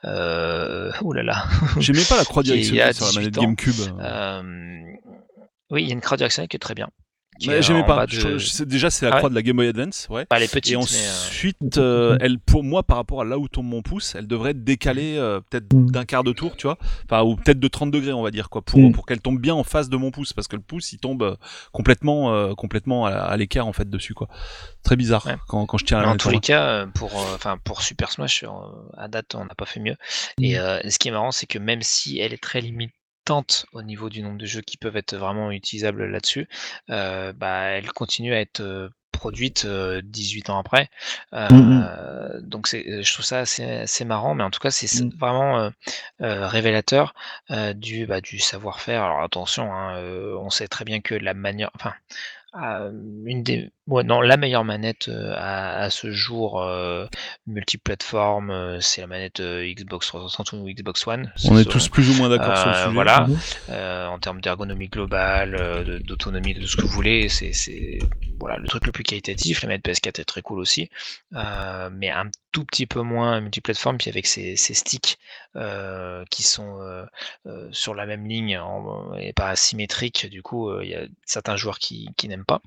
[0.06, 0.92] Euh...
[1.04, 1.46] Oh là là.
[1.78, 3.42] J'aimais pas la croix directionnelle sur la 18 manette ans.
[3.42, 4.96] GameCube.
[5.72, 6.90] Oui, il y a une croix directionnelle qui est très bien.
[7.48, 8.06] Est j'aimais pas.
[8.06, 10.26] de- je déjà, c'est la Ah ouais croix de la Game Boy Advance, ouais.
[10.30, 10.82] Bah, elle est petite, Et mais.
[10.82, 14.28] euh, ensuite, euh, elle, pour moi, par rapport à là où tombe mon pouce, elle
[14.28, 17.68] devrait être décalée euh, peut-être d'un quart de tour, tu vois, enfin ou peut-être de
[17.68, 18.92] 30 degrés, on va dire quoi, pour Mm.
[18.92, 21.24] pour qu'elle tombe bien en face de mon pouce, parce que le pouce il tombe
[21.24, 21.36] euh,
[21.72, 24.28] complètement euh, complètement à, à l'écart en fait dessus quoi.
[24.84, 25.36] Très bizarre Ouais.
[25.48, 28.44] quand, quand je tiens à en tous les cas, pour, euh, enfin pour Super Smash,
[28.44, 28.48] euh,
[28.98, 29.96] à date, on n'a pas fait mieux.
[30.42, 30.60] Et Mm.
[30.60, 32.92] euh, ce qui est marrant, c'est que même si elle est très limite,
[33.30, 36.48] limitante au niveau du nombre de jeux qui peuvent être vraiment utilisables là-dessus,
[36.90, 40.90] euh, bah, elle continue à être euh, produite 18 ans après.
[41.32, 41.84] Mmh
[42.42, 45.10] Donc c'est, je trouve ça assez, assez marrant, mais en tout cas c'est Mmh.
[45.20, 45.72] vraiment
[46.20, 47.14] révélateur
[47.76, 49.04] du, bah, du savoir-faire.
[49.04, 50.02] Alors attention, hein,
[50.40, 51.94] on sait très bien que la manière, enfin,
[53.26, 57.08] une des Ouais, non, la meilleure manette, heu, à à ce jour, heu,
[57.48, 62.08] multiplateforme, heu, c'est la manette, heu, Xbox 360 ou Xbox One, On est tous plus
[62.10, 62.94] ou moins d'accord sur le sujet.
[62.94, 63.26] voilà,
[63.70, 67.52] heu, en termes d'ergonomie globale, heu, de d'autonomie, de ce que vous voulez, c'est
[68.40, 69.64] voilà, le truc le plus qualitatif.
[69.64, 70.90] La manette PS4 est très cool aussi,
[71.32, 75.18] mais un tout petit peu moins multiplateforme, puis avec ces ces sticks,
[76.30, 76.80] qui sont,
[77.72, 81.80] sur la même ligne en et pas asymétriques, du coup, il y a certains joueurs
[81.80, 82.62] qui qui n'aiment pas.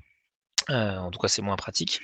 [0.69, 1.99] Heu, en tout cas, c'est moins pratique.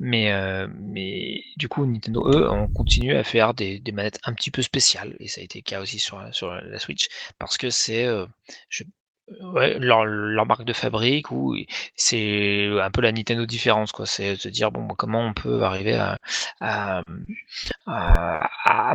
[0.00, 4.50] Mais, heu, mais du coup, Nintendo, eux, ont continué à faire des manettes un petit
[4.50, 7.08] peu spéciales et ça a été le cas aussi sur sur la Switch
[7.38, 8.06] parce que c'est,
[9.54, 11.56] ouais, leur marque de fabrique ou
[11.96, 14.06] c'est un peu la Nintendo différence, quoi.
[14.06, 15.98] C'est se dire: «Bon, comment on peut arriver
[16.60, 17.02] à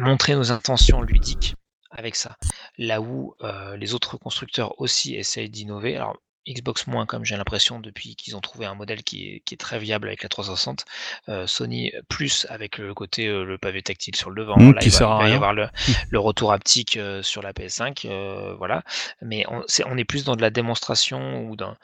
[0.01, 1.55] montrer nos intentions ludiques
[1.91, 2.35] avec ça?»
[2.77, 3.35] là où,
[3.77, 6.01] les autres constructeurs aussi essayent d'innover.
[6.47, 9.57] Xbox moins comme j'ai l'impression depuis qu'ils ont trouvé un modèle qui est qui est
[9.57, 10.85] très viable avec la 360.
[11.29, 14.57] Heu, Sony plus avec le côté, heu, le pavé tactile sur le devant.
[14.57, 15.67] Mmh, Là, qui il va sert à y avoir le
[16.09, 18.83] le retour haptique, heu, sur la PS5, heu, voilà.
[19.21, 21.75] Mais on est plus dans de la démonstration ou dans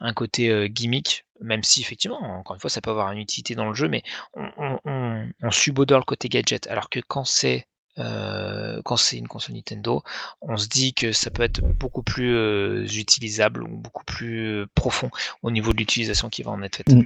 [0.00, 3.66] un côté, gimmick, même si effectivement, encore une fois, ça peut avoir une utilité dans
[3.68, 4.02] le jeu, mais
[4.34, 6.66] on on on on subodore le côté gadget.
[6.68, 7.66] Alors que quand c'est,
[7.98, 10.02] heu, quand c'est une console Nintendo,
[10.40, 14.66] on se dit que ça peut être beaucoup plus, heu, utilisable ou beaucoup plus, heu,
[14.74, 15.10] profond
[15.42, 16.90] au niveau de l'utilisation qui va en être faite.
[16.90, 17.04] Mmh.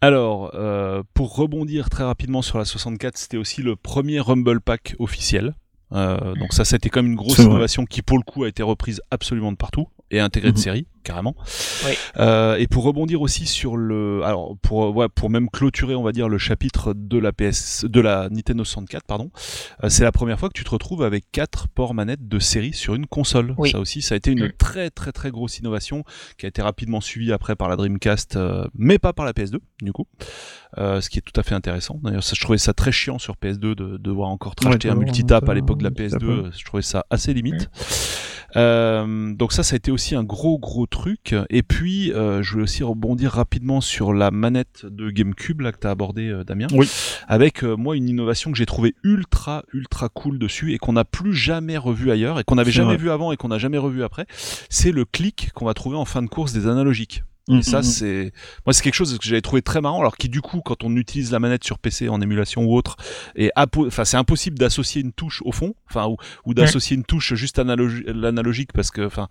[0.00, 4.96] Alors, euh, pour rebondir très rapidement sur la 64, c'était aussi le premier Rumble Pack
[4.98, 5.54] officiel.
[5.92, 8.62] Euh, donc ça, c'était quand même une grosse innovation qui, pour le coup, a été
[8.62, 10.62] reprise absolument de partout et intégrée de Mhm.
[10.62, 11.34] série, carrément.
[11.86, 11.92] Oui.
[12.18, 16.12] Euh, et pour rebondir aussi sur le, alors pour ouais, pour même clôturer, on va
[16.12, 19.30] dire le chapitre de la PS, de la Nintendo 64, pardon.
[19.82, 22.72] euh, c'est la première fois que tu te retrouves avec quatre ports manettes de série
[22.74, 23.54] sur une console.
[23.58, 23.70] Oui.
[23.70, 26.04] Ça aussi, ça a été une très très très grosse innovation
[26.38, 29.58] qui a été rapidement suivie après par la Dreamcast, euh, mais pas par la PS2
[29.82, 30.06] du coup.
[30.78, 32.00] Euh, ce qui est tout à fait intéressant.
[32.02, 34.70] D'ailleurs, ça, je trouvais ça très chiant sur PS2 de, de devoir encore te Ouais,
[34.72, 36.24] racheter un multitap à l'époque de la un PS2.
[36.26, 37.70] multitap, euh, Je trouvais ça assez limite.
[38.56, 41.34] Euh, donc ça, ça a été aussi un gros gros truc.
[41.50, 45.78] Et puis, euh, je voulais aussi rebondir rapidement sur la manette de GameCube là que
[45.78, 46.66] t'as abordé, euh, Damien.
[46.72, 46.88] Oui.
[47.28, 51.04] Avec euh, moi une innovation que j'ai trouvé ultra ultra cool dessus et qu'on n'a
[51.04, 52.96] plus jamais revu ailleurs et qu'on n'avait jamais vrai.
[52.96, 54.26] vu avant et qu'on n'a jamais revu après.
[54.68, 57.22] C'est le clic qu'on va trouver en fin de course des analogiques.
[57.52, 58.32] Et Mmh, ça, mmh, c'est
[58.64, 60.96] moi, c'est quelque chose que j'avais trouvé très marrant, alors qui du coup, quand on
[60.96, 62.96] utilise la manette sur PC en émulation ou autre,
[63.36, 66.16] et enfin, c'est impossible d'associer une touche au fond, enfin, ou,
[66.46, 69.28] ou d'associer une touche juste analogi- l'analogique, parce que, enfin,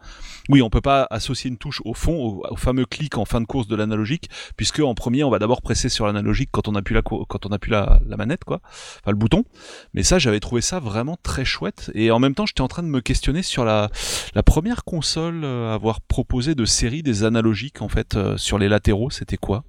[0.50, 3.42] oui, on peut pas associer une touche au fond, au, au fameux clic en fin
[3.42, 6.76] de course de l'analogique, puisque en premier, on va d'abord presser sur l'analogique quand on
[6.76, 9.44] appuie la quand on appuie la, la manette, quoi, enfin le bouton.
[9.96, 12.84] Mais ça, j'avais trouvé ça vraiment très chouette, et en même temps, j'étais en train
[12.84, 13.90] de me questionner sur la
[14.36, 18.68] la première console à avoir proposé de série des analogiques en fait euh, sur les
[18.70, 19.64] latéraux, c'était quoi?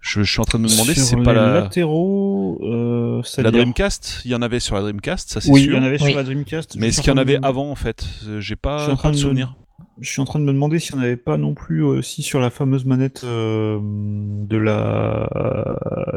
[0.00, 3.22] Je, je suis en train de me demander si c'est pas les la, latéraux, euh,
[3.38, 4.22] la Dreamcast?
[4.24, 5.74] Il y en avait sur la Dreamcast, ça c'est Oui, il sûr.
[5.74, 6.14] y en avait sur Oui.
[6.14, 6.76] la Dreamcast.
[6.76, 8.06] Mais Je est-ce suis qu'il y en train de avait me- avant en fait?
[8.26, 9.56] Euh, J'ai Je pas, suis en pas train de de- souvenir.
[10.00, 12.22] Je suis en train de me demander s'il n'y en avait pas non plus aussi
[12.22, 15.28] sur la fameuse manette euh, de la,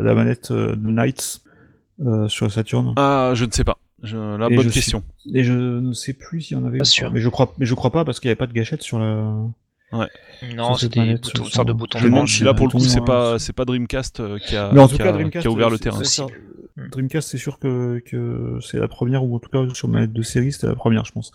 [0.01, 1.41] la manette euh, de Knights
[2.05, 2.93] euh, sur la Saturn.
[2.95, 3.77] Ah, je ne sais pas.
[4.01, 5.03] Je- la Et bonne je suis- question.
[5.33, 6.77] Et je ne sais plus s'il y en avait.
[6.77, 7.11] Pas sûr.
[7.11, 8.99] Mais je crois, mais je crois pas parce qu'il n'y avait pas de gâchette sur
[8.99, 9.33] la.
[10.55, 12.53] Non, c'était manette, bouton- une sur- sorte de sur- bouton Je me demande si là
[12.53, 14.87] pour le coup bouton, c'est hein, pas c'est- pas Dreamcast euh, qui a Mais en
[14.87, 15.99] tout qui cas, a- Dreamcast, qui a ouvert le c'est- terrain.
[15.99, 16.25] c'est ça.
[16.75, 16.89] Mm.
[16.91, 20.21] Dreamcast, c'est sûr que, que c'est la première, ou en tout cas sur manette de
[20.23, 21.31] série, c'était la première, je pense.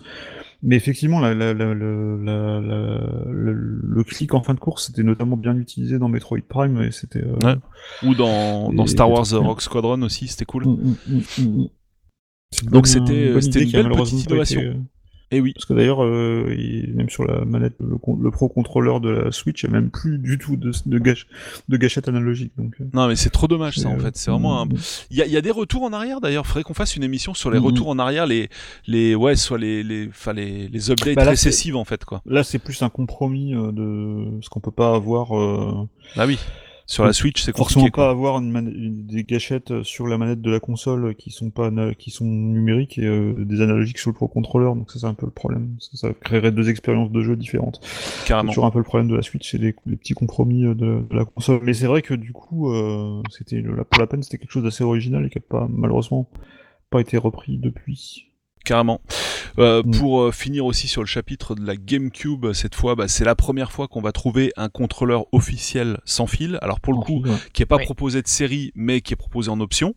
[0.64, 4.86] Mais effectivement, la, la, la, le- la- la- le, le clic en fin de course,
[4.88, 7.22] c'était notamment bien utilisé dans Metroid Prime, et c'était...
[7.22, 7.54] euh, Ouais.
[8.02, 10.66] Ou dans, Star Wars euh, Rock Squadron aussi, c'était cool.
[10.66, 11.68] Mm, mm, mm,
[12.72, 14.60] Donc c'était- une une belle petite été, innovation.
[14.60, 14.74] euh,
[15.30, 15.52] Et oui.
[15.52, 19.30] Parce que d'ailleurs, euh, il- même sur la manette, le, le Pro Controller de la
[19.32, 21.26] Switch, il n'y a même plus du tout de, de, gâche-
[21.68, 22.52] de gâchette analogique.
[22.56, 24.16] Donc, euh, Non mais c'est trop dommage ça en euh, fait.
[24.16, 24.72] C'est vraiment un, mm,
[25.10, 26.46] Il y a, il y a des retours en arrière d'ailleurs.
[26.46, 27.64] Faudrait qu'on fasse une émission sur les Mhm.
[27.66, 28.48] retours en arrière, les,
[28.86, 32.22] les, ouais, soit les, les, enfin les, les updates Bah là, récessives en fait quoi.
[32.24, 35.38] Là, c'est plus un compromis euh, de ce qu'on peut pas avoir.
[35.38, 35.86] euh,
[36.16, 36.38] Ah oui.
[36.90, 37.96] Sur la Switch, c'est forcément compliqué.
[37.96, 38.10] pas Quoi.
[38.10, 41.50] avoir une mani- une- des gâchettes euh, sur la manette de la console qui sont
[41.50, 44.74] pas ana- qui sont numériques et euh, des analogiques sur le Pro Controller.
[44.74, 45.76] Donc ça, c'est un peu le problème.
[45.80, 47.78] Ça, ça créerait deux expériences de jeu différentes.
[47.82, 48.48] C'est Carrément.
[48.50, 51.02] toujours un peu le problème de la Switch, c'est les, les petits compromis euh, de,
[51.10, 51.60] de la console.
[51.62, 54.82] Mais c'est vrai que du coup, euh, c'était pour la peine, c'était quelque chose d'assez
[54.82, 56.26] original et qui a pas malheureusement
[56.88, 58.27] pas été repris depuis.
[58.68, 59.00] Carrément.
[59.58, 59.90] Euh, Mm.
[59.98, 63.34] Pour euh, finir aussi sur le chapitre de la GameCube, cette fois, bah, c'est la
[63.34, 66.58] première fois qu'on va trouver un contrôleur officiel sans fil.
[66.62, 67.30] Alors pour le coup, Ouais.
[67.52, 67.84] qui est pas Oui.
[67.84, 69.94] proposé de série, mais qui est proposé en option.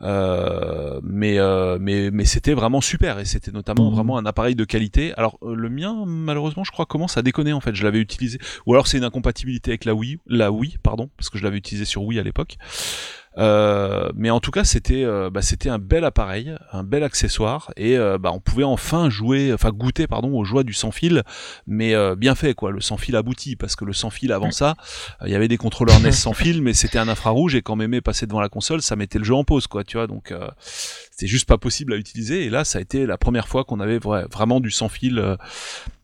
[0.00, 3.94] Euh, mais euh, mais mais c'était vraiment super et c'était notamment Mhm.
[3.96, 5.12] vraiment un appareil de qualité.
[5.16, 7.74] Alors euh, le mien malheureusement je crois commence à déconner en fait.
[7.74, 11.30] Je l'avais utilisé ou alors c'est une incompatibilité avec la Wii, la Wii pardon parce
[11.30, 12.58] que je l'avais utilisé sur Wii à l'époque.
[13.38, 17.72] Euh, mais en tout cas, c'était euh, bah, c'était un bel appareil, un bel accessoire,
[17.76, 21.22] et euh, bah, on pouvait enfin jouer, enfin goûter pardon aux joies du sans fil,
[21.66, 24.74] mais bien fait quoi, le sans fil abouti, parce que le sans fil avant ça,
[25.24, 28.00] il y avait des contrôleurs NES sans fil, mais c'était un infrarouge et quand mémé
[28.00, 30.34] passait devant la console, ça mettait le jeu en pause quoi, tu vois, donc
[31.10, 32.44] c'était juste pas possible à utiliser.
[32.44, 35.36] Et là, ça a été la première fois qu'on avait vra- vraiment du sans fil.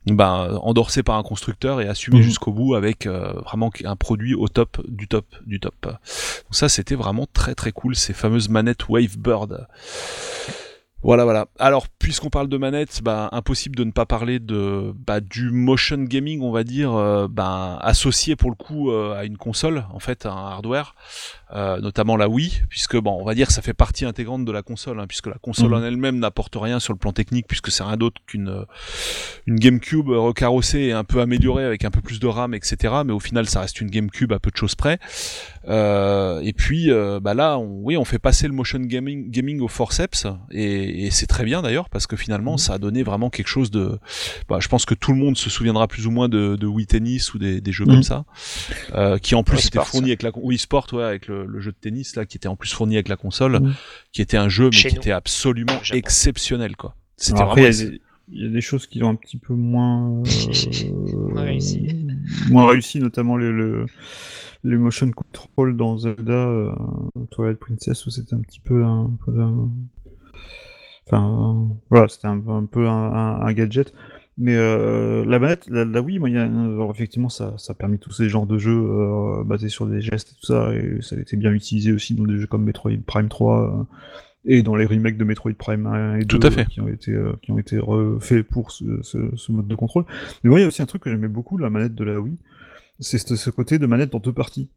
[0.07, 2.23] Ben, endorsé par un constructeur et assumé Mhm.
[2.25, 5.75] jusqu'au bout avec euh, vraiment un produit au top du top du top.
[5.83, 5.97] Donc
[6.51, 9.67] ça c'était vraiment très très cool ces fameuses manettes Wavebird.
[11.03, 11.49] Voilà voilà.
[11.59, 15.99] Alors puisqu'on parle de manettes, bah, impossible de ne pas parler de bah, du motion
[15.99, 19.99] gaming on va dire, euh, bah, associé pour le coup euh, à une console en
[19.99, 20.95] fait, à un hardware,
[21.53, 24.53] euh, notamment la Wii, puisque bon on va dire que ça fait partie intégrante de
[24.53, 25.75] la console, hein, puisque la console Mhm.
[25.79, 28.65] en elle-même n'apporte rien sur le plan technique puisque c'est rien d'autre qu'une euh,
[29.47, 32.95] une GameCube recarrossée et un peu améliorée avec un peu plus de RAM, etc.
[33.05, 34.99] Mais au final, ça reste une GameCube à peu de choses près.
[35.69, 39.61] Euh, et puis, euh, bah là, on, oui, on fait passer le motion gaming, gaming
[39.61, 42.59] au forceps, et, et c'est très bien d'ailleurs parce que finalement, Mhm.
[42.59, 43.99] ça a donné vraiment quelque chose de.
[44.49, 46.87] Bah, je pense que tout le monde se souviendra plus ou moins de, de Wii
[46.87, 47.93] Tennis ou des, des jeux Mhm.
[47.95, 48.25] comme ça,
[48.95, 49.87] euh, qui en plus Wii était Sport.
[49.89, 52.49] fourni avec la Wii Sport, ouais, avec le, le jeu de tennis là, qui était
[52.49, 53.75] en plus fourni avec la console, Mhm.
[54.13, 56.95] qui était un jeu mais Chez qui nous, était absolument exceptionnel quoi.
[57.17, 58.01] C'était il y, vraiment a des-
[58.33, 62.07] il y a des choses qui ont un petit peu moins, euh, Moins réussi.
[62.51, 63.87] moins réussi, notamment les, le,
[64.65, 66.73] les motion control dans Zelda, euh,
[67.31, 69.71] Twilight Princess, où c'était un petit peu un, un peu un-
[71.07, 73.93] enfin, euh, voilà, c'était un, un peu un, un- un gadget.
[74.37, 77.75] Mais euh, la manette, la, la Wii, moi, y a, alors, effectivement, ça, ça a
[77.75, 80.99] permis tous ces genres de jeux euh, basés sur des gestes et tout ça, et
[81.03, 83.85] ça a été bien utilisé aussi dans des jeux comme Metroid Prime 3 euh,
[84.45, 86.67] et dans les remakes de Metroid Prime 1 et 2 Tout à fait.
[86.67, 90.05] qui ont été euh, qui ont été refaits pour ce, ce, ce mode de contrôle.
[90.43, 92.19] Mais moi, il y a aussi un truc que j'aimais beaucoup, la manette de la
[92.21, 92.37] Wii,
[92.99, 94.69] c'est ce, ce côté de manette dans deux parties.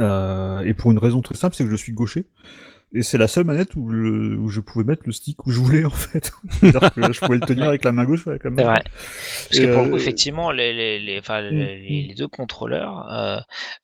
[0.00, 2.26] Euh, et pour une raison très simple, c'est que je suis gaucher.
[2.94, 5.58] Et c'est la seule manette où, le- où je pouvais mettre le stick où je
[5.58, 6.32] voulais en fait.
[6.60, 8.62] C'est-à-dire que je pouvais le tenir avec la main gauche ou avec la main C'est
[8.64, 8.74] vrai.
[8.74, 8.86] droite.
[9.48, 12.08] Parce Et, que pour le coup, euh, effectivement, les, les, les, enfin, les, mm.
[12.08, 13.38] les deux contrôleurs euh,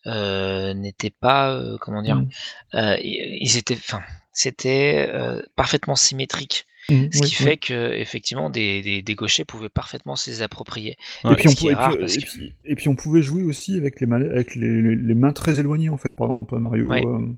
[0.07, 2.29] euh, n'étaient pas, euh, comment dire, Mm.
[2.75, 4.01] euh, ils étaient, enfin,
[4.33, 6.67] c'était euh, parfaitement symétrique.
[6.89, 7.31] Ce oui, qui oui.
[7.31, 10.97] fait que effectivement des, des, des gauchers pouvaient parfaitement se les approprier.
[11.23, 11.33] Ouais.
[11.33, 13.23] Et puis, on pouvait, et, rare puis, parce et, que- puis, et puis on pouvait
[13.23, 16.09] jouer aussi avec les, manettes- avec les, les- les mains très éloignées en fait.
[16.17, 17.05] Par exemple, Mario, Ouais.
[17.07, 17.29] euh,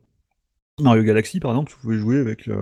[0.80, 2.56] Mario Galaxy par exemple, tu pouvais jouer avec le,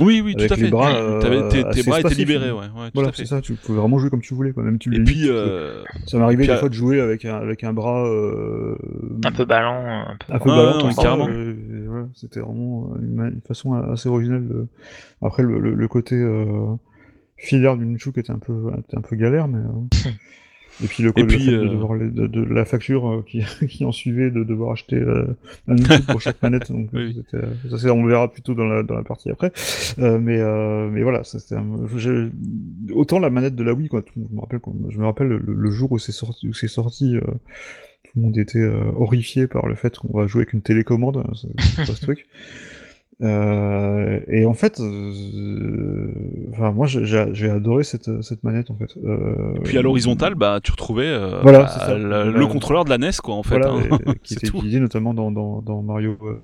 [0.00, 0.70] Oui, oui, tout avec à les fait.
[0.70, 1.18] bras.
[1.20, 2.80] T'avais- tes, bras étaient libérés, ouais, finalement.
[2.80, 3.18] ouais, tout Voilà, à fait.
[3.22, 4.62] c'est ça, tu pouvais vraiment jouer comme tu voulais, quoi.
[4.62, 7.64] Même tu Et puis, euh, ça m'arrivait des euh, fois de jouer avec un, avec
[7.64, 8.74] un bras euh,
[9.22, 10.32] Un peu ballant, un peu.
[10.32, 11.28] un peu ballant, ouais, comme ça, carrément.
[11.28, 14.48] euh, c'était vraiment une, façon assez originale.
[14.48, 14.66] De...
[15.20, 16.74] Après, le, le, le côté euh,
[17.36, 19.60] filaire du Nunchuk était un peu, était un peu galère, mais.
[20.82, 24.30] Et puis le, fait de, euh, de, de la facture euh, qui, qui en suivait,
[24.30, 25.26] de devoir acheter euh,
[25.66, 26.70] un Nunchuk pour chaque manette.
[26.70, 27.20] Donc, Oui.
[27.30, 29.50] ça, c'est- on le verra plutôt dans la, dans la partie après.
[29.98, 31.88] Euh, mais, euh, mais voilà, ça, c'était un-
[32.94, 35.28] autant la manette de la Wii, quoi, tout- je me rappelle, quand- je me rappelle
[35.28, 37.20] le, le jour où c'est sorti, où c'est sorti euh,
[38.04, 38.64] tout le monde était
[38.96, 41.32] horrifié par le fait qu'on va jouer avec une télécommande, hein,
[41.84, 42.26] ce truc.
[43.20, 46.12] Euh, et en fait, euh,
[46.52, 48.96] enfin moi j'ai- adoré cette, cette manette en fait.
[49.04, 51.98] Euh, Et puis à l'horizontale, bah, tu retrouvais euh, Voilà, bah, ça.
[51.98, 53.58] le, contrôleur de la NES, quoi, en fait.
[53.58, 53.98] voilà, hein.
[54.06, 54.58] et- qui était tout.
[54.58, 56.34] utilisé notamment dans, dans, dans Mario, euh,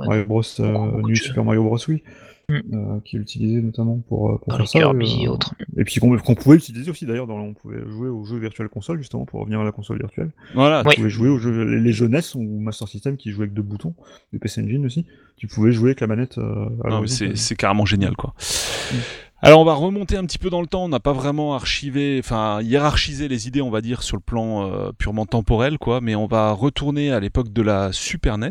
[0.00, 0.62] Ouais, Mario Bros, euh,
[1.02, 1.14] de New.
[1.14, 2.02] Super Mario Bros, oui,
[2.50, 2.74] Mm.
[2.74, 4.78] euh, qui est utilisé notamment pour, euh, pour Dans faire les ça.
[4.80, 5.54] Kirby euh, et autres.
[5.76, 8.98] Et puis qu'on pouvait utiliser aussi d'ailleurs, dans, on pouvait jouer aux jeux Virtual Console
[8.98, 10.30] justement pour revenir à la console virtuelle.
[10.54, 10.82] Voilà.
[10.82, 10.94] Tu Oui.
[10.96, 13.94] pouvais jouer aux jeux, les, NES ou Master System qui jouaient avec deux boutons,
[14.32, 15.06] des PC Engine aussi.
[15.36, 16.38] Tu pouvais jouer avec la manette.
[16.38, 17.36] Euh, à Non, mais l'horizontale.
[17.36, 18.34] c'est c'est carrément génial, quoi.
[18.92, 18.96] Mm.
[19.42, 20.84] Alors on va remonter un petit peu dans le temps.
[20.84, 24.66] On n'a pas vraiment archivé, enfin hiérarchisé les idées, on va dire, sur le plan
[24.70, 26.02] euh, purement temporel, quoi.
[26.02, 28.50] Mais on va retourner à l'époque de la Super NES.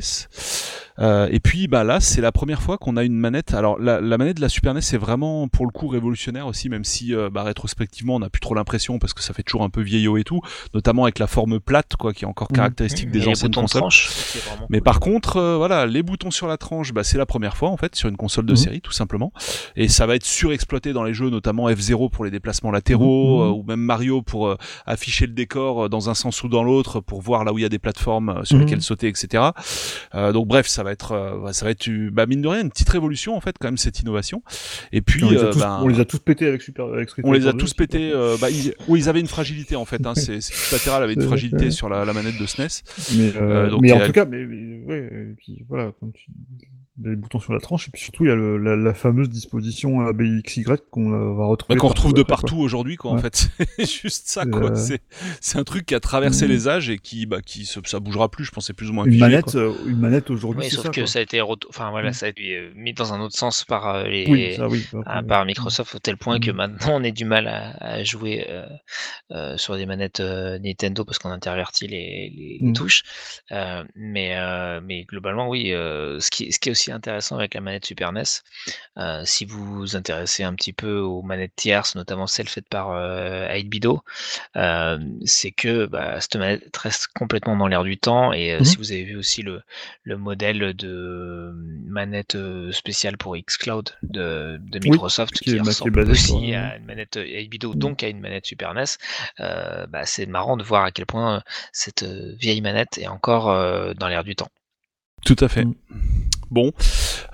[1.00, 3.54] Euh, et puis bah là, c'est la première fois qu'on a une manette.
[3.54, 6.68] Alors la, la manette de la Super NES, c'est vraiment pour le coup révolutionnaire aussi,
[6.70, 9.64] même si euh, bah, rétrospectivement, on n'a plus trop l'impression parce que ça fait toujours
[9.64, 10.42] un peu vieillot et tout,
[10.74, 12.56] notamment avec la forme plate, quoi, qui est encore Mhm.
[12.58, 13.84] caractéristique Mmh, des anciennes de consoles.
[14.70, 14.84] Mais cool.
[14.84, 17.78] par contre, euh, voilà, les boutons sur la tranche, bah, c'est la première fois en
[17.78, 18.58] fait sur une console de Mhm.
[18.58, 19.32] série, tout simplement.
[19.76, 23.50] Et ça va être surexploité dans les jeux, notamment F0 pour les déplacements latéraux, euh,
[23.50, 24.56] ou même Mario pour
[24.86, 27.66] afficher le décor dans un sens ou dans l'autre, pour voir là où il y
[27.66, 29.44] a des plateformes sur lesquelles sauter, etc.
[30.16, 32.62] Euh, donc bref, ça va va être, euh, ça va être, bah, mine de rien,
[32.62, 34.44] une petite révolution en fait, quand même cette innovation.
[34.92, 36.86] Et puis, on les, a euh, tous, on les a tous pétés avec Super.
[36.86, 38.12] Avec Street on les a tous 2, pétés.
[38.14, 40.06] euh, bah, ils, oui, ils avaient une fragilité en fait.
[40.06, 40.40] Hein, c'est
[40.72, 41.72] latéral avait une fragilité ouais.
[41.72, 42.68] sur la, la manette de SNES.
[43.16, 45.92] Mais, euh, Euh, donc, mais en elle- tout cas, mais, mais- ouais, et puis voilà,
[46.00, 46.26] comme tu
[47.04, 49.30] les boutons sur la tranche, et puis surtout il y a le- la, la fameuse
[49.30, 51.76] disposition ABXY qu'on euh, va retrouver.
[51.76, 53.12] Bah, qu'on retrouve de partout aujourd'hui, quoi.
[53.12, 53.22] En Ouais.
[53.22, 54.72] fait, c'est juste ça, quoi.
[54.72, 55.02] Euh, C'est
[55.42, 56.52] c'est un truc qui a traversé Mhm.
[56.52, 58.46] les âges et qui, bah, qui se, ça bougera plus.
[58.46, 59.56] Je pense c'est plus ou moins Une figé, manette, quoi.
[59.62, 60.90] euh, une manette aujourd'hui, Oui, sauf ça.
[60.90, 61.08] que quoi.
[61.08, 62.14] ça a été, enfin voilà, Mm.
[62.14, 64.86] ça a été euh, mis dans un autre sens par euh, les, Oui, ça, oui.
[65.06, 66.56] ah, par Microsoft au tel point que Mm.
[66.56, 68.66] maintenant on ait du mal à, à jouer euh,
[69.32, 72.74] euh, sur des manettes euh, Nintendo parce qu'on intervertit les, les, les Mm.
[72.74, 73.04] touches.
[73.52, 75.72] Euh, mais, euh, mais globalement, oui.
[75.74, 78.24] euh, ce, qui, ce qui est aussi intéressant avec la manette Super NES,
[78.98, 82.92] euh, si vous vous intéressez un petit peu aux manettes tierces, notamment celles faites par
[82.92, 84.00] euh, 8bido,
[84.56, 88.34] euh, c'est que bah, cette manette reste complètement dans l'air du temps.
[88.34, 88.66] Et euh, Mhm.
[88.66, 89.62] si vous avez vu aussi le,
[90.04, 91.52] le modèle de
[91.86, 96.68] manette euh, spéciale pour xCloud de, de Microsoft qui est- qui, ressemble basé aussi euh,
[96.70, 97.80] à une manette 8bido, Mhm.
[97.80, 98.86] donc à une manette Super NES,
[99.40, 103.94] euh, bah, c'est marrant de voir à quel point cette vieille manette est encore euh,
[103.94, 104.50] dans l'air du temps.
[105.26, 105.66] Tout à fait.
[106.52, 106.72] Bon,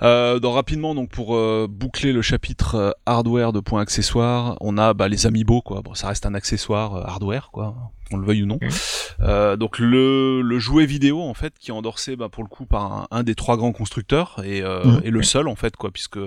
[0.02, 4.76] euh, donc rapidement donc pour euh, boucler le chapitre euh, hardware de points accessoires, on
[4.76, 5.80] a bah, les amiibo quoi.
[5.82, 8.58] Bon, ça reste un accessoire euh, hardware quoi, on le veuille ou non.
[9.20, 12.66] Euh, donc le, le jouet vidéo en fait qui est endorsé bah, pour le coup
[12.66, 15.90] par un, un des trois grands constructeurs et, euh, et le seul en fait quoi,
[15.90, 16.18] puisque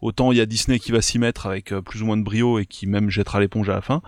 [0.00, 2.22] autant il y a Disney qui va s'y mettre avec euh, plus ou moins de
[2.22, 4.02] brio et qui même jettera l'éponge à la fin,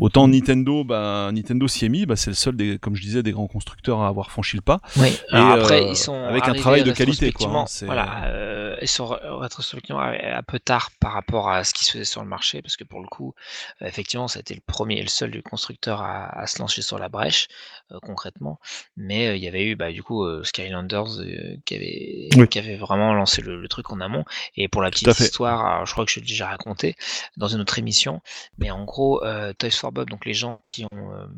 [0.00, 3.22] autant Nintendo bah Nintendo s'y est mis, bah, c'est le seul des comme je disais
[3.22, 4.80] des grands constructeurs à avoir franchi le pas.
[4.96, 5.16] Oui.
[5.30, 9.06] Après, euh, ils sont avec un travail de qualité, quoi, hein, Voilà, euh, ils sont
[9.06, 12.62] ré- rétrospectivement un peu tard par rapport à ce qui se faisait sur le marché,
[12.62, 13.34] parce que pour le coup,
[13.80, 16.65] effectivement, ça a été le premier et le seul du constructeur à, à se lancer
[16.66, 17.48] sur la brèche,
[17.92, 18.58] euh, concrètement.
[18.96, 21.22] Mais euh, il y avait eu, bah, du coup, Skylanders
[21.64, 22.48] qui avait Oui.
[22.48, 24.24] qui avait vraiment lancé le, le truc en amont.
[24.56, 26.96] Et pour la petite histoire, alors, je crois que je l'ai déjà raconté
[27.36, 28.20] dans une autre émission,
[28.58, 29.22] mais en gros,
[29.58, 31.28] Toys for Bob, donc les gens qui ont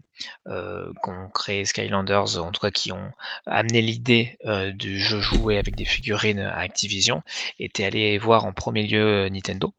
[0.46, 3.12] qui ont créé Skylanders, en tout cas qui ont
[3.46, 4.38] amené l'idée
[4.74, 7.22] du jeu joué avec des figurines à Activision,
[7.58, 9.72] étaient allés voir en premier lieu Nintendo,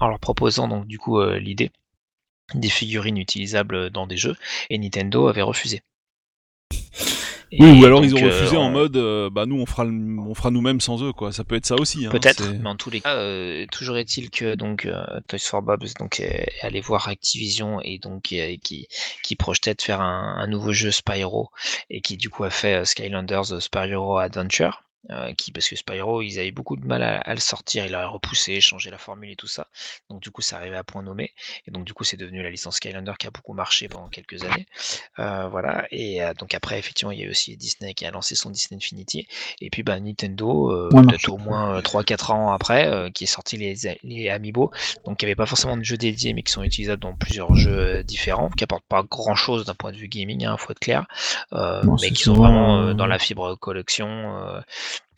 [0.00, 1.70] en leur proposant donc du coup euh, l'idée
[2.54, 4.36] des figurines utilisables dans des jeux,
[4.70, 5.82] et Nintendo avait refusé.
[7.52, 9.66] Et Oui, ou alors ils ont refusé euh, en on- mode euh, bah nous on
[9.66, 11.30] fera le- on fera nous-mêmes sans eux quoi.
[11.30, 12.04] Ça peut être ça aussi.
[12.04, 15.62] Hein, Peut-être, mais en tous les cas, euh, toujours est-il que donc euh, Toys for
[15.62, 18.88] Bob donc est allé voir Activision et donc euh, qui
[19.22, 21.50] qui projetait de faire un, un nouveau jeu Spyro
[21.88, 24.82] et qui du coup a fait euh, Skylanders Spyro Adventure.
[25.10, 27.94] Euh, qui parce que Spyro ils avaient beaucoup de mal à, à le sortir, il
[27.94, 29.68] a repoussé, changé la formule et tout ça.
[30.10, 31.32] Donc du coup ça arrivait à point nommé.
[31.66, 34.44] Et donc du coup c'est devenu la licence Skylander qui a beaucoup marché pendant quelques
[34.44, 34.66] années.
[35.18, 35.86] Euh, voilà.
[35.90, 38.50] Et euh, donc après effectivement il y a eu aussi Disney qui a lancé son
[38.50, 39.26] Disney Infinity.
[39.60, 43.74] Et puis bah, Nintendo, peut-être au moins euh, 3-4 ans après, qui est sorti les,
[44.02, 44.70] les Amiibo,
[45.04, 47.54] donc il n'y avait pas forcément de jeux dédiés, mais qui sont utilisables dans plusieurs
[47.54, 51.06] jeux différents, qui apportent pas grand-chose d'un point de vue gaming, il faut être clair,
[51.52, 54.62] mais qui sont vraiment dans la fibre collection,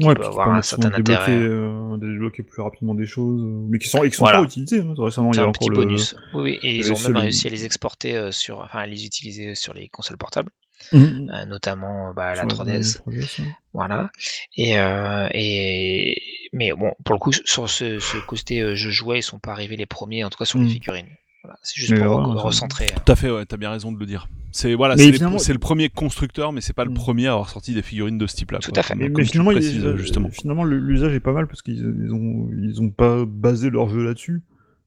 [0.01, 1.37] qui Ouais, peut avoir un certain débloquer, intérêt.
[1.37, 4.39] euh, de débloquer plus rapidement des choses, euh, mais qui sont, et qui sont Voilà.
[4.39, 4.81] pas utilisés.
[4.81, 4.95] hein.
[4.97, 5.77] Récemment, il y a un encore petit le.
[5.77, 6.15] bonus.
[6.35, 8.87] Oui, oui, et ils le ont même réussi à les exporter euh, sur, enfin à
[8.87, 10.51] les utiliser sur les consoles portables,
[10.93, 11.31] Mhm.
[11.35, 12.99] euh, notamment bah, la Sur 3DS.
[13.05, 13.47] 3DS, ouais.
[13.75, 14.11] Voilà.
[14.57, 16.21] Et, euh, et
[16.53, 19.53] mais bon, pour le coup, sur ce, ce côté euh, jeu jouet, ils sont pas
[19.53, 20.69] arrivés les premiers, en tout cas sur les Mm.
[20.69, 21.09] figurines.
[21.49, 21.59] Voilà.
[21.63, 22.87] C'est juste Mais pour recentrer.
[22.95, 23.01] hein.
[23.07, 24.29] Tout à fait, ouais, t'as bien raison de le dire.
[24.53, 26.95] C'est voilà, c'est finalement- le premier constructeur, mais c'est pas le Mm.
[26.95, 28.59] premier à avoir sorti des figurines de ce type-là.
[28.59, 28.95] Tout quoi, à fait.
[28.95, 30.29] Mais, finalement, précises, euh, justement.
[30.31, 33.89] finalement, le- l'usage est pas mal parce qu'ils ils ont, ils ont pas basé leur
[33.89, 34.43] jeu là-dessus,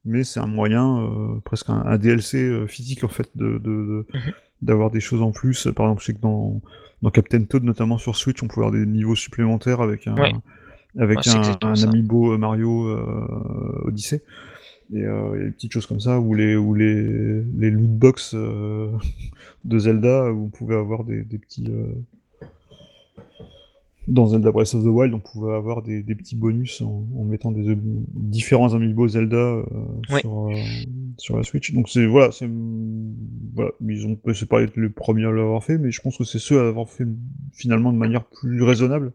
[0.06, 3.60] mais c'est un moyen, euh, presque un, un DLC euh, physique en fait, de, de-
[3.60, 4.22] de- Mhm.
[4.62, 5.68] d'avoir des choses en plus.
[5.76, 6.62] Par exemple, je sais que dans,
[7.02, 10.34] dans Captain Toad, notamment sur Switch, on pouvait avoir des niveaux supplémentaires avec un, Ouais.
[11.00, 11.42] avec un,
[11.84, 14.22] amiibo euh, Mario euh, Odyssey.
[14.93, 17.72] Et euh, il y a des petites choses comme ça, ou les, ou les, les
[17.72, 18.89] loot box euh,
[19.65, 21.65] de Zelda, où on pouvait avoir des, des petits.
[21.69, 21.93] euh,
[24.07, 27.23] Dans Zelda Breath of the Wild, on pouvait avoir des, des petits bonus en, en
[27.23, 27.77] mettant des
[28.13, 29.61] différents amiibo Zelda
[30.11, 30.19] Oui.
[30.19, 30.49] sur,
[31.18, 31.72] sur la Switch.
[31.73, 32.49] Donc c'est voilà, c'est
[33.53, 36.39] voilà, ils ont c'est pas les premiers à l'avoir fait, mais je pense que c'est
[36.39, 37.05] ceux à l'avoir fait
[37.53, 39.13] finalement de manière plus raisonnable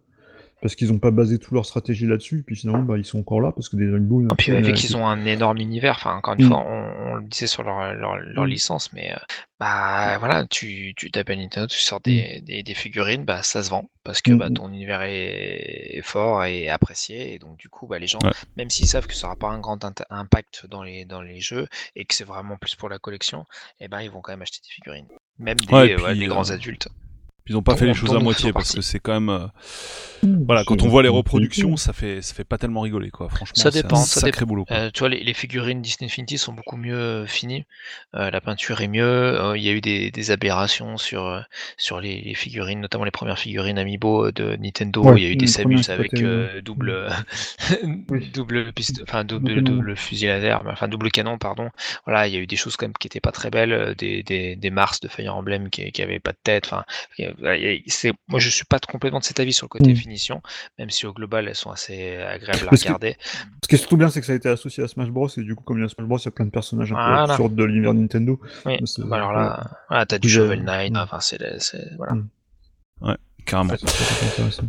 [0.62, 3.40] parce qu'ils n'ont pas basé toute leur stratégie là-dessus, puis finalement bah, ils sont encore
[3.40, 4.20] là parce que des amiibo.
[4.20, 6.34] il y en a Et puis vu euh, qu'ils ont un énorme univers, enfin encore
[6.34, 6.48] une Mm.
[6.48, 8.48] fois, on, on le disait sur leur, leur, leur Mm.
[8.48, 9.16] licence, mais euh,
[9.60, 13.70] bah voilà, tu, tu t'appelles Nintendo, tu sors des, des, des figurines, bah ça se
[13.70, 14.54] vend parce que Mm, bah, mm.
[14.54, 18.30] ton univers est, est fort et apprécié, et donc du coup bah les gens, Ouais.
[18.56, 21.68] même s'ils savent que ça aura pas un grand impact dans les dans les jeux
[21.94, 23.44] et que c'est vraiment plus pour la collection,
[23.80, 25.08] et ben ils vont quand même acheter des figurines,
[25.38, 26.88] même des, Ouais, et ouais, puis, des euh, grands adultes.
[27.48, 29.46] Ils ont pas Dont- fait les choses à moitié parce que c'est quand même euh,
[30.22, 33.54] voilà quand on voit les reproductions ça fait ça fait pas tellement rigoler quoi franchement
[33.54, 34.46] Ça c'est dépend, un ça sacré dépend.
[34.46, 34.76] boulot quoi.
[34.76, 37.64] Euh, tu vois, les, les figurines Disney Infinity sont beaucoup mieux euh, finies.
[38.14, 39.04] Euh, la peinture est mieux.
[39.04, 41.44] Euh, Il y a eu des, des aberrations sur,
[41.76, 45.02] sur les, les figurines, notamment les premières figurines Amiibo de Nintendo.
[45.02, 47.08] Ouais, Il y a eu des Samus avec euh, double,
[48.34, 51.70] double, piste, enfin double, Double fusil laser, enfin double canon, pardon.
[52.04, 54.22] Voilà, il y a eu des choses quand même qui étaient pas très belles, des,
[54.22, 56.66] des, des Mars de Fire Emblem qui, qui avaient pas de tête.
[56.66, 56.84] Enfin,
[57.86, 59.96] c'est, moi je suis pas complètement de cet avis sur le côté Mm.
[59.96, 60.42] finition,
[60.78, 63.16] même si au global elles sont assez agréables à Parce que- regarder.
[63.62, 65.28] Ce qui est surtout bien, c'est que ça a été associé à Smash Bros.
[65.36, 66.92] Et du coup, comme il y a Smash Bros, il y a plein de personnages
[66.92, 67.22] un peu Voilà.
[67.32, 68.40] absurdes de l'univers Nintendo.
[68.64, 70.96] Oui, bah alors là, voilà, t'as du Shovel euh, Knight, mm.
[70.96, 71.38] enfin c'est,
[71.96, 72.14] voilà.
[73.44, 74.64] carrément Ouais, c'est très intéressant.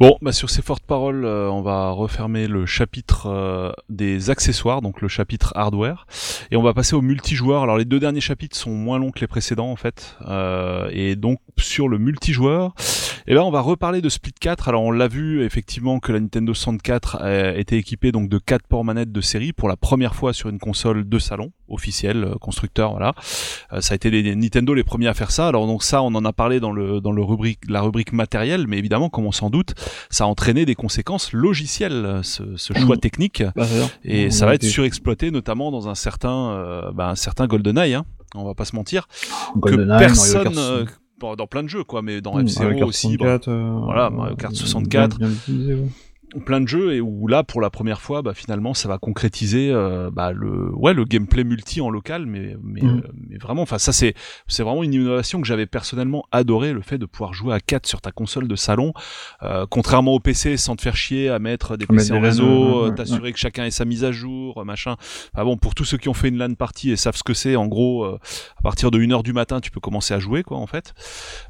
[0.00, 4.80] Bon, bah sur ces fortes paroles, euh, on va refermer le chapitre euh, des accessoires,
[4.80, 6.06] donc le chapitre hardware,
[6.50, 7.62] et on va passer au multijoueur.
[7.62, 11.16] Alors les deux derniers chapitres sont moins longs que les précédents en fait, euh, et
[11.16, 12.72] donc sur le multijoueur,
[13.26, 14.68] eh ben on va reparler de Split 4.
[14.68, 18.66] Alors on l'a vu effectivement que la Nintendo 64 euh, était équipée donc de 4
[18.66, 22.34] ports manettes de série pour la première fois sur une console de salon officielle, euh,
[22.34, 23.14] constructeur, voilà.
[23.72, 25.48] Euh, ça a été les Nintendo les premiers à faire ça.
[25.48, 28.66] Alors donc ça, on en a parlé dans le dans le rubrique la rubrique matériel,
[28.66, 29.74] mais évidemment, comme on s'en doute,
[30.10, 33.00] ça a entraîné des conséquences logicielles, ce, ce choix Mm.
[33.00, 33.66] technique, Bah,
[34.04, 37.94] et on ça va être surexploité, notamment dans un certain euh, bah, un certain GoldenEye.
[37.94, 39.08] Hein, on va pas se mentir,
[39.62, 40.86] que personne bon,
[41.36, 43.16] dans plein de jeux quoi, mais dans Mm, F-Zero Mario Kart aussi.
[43.16, 45.18] bon, 64, euh, voilà, Mario Kart euh, 64.
[45.18, 45.88] bien- bien utilisé, ouais.
[46.46, 49.70] Plein de jeux et où là pour la première fois bah, finalement ça va concrétiser
[49.72, 52.98] euh, bah, le ouais le gameplay multi en local mais mais, Mhm.
[53.04, 54.14] euh, mais vraiment enfin ça c'est
[54.46, 57.86] c'est vraiment une innovation que j'avais personnellement adoré le fait de pouvoir jouer à 4
[57.86, 58.92] sur ta console de salon
[59.42, 62.44] euh, contrairement au PC sans te faire chier à mettre des PC des en réseau
[62.44, 64.96] ouais, euh, ouais, t'assurer que chacun ait sa mise à jour machin.
[65.34, 67.34] Ah bon pour tous ceux qui ont fait une LAN party et savent ce que
[67.34, 68.18] c'est en gros euh,
[68.58, 70.94] à partir de 1h du matin tu peux commencer à jouer quoi en fait.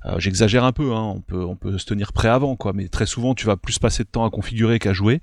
[0.07, 2.89] Euh, j'exagère un peu, hein, on peut on peut se tenir prêt avant quoi, mais
[2.89, 5.21] très souvent tu vas plus passer de temps à configurer qu'à jouer.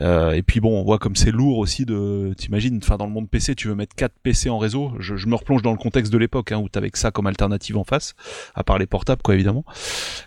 [0.00, 3.12] Euh, et puis bon, on voit comme c'est lourd aussi de, t'imagines, enfin dans le
[3.12, 4.92] monde PC, tu veux mettre 4 PC en réseau.
[4.98, 7.76] Je, me replonge dans le contexte de l'époque hein, où t'avais que ça comme alternative
[7.76, 8.14] en face,
[8.54, 9.64] à part les portables quoi évidemment.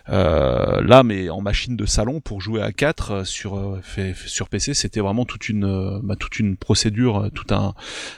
[0.08, 3.80] Euh, là, mais en machine de salon pour jouer à 4 euh, sur
[4.26, 7.74] sur PC, c'était vraiment toute une bah, toute une procédure, tout un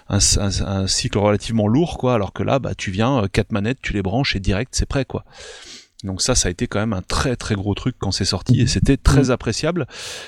[0.09, 2.15] un, cycle relativement lourd quoi.
[2.15, 5.05] Alors que là, bah tu viens, quatre manettes, tu les branches et direct c'est prêt
[5.05, 5.25] quoi.
[6.05, 8.61] Donc ça, ça a été quand même un très très gros truc quand c'est sorti
[8.61, 9.87] et c'était très appréciable.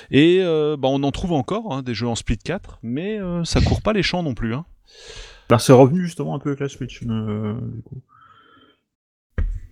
[0.09, 3.43] Et euh, bah, on en trouve encore hein, des jeux en split 4, mais euh,
[3.45, 4.55] ça court pas les champs non plus.
[4.55, 4.65] Hein.
[5.49, 8.01] Bah, c'est revenu justement un peu avec la Switch, euh, du coup.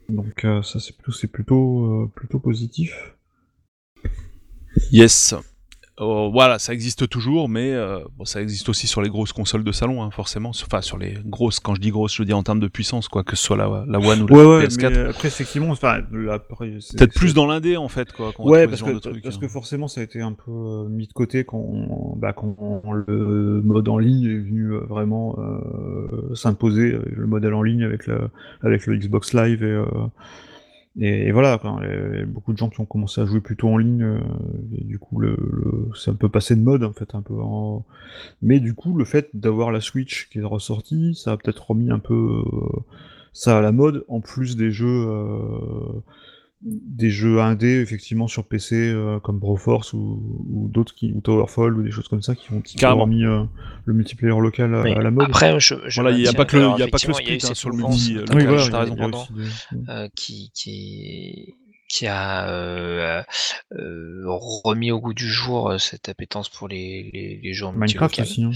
[0.07, 3.15] Donc euh, ça c'est plutôt, plutôt positif.
[4.91, 5.33] Yes.
[6.01, 9.63] Euh, voilà, ça existe toujours, mais euh, bon, ça existe aussi sur les grosses consoles
[9.63, 10.49] de salon, hein, forcément.
[10.49, 13.23] Enfin, sur les grosses, quand je dis grosses, je dis en termes de puissance, quoi,
[13.23, 14.89] que ce soit la, la One ou la Ouais ouais, PS4.
[14.89, 18.33] mais après effectivement, enfin, Peut-être plus dans l'indé, en fait, quoi.
[18.39, 18.91] Ouais, parce que,
[19.21, 19.39] parce hein.
[19.39, 22.55] que forcément ça a été un peu euh, mis de côté quand, on- bah, quand
[22.59, 27.61] on- le mode en ligne est venu euh, vraiment euh, s'imposer, euh, le modèle en
[27.63, 28.29] ligne avec le,
[28.61, 29.85] avec le Xbox Live et, euh,
[30.99, 31.59] et, voilà,
[32.27, 34.19] beaucoup de gens qui ont commencé à jouer plutôt en ligne, euh,
[34.71, 37.33] du coup le, le- c'est un peu passé de mode en fait, un peu.
[37.41, 37.83] en-
[38.41, 41.91] Mais du coup le fait d'avoir la Switch qui est ressortie, ça a peut-être remis
[41.91, 42.13] un peu
[42.45, 42.79] euh,
[43.33, 44.87] ça à la mode, en plus des jeux.
[45.07, 46.01] euh,
[46.65, 51.77] des jeux indés effectivement sur PC euh, comme Broforce ou, ou d'autres qui ou Towerfall
[51.77, 53.43] ou des choses comme ça qui ont, qui ont remis euh,
[53.85, 55.27] le multiplayer local à, la mode.
[55.27, 57.07] Après, je, je Voilà, il y a pas que le- il y a pas que
[57.07, 58.95] le split, hein, sur le multi, euh, oui, voilà, t'as raison.
[59.31, 61.53] des- euh, qui, qui,
[61.87, 63.21] qui a euh,
[63.73, 67.73] euh, remis au goût du jour euh, cette appétence pour les, les, les jeux en
[67.73, 68.43] Minecraft aussi.
[68.43, 68.51] hein.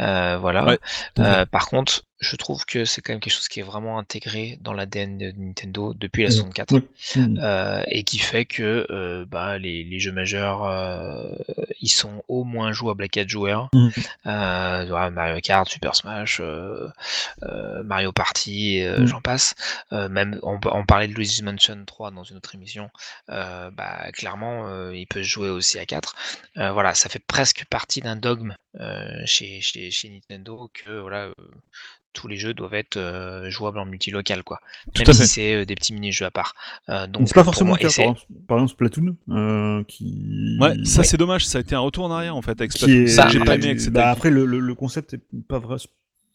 [0.00, 0.66] Euh, voilà.
[0.66, 0.78] Ouais,
[1.20, 4.56] Euh, par contre, je trouve que c'est quand même quelque chose qui est vraiment intégré
[4.60, 6.34] dans l'ADN de Nintendo depuis la Ouais.
[6.36, 6.72] 64.
[6.72, 6.82] Ouais.
[7.16, 7.38] Mm.
[7.42, 11.34] Euh, et qui fait que euh, bah, les, les jeux majeurs, euh,
[11.80, 13.68] ils sont au moins jouables à 4 joueurs.
[13.74, 13.88] Mm.
[14.26, 16.40] Euh, Mario Kart, Super Smash,
[17.84, 19.06] Mario Party, euh, Mm.
[19.06, 19.54] j'en passe.
[19.90, 22.88] Même on, on parlait de Luigi's Mansion 3 dans une autre émission.
[23.28, 26.14] Bah, clairement, il peut se jouer aussi à 4.
[26.58, 28.54] Euh, voilà, ça fait presque partie d'un dogme
[29.24, 31.30] chez, chez, chez Nintendo que voilà.
[32.12, 34.60] Tous les jeux doivent être euh, jouables en multilocal, quoi.
[34.94, 36.54] Tout Même si c'est euh, des petits mini-jeux à part.
[36.88, 37.94] Euh, donc, c'est pas forcément moi, le cas.
[38.48, 40.58] Par, exemple- Splatoon, euh, qui.
[40.60, 41.06] Ouais, ça Ouais.
[41.06, 42.94] c'est dommage, ça a été un retour en arrière en fait avec Splatoon.
[43.02, 45.76] est- Ça, j'ai pas aimé avec bah, après, le, le, le concept est pas vrai,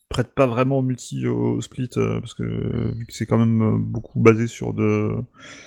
[0.09, 2.43] prête pas vraiment au multi au split euh, parce que
[2.95, 5.11] vu que c'est quand même euh, beaucoup basé sur de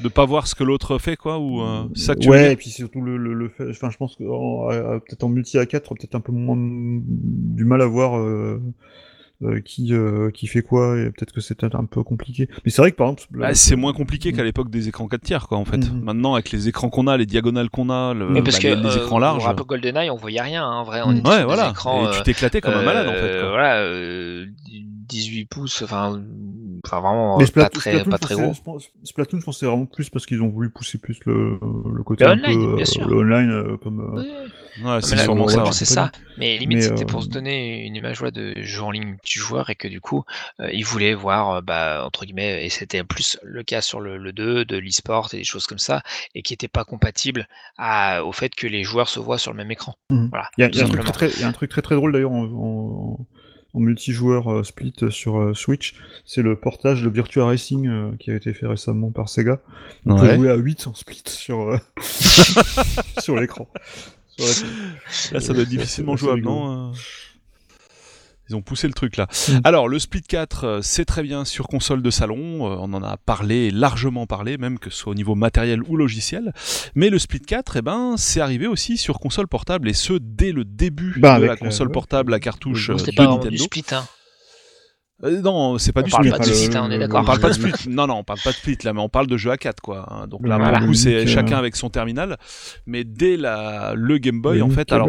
[0.03, 2.53] de pas voir ce que l'autre fait quoi ou euh, ça que tu veux ouais
[2.55, 4.25] et puis surtout le, le, le fait enfin je pense que
[5.01, 8.19] peut-être en multi à 4 peut-être un peu moins du mal à voir
[9.43, 12.49] euh, euh, qui euh, qui fait quoi et peut-être que c'est peut-être un peu compliqué.
[12.65, 15.21] Mais c'est vrai que par exemple, bah, c'est moins compliqué qu'à l'époque des écrans 4
[15.23, 15.79] tiers quoi en fait.
[15.79, 16.03] Mhm.
[16.03, 18.69] Maintenant avec les écrans qu'on a, les diagonales qu'on a, le, Mais parce bah, que
[18.69, 19.45] les, les euh, écrans larges.
[19.67, 21.01] GoldenEye, on voyait rien, hein, en vrai.
[21.05, 21.17] On Mm.
[21.17, 21.65] était Ouais sur voilà.
[21.65, 22.09] des écrans.
[22.09, 23.19] et tu euh, t'éclatais comme un malade en fait.
[23.19, 23.49] euh, Quoi.
[23.51, 24.47] Voilà, euh,
[25.09, 26.21] 18 pouces, enfin,
[26.85, 28.53] enfin vraiment Mais pas très, Splatoon, pas je très gros.
[28.55, 31.59] je pense- Splatoon, je pensais vraiment plus parce qu'ils ont voulu pousser plus le,
[31.95, 33.09] le côté Le un online, peu, bien euh, sûr.
[33.09, 34.01] le online euh, comme.
[34.19, 34.23] euh,
[34.79, 34.85] Ouais.
[34.95, 35.55] Ouais, c'est sûrement ça.
[35.55, 35.73] globalement, ouais.
[35.73, 36.13] c'est ça.
[36.39, 39.69] Mais limite, c'était euh, pour se donner une image ouais, de jeu en ligne multijoueur
[39.71, 40.25] et que du coup,
[40.61, 44.17] euh, ils voulaient voir, euh, bah, entre guillemets, et c'était plus le cas sur le,
[44.17, 46.03] le 2, de l'e-sport et des choses comme ça,
[46.35, 47.47] et qui n'étaient pas compatibles
[47.79, 49.95] à, au fait que les joueurs se voient sur le même écran.
[50.11, 50.29] Mhm.
[50.31, 51.49] Voilà, Il y, a- tout il y a un truc très, très- il y a
[51.49, 53.27] un truc très très drôle d'ailleurs en, en,
[53.75, 55.95] en multijoueur euh, split sur euh, Switch,
[56.25, 59.61] c'est le portage de Virtua Racing euh, qui a été fait récemment par Sega.
[60.07, 60.37] On peut Ouais.
[60.37, 61.79] jouer à 8 en split sur, euh,
[63.21, 63.69] sur l'écran.
[65.33, 66.93] Là, ça doit être difficilement jouable, non euh
[68.49, 69.29] Ils ont poussé le truc là.
[69.49, 69.59] Mm.
[69.65, 72.67] Alors, le Split 4, euh, c'est très bien sur console de salon.
[72.69, 75.97] euh, On en a parlé, largement parlé, même que ce soit au niveau matériel ou
[75.97, 76.53] logiciel.
[76.97, 80.51] Mais le Split 4, eh ben, c'est arrivé aussi sur console portable et ce dès
[80.53, 83.65] le début Bah, de la console portable à cartouche de pas vraiment du Nintendo.
[83.65, 84.05] split, hein.
[85.23, 86.39] Euh, non, c'est pas On du parle split.
[86.39, 87.21] pas de le- split, hein, on est le- d'accord.
[87.21, 87.73] On parle pas de split.
[87.89, 89.81] Non, non, on parle pas de split là, mais on parle de jeu à 4
[89.83, 90.07] quoi.
[90.11, 90.27] hein.
[90.27, 90.73] Donc là, Voilà.
[90.79, 92.39] pour le coup, c'est Link, euh, chacun avec son terminal.
[92.87, 95.09] Mais dès la le Game Boy, Le en fait, alors.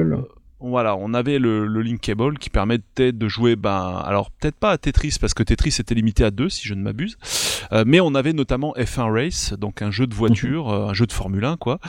[0.61, 4.71] Voilà, on avait le, le Link Cable qui permettait de jouer, ben, alors peut-être pas
[4.71, 7.17] à Tetris parce que Tetris était limité à 2 si je ne m'abuse,
[7.73, 11.05] Euh, mais on avait notamment F1 Race, donc un jeu de voiture, euh, un jeu
[11.05, 11.79] de Formule 1 quoi,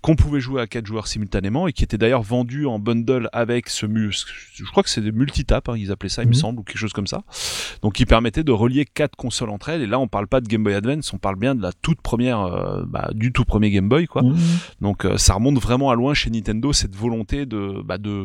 [0.00, 3.68] qu'on pouvait jouer à quatre joueurs simultanément et qui était d'ailleurs vendu en bundle avec
[3.68, 6.38] ce mus, je crois que c'est des multitap, hein, ils appelaient ça, il me Mhm.
[6.38, 7.22] semble, ou quelque chose comme ça.
[7.82, 9.82] Donc qui permettait de relier quatre consoles entre elles.
[9.82, 12.00] Et là, on parle pas de Game Boy Advance, on parle bien de la toute
[12.00, 14.22] première, euh, bah, du tout premier Game Boy, quoi.
[14.22, 14.36] Mhm.
[14.80, 18.21] Donc euh, ça remonte vraiment à loin chez Nintendo cette volonté de, bah, de,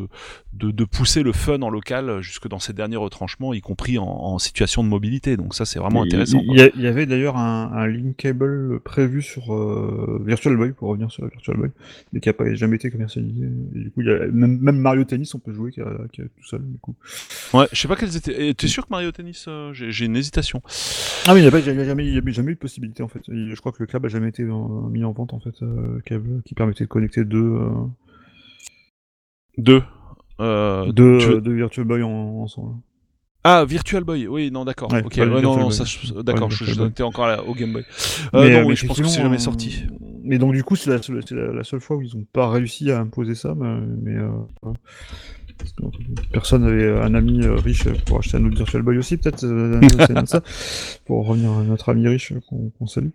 [0.52, 4.04] de, de pousser le fun en local jusque dans ses derniers retranchements, y compris en,
[4.04, 5.36] en situation de mobilité.
[5.36, 6.40] Donc ça, c'est vraiment intéressant.
[6.44, 11.26] Il, y, avait d'ailleurs un, un linkable prévu sur euh, Virtual Boy, pour revenir sur
[11.26, 11.70] Virtual Boy,
[12.12, 13.46] mais qui n'a jamais été commercialisé.
[13.74, 15.90] Et du coup, il y a, même, même Mario Tennis, on peut jouer qui a,
[16.12, 16.60] qui a tout seul.
[16.60, 16.94] Du coup.
[17.54, 18.54] Ouais, je sais pas quelles étaient.
[18.54, 20.62] T'es sûr que Mario Tennis, euh, j'ai une hésitation.
[21.26, 23.20] Ah oui, il n'y a, jamais, jamais eu de possibilité en fait.
[23.28, 26.00] Je crois que le câble a jamais été en- mis en vente en fait, euh,
[26.44, 27.70] qui permettait de connecter deux, euh,
[29.58, 29.82] Deux.
[30.40, 32.76] Euh, deux, veux- euh, deux Virtual Boy en- ensemble.
[33.44, 34.92] Ah, Virtual Boy, oui, non, d'accord.
[34.92, 35.70] Ouais, ok, ouais, non, non,
[36.22, 37.82] d'accord, Ouais, je, je étais encore là, au Game Boy.
[38.34, 39.84] Euh, Mais, non, mais oui, je pense que c'est jamais sorti.
[40.24, 40.98] Mais donc du coup, c'est la,
[41.30, 44.28] la, la seule fois où ils n'ont pas réussi à imposer ça, mais, euh,
[46.32, 49.44] personne n'avait un ami euh, riche pour acheter un autre Virtual Boy aussi, peut-être.
[49.44, 49.80] euh,
[50.26, 50.40] ça,
[51.06, 53.08] pour revenir à notre ami riche qu'on salue.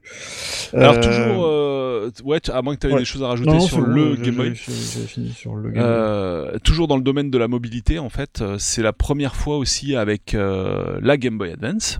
[0.73, 2.99] Alors Euh, toujours, euh, ouais, à moins que tu aies ouais.
[2.99, 4.53] des choses à rajouter non, sur le Game Boy.
[4.55, 5.81] j'ai- J'ai fini sur le Game Boy.
[5.83, 9.57] Euh, toujours dans le domaine de la mobilité, en fait, euh, c'est la première fois
[9.57, 11.99] aussi avec euh, la Game Boy Advance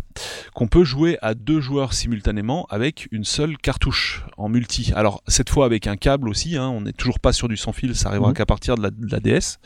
[0.54, 4.92] qu'on peut jouer à deux joueurs simultanément avec une seule cartouche en multi.
[4.96, 7.74] Alors cette fois avec un câble aussi, hein, on n'est toujours pas sur du sans
[7.74, 8.36] fil, ça arrivera Mhm.
[8.36, 9.58] qu'à partir de la, de la DS.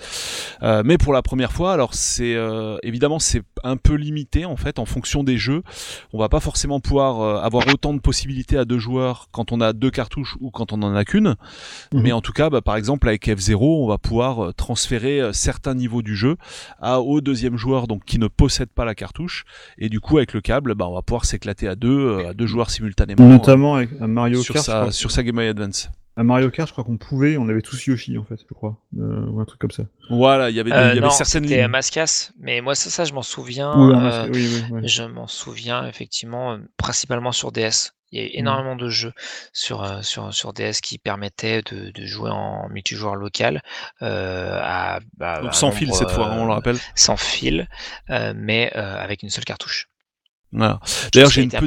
[0.68, 4.56] Euh, mais pour la première fois, alors c'est euh, évidemment c'est un peu limité en
[4.56, 5.64] fait en fonction des jeux.
[6.14, 9.62] On va pas forcément pouvoir euh, avoir autant de possibilités à deux joueurs quand on
[9.62, 11.36] a deux cartouches ou quand on en a qu'une.
[11.94, 12.02] Mhm.
[12.02, 15.34] Mais en tout cas, bah, par exemple avec F0, on va pouvoir euh, transférer euh,
[15.34, 16.38] certains niveaux du jeu
[16.80, 19.46] à, au deuxième joueur donc qui ne possède pas la cartouche.
[19.78, 22.48] Et du coup avec le câble, bah, on va pouvoir s'éclater à deux, à deux
[22.48, 23.28] joueurs simultanément.
[23.28, 24.66] Notamment avec Mario sur Kart.
[24.66, 25.90] sa, sur sa Game Boy Advance.
[26.20, 28.78] Un Mario Kart, je crois qu'on pouvait, on avait tous Yoshi en fait, je crois,
[28.98, 29.84] euh, ou un truc comme ça.
[30.10, 31.68] Voilà, il y avait, des- Euh, il y avait non, certaines c'était.
[31.68, 33.72] Mascas, mais moi ça, ça je m'en souviens.
[33.78, 34.88] Oui, euh, masque- oui, oui, oui.
[34.88, 37.92] Je m'en souviens effectivement, principalement sur DS.
[38.12, 38.40] Il y a eu Mm.
[38.40, 39.12] énormément de jeux
[39.54, 43.62] sur, sur, sur DS qui permettaient de, de jouer en multijoueur local
[44.02, 46.78] euh, à, bah, Donc sans fil cette fois, on le rappelle.
[46.96, 47.68] sans fil,
[48.10, 49.90] euh, mais euh, avec une seule cartouche.
[50.54, 50.80] Voilà.
[51.14, 51.60] D'ailleurs, j'ai une un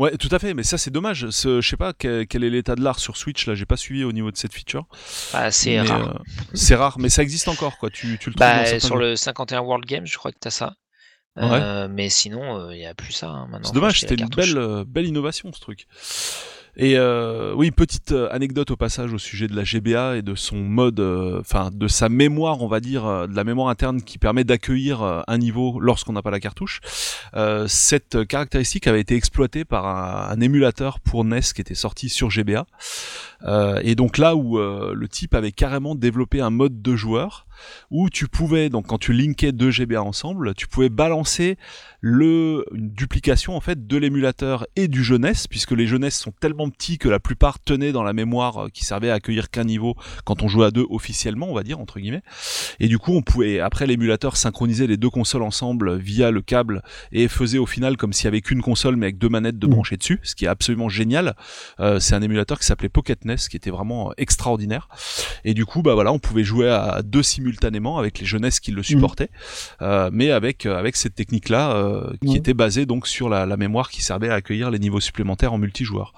[0.00, 1.26] euh, Ouais, tout à fait, mais ça c'est dommage.
[1.30, 3.46] Je sais pas quel, quel est l'état de l'art sur Switch.
[3.46, 4.86] Là, j'ai pas suivi au niveau de cette feature.
[5.34, 6.16] Ah, c'est rare.
[6.16, 6.18] euh,
[6.54, 7.90] c'est rare, mais ça existe encore, quoi.
[7.90, 10.50] Tu, tu le trouves Bah, certains sur le 51 World Game, je crois que t'as
[10.50, 10.74] ça.
[11.36, 11.44] Ouais.
[11.44, 13.28] Euh, mais sinon, il n'y a plus ça.
[13.28, 15.86] hein, maintenant, C'est dommage, c'était une belle, euh, belle innovation ce truc.
[16.76, 20.34] Et euh, oui, petite euh, anecdote au passage au sujet de la GBA et de
[20.34, 24.02] son mode, euh, enfin de sa mémoire, on va dire, euh, de la mémoire interne
[24.02, 26.80] qui permet d'accueillir un niveau lorsqu'on n'a pas la cartouche.
[27.34, 32.08] Euh, cette caractéristique avait été exploitée par un, un émulateur pour NES qui était sorti
[32.08, 32.66] sur GBA.
[33.82, 37.46] Et donc là où le type avait carrément développé un mode de joueur
[37.90, 41.56] où tu pouvais, donc quand tu linkais deux GBA ensemble, tu pouvais balancer
[42.00, 46.68] le, une duplication en fait de l'émulateur et du jeunesse, puisque les jeunesses sont tellement
[46.70, 49.96] petits que la plupart tenaient dans la mémoire euh, qui servait à accueillir qu'un niveau
[50.24, 52.22] quand on jouait à deux officiellement, on va dire entre guillemets.
[52.80, 56.82] Et du coup, on pouvait après l'émulateur synchroniser les deux consoles ensemble via le câble
[57.12, 59.70] et faisait au final comme s'il y avait qu'une console mais avec deux manettes de
[59.70, 59.74] Mmh.
[59.74, 61.34] brancher dessus, ce qui est absolument génial.
[61.78, 64.88] Euh, c'est un émulateur qui s'appelait Pocket NES, qui était vraiment extraordinaire.
[65.44, 68.70] Et du coup, bah voilà, on pouvait jouer à deux simultanément avec les jeunesses qui
[68.70, 69.30] le supportaient,
[69.82, 73.56] euh, mais avec euh, avec cette technique-là euh, qui était basée donc sur la, la
[73.56, 76.12] mémoire qui servait à accueillir les niveaux supplémentaires en multijoueur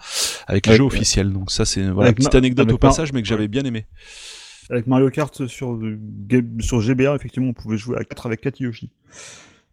[0.46, 1.32] avec les Avec- jeux officiels.
[1.32, 3.48] Donc ça, c'est voilà, avec petite anecdote au passage, mais que j'avais ouais.
[3.48, 3.86] bien aimé.
[4.70, 5.78] Avec Mario Kart sur,
[6.60, 8.90] sur GBA, effectivement, on pouvait jouer à 4 avec 4 Yoshi.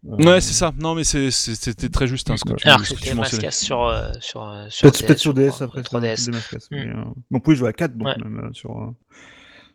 [0.08, 0.72] Euh, Ouais, c'est ça.
[0.78, 4.10] Non, mais c'était très juste hein, ce que tu, Alors ce que tu sur, euh,
[4.20, 6.16] sur, euh, sur Peut-être sur DS crois, après, 3DS.
[6.16, 6.90] sur des Mascas, mais, Mm.
[6.90, 8.16] euh, mais on pouvait jouer à 4 donc Ouais.
[8.24, 8.90] même euh, sur, euh,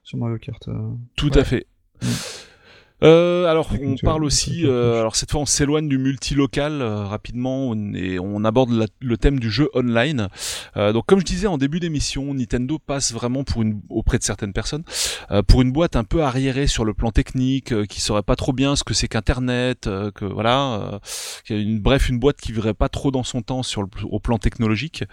[0.03, 0.67] sur Mario Kart.
[0.67, 0.73] euh.
[1.15, 1.37] Tout Ouais.
[1.39, 1.67] à fait.
[2.01, 2.45] Mm.
[3.03, 7.67] Euh, alors on parle aussi, euh, alors cette fois on s'éloigne du multilocal euh, rapidement
[7.71, 10.29] on- et on aborde la- le thème du jeu online.
[10.77, 14.23] Euh, donc comme je disais en début d'émission, Nintendo passe vraiment pour une auprès de
[14.23, 14.83] certaines personnes
[15.29, 18.37] euh, pour une boîte un peu arriérée sur le plan technique, euh, qui saurait pas
[18.37, 20.99] trop bien ce que c'est qu'Internet, euh, que voilà,
[21.49, 24.19] euh, une bref une boîte qui vivrait pas trop dans son temps sur le, au
[24.21, 25.03] plan technologique.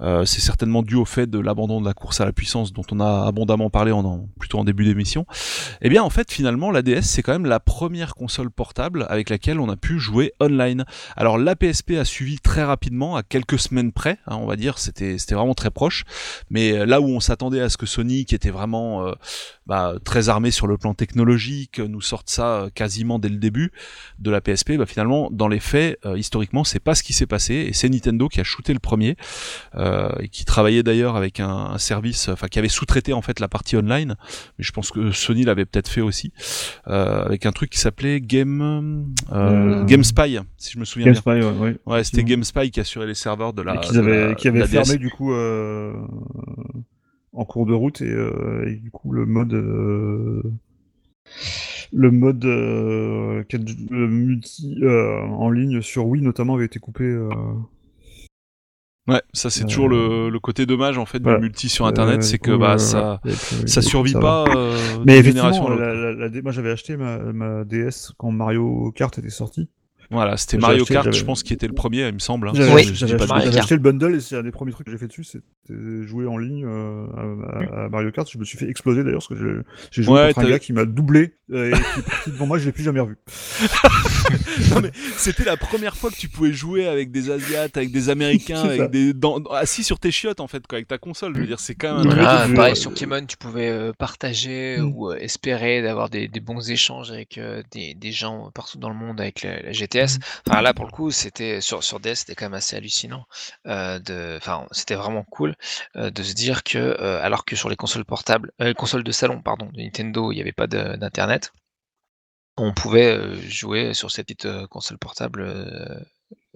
[0.00, 2.84] Euh, c'est certainement dû au fait de l'abandon de la course à la puissance dont
[2.92, 5.26] on a abondamment parlé en, en- plutôt en début d'émission.
[5.82, 9.30] Eh bien, en fait, finalement, la DS, c'est quand même la première console portable avec
[9.30, 10.84] laquelle on a pu jouer online.
[11.16, 14.78] Alors, la PSP a suivi très rapidement, à quelques semaines près, hein, on va dire,
[14.78, 16.04] c'était c'était vraiment très proche.
[16.50, 19.12] Mais euh, là où on s'attendait à ce que Sony, qui était vraiment euh,
[19.66, 23.72] bah, très armé sur le plan technologique, nous sorte ça euh, quasiment dès le début
[24.18, 27.26] de la PSP, bah, finalement, dans les faits, euh, historiquement, c'est pas ce qui s'est
[27.26, 29.16] passé, et c'est Nintendo qui a shooté le premier,
[30.20, 33.76] et qui travaillait d'ailleurs avec un, service, enfin qui avait sous-traité en fait la partie
[33.76, 34.16] online,
[34.58, 36.32] mais je pense que Sony l'avait peut-être fait aussi,
[37.22, 41.52] avec un truc qui s'appelait Game euh, Euh, GameSpy, si je me souviens GameSpy, bien.
[41.52, 41.76] ouais, ouais.
[41.86, 42.28] Ouais, c'était effectivement.
[42.28, 43.76] GameSpy qui assurait les serveurs de la.
[43.76, 44.68] Et qui de avaient la DS.
[44.70, 45.92] fermé du coup euh,
[47.32, 50.42] en cours de route et, euh, et du coup le mode euh,
[51.92, 53.42] le mode euh,
[53.90, 57.04] multi euh, en ligne sur Wii notamment avait été coupé.
[57.04, 57.28] euh,
[59.06, 61.38] Ouais, ça c'est Euh, toujours le, le côté dommage en fait voilà.
[61.38, 64.44] du multi sur Internet, euh, c'est que bah euh, ça puis, ça survit ça pas.
[64.56, 69.16] euh, Mais effectivement, la, la- la- moi j'avais acheté ma, ma DS quand Mario Kart
[69.18, 69.68] était sorti.
[70.10, 72.48] Voilà, c'était Mario acheté, Kart, je pense, qui était le premier, il me semble.
[72.48, 72.52] hein.
[72.54, 73.14] J'avais Oui, acheté,
[73.58, 75.42] acheté le bundle et c'est un des premiers trucs que j'ai fait dessus, c'était
[76.06, 77.06] jouer en ligne euh,
[77.78, 78.30] à, à Mario Kart.
[78.30, 80.58] Je me suis fait exploser d'ailleurs parce que j'ai- j'ai joué Ouais, contre un gars
[80.58, 83.16] qui m'a doublé euh, et qui est parti devant moi, je l'ai plus jamais revu.
[84.74, 88.08] Non, mais c'était la première fois que tu pouvais jouer avec des Asiates, avec des
[88.08, 88.88] Américains, C'est avec ça.
[88.88, 91.34] des dans- assis sur tes chiottes en fait, quoi, avec ta console.
[91.34, 92.24] Je veux dire, c'est quand même un Ouais, truc.
[92.24, 94.92] Voilà, je- pareil euh, sur Kimon, tu pouvais euh, partager Mm.
[94.94, 98.88] ou euh, espérer d'avoir des, des bons échanges avec euh, des, des gens partout dans
[98.88, 100.18] le monde avec la, la GTS.
[100.46, 103.24] Enfin là, pour le coup, c'était sur sur DS, c'était quand même assez hallucinant.
[103.66, 105.54] euh, de, enfin, c'était vraiment cool
[105.96, 109.04] euh, de se dire que euh, alors que sur les consoles portables, euh, les consoles
[109.04, 111.52] de salon, pardon, de Nintendo, il n'y avait pas d'internet.
[112.56, 116.00] On pouvait euh, jouer sur ces petites euh, consoles portables euh,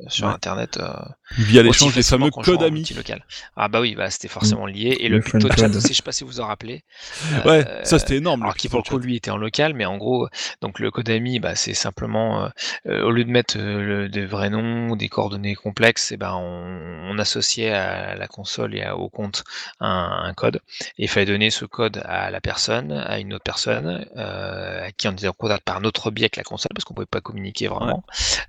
[0.06, 0.32] sur Ouais.
[0.32, 0.76] internet.
[0.78, 0.92] euh,
[1.36, 2.84] Via l'échange des fameux codes amis.
[3.56, 4.96] Ah bah oui, bah c'était forcément lié.
[5.00, 5.76] Et Le le friend CryptoChat code.
[5.76, 6.84] aussi, je sais pas si vous vous en rappelez.
[7.44, 8.42] Ouais, Euh, ça c'était énorme.
[8.42, 10.28] alors qui pour le coup lui était en local, mais en gros,
[10.62, 12.48] donc le code ami, bah, c'est simplement
[12.86, 16.32] euh, au lieu de mettre euh, le, des vrais noms, des coordonnées complexes, et ben
[16.34, 19.44] on, on associait à la console et à- au compte
[19.80, 20.60] un, un code.
[20.98, 24.92] Et il fallait donner ce code à la personne, à une autre personne, euh, à
[24.92, 27.06] qui on était en contact par un autre biais que la console, parce qu'on pouvait
[27.06, 28.04] pas communiquer vraiment.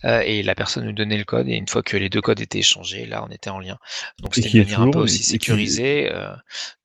[0.05, 2.39] Euh, et la personne nous donnait le code, et une fois que les deux codes
[2.41, 3.77] étaient échangés, là on était en lien.
[4.21, 6.11] Donc c'était une manière un peu aussi et qui- sécurisée.
[6.11, 6.33] euh,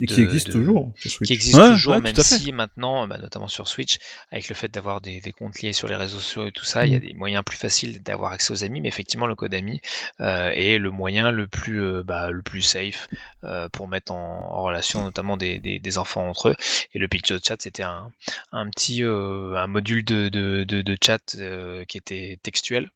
[0.00, 3.18] Et qui de- existe de- toujours qui existe Ouais, toujours, ouais, même si maintenant, bah,
[3.18, 3.98] notamment sur Switch,
[4.30, 6.86] avec le fait d'avoir des, des comptes liés sur les réseaux sociaux et tout ça,
[6.86, 7.00] il y a Mm.
[7.00, 9.80] des moyens plus faciles d'avoir accès aux amis, mais effectivement, le code ami
[10.20, 13.08] euh, est le moyen le plus, euh, bah, le plus safe
[13.44, 16.56] euh, pour mettre en, en relation notamment des, des, des enfants entre eux.
[16.94, 18.10] Et le picture chat, c'était un,
[18.52, 22.90] un petit euh, un module de, de, de, de chat euh, qui était textuel.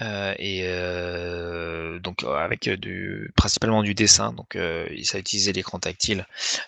[0.00, 5.78] Euh, et euh, donc euh, avec du, principalement du dessin, donc euh, ça utilisait l'écran
[5.78, 6.26] tactile,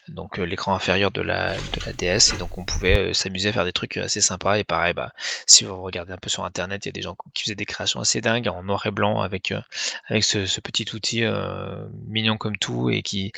[0.08, 3.64] donc l'écran inférieur de la, de la DS, et donc on pouvait s'amuser à faire
[3.64, 4.58] des trucs assez sympas.
[4.58, 5.12] Et pareil, bah,
[5.46, 7.66] si vous regardez un peu sur internet, il y a des gens qui faisaient des
[7.66, 9.52] créations assez dingues en noir et blanc avec,
[10.08, 11.24] avec ce, petit outil
[12.06, 13.32] mignon comme tout et qui,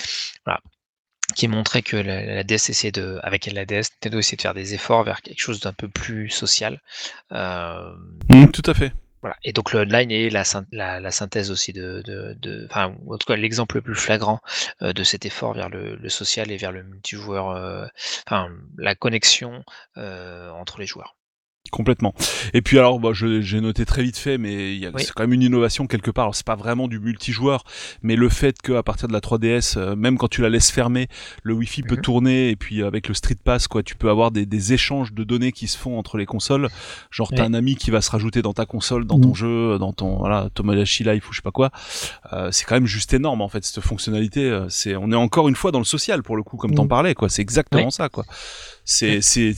[0.44, 0.60] voilà,
[1.34, 4.74] qui montrait que la, DS essayait de, avec la DS, Nintendo essayait de faire des
[4.74, 6.80] efforts vers quelque chose d'un peu plus social.
[7.32, 7.92] Euh,
[8.28, 8.92] Mm, tout à fait.
[9.42, 12.02] Et donc le online est la, syn- la, la synthèse aussi de,
[13.08, 14.40] en tout cas l'exemple le plus flagrant
[14.82, 17.86] euh, de cet effort vers le, social et vers le multijoueur, euh,
[18.78, 19.64] la connexion
[19.96, 21.16] euh, entre les joueurs.
[21.70, 22.14] Complètement.
[22.54, 25.02] Et puis alors, bah, je- j'ai noté très vite fait, mais il y a- Oui.
[25.04, 26.24] c'est quand même une innovation quelque part.
[26.24, 27.64] Alors, c'est pas vraiment du multijoueur,
[28.02, 31.08] mais le fait qu'à partir de la 3DS, euh, même quand tu la laisses fermer,
[31.42, 32.00] le Wi-Fi peut Mhm.
[32.02, 32.50] tourner.
[32.50, 35.52] Et puis avec le Street Pass, quoi, tu peux avoir des, des échanges de données
[35.52, 36.68] qui se font entre les consoles.
[37.10, 39.34] Genre, t'as un ami qui va se rajouter dans ta console, dans ton Mhm.
[39.34, 41.70] jeu, dans ton voilà Tomodachi Life ou je sais pas quoi.
[42.32, 44.44] Euh, c'est quand même juste énorme en fait cette fonctionnalité.
[44.50, 46.82] euh, C'est, on est encore une fois dans le social pour le coup, comme t'en
[46.82, 46.88] Mhm.
[46.88, 47.28] parlais, quoi.
[47.28, 48.24] C'est exactement ça, quoi.
[48.88, 49.52] C'est, c'est,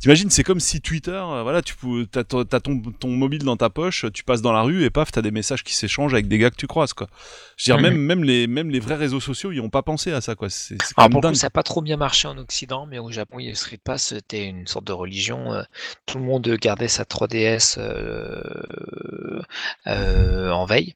[0.00, 3.44] t'imagines, c'est comme si Twitter, euh, voilà, tu peux, t'as, ton- t'as ton, ton mobile
[3.44, 6.14] dans ta poche, tu passes dans la rue et paf, t'as des messages qui s'échangent
[6.14, 7.08] avec des gars que tu croises, quoi.
[7.56, 10.12] Je veux dire, même, même les, même les vrais réseaux sociaux, ils ont pas pensé
[10.12, 10.48] à ça, quoi.
[10.50, 11.32] C'est, c'est Alors pour dingue.
[11.32, 13.54] coup, ça n'a pas trop bien marché en Occident, mais au Japon, il y a
[13.54, 15.52] Street Pass, c'était une sorte de religion.
[15.54, 15.62] euh,
[16.06, 19.42] tout le monde gardait sa 3DS euh,
[19.86, 20.94] euh, en veille.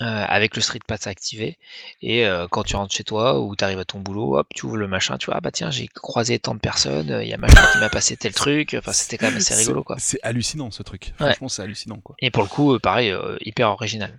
[0.00, 1.58] Euh, avec le Street Pass activé
[2.00, 4.66] et euh, quand tu rentres chez toi ou tu arrives à ton boulot, hop, tu
[4.66, 7.34] ouvres le machin, tu vois, ah bah tiens, j'ai croisé tant de personnes, il y
[7.34, 9.96] a machin qui m'a passé tel truc, enfin c'était quand même assez rigolo quoi.
[9.98, 11.12] C'est, hallucinant ce truc.
[11.20, 11.26] Ouais.
[11.26, 12.16] Franchement, c'est hallucinant, quoi.
[12.20, 14.18] Et pour le coup, euh, pareil, euh, hyper original.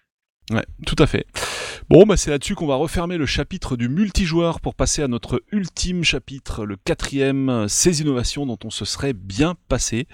[0.51, 1.25] Ouais, tout à fait.
[1.89, 5.41] Bon, bah c'est là-dessus qu'on va refermer le chapitre du multijoueur pour passer à notre
[5.51, 10.07] ultime chapitre, le quatrième, euh, ces innovations dont on se serait bien passé.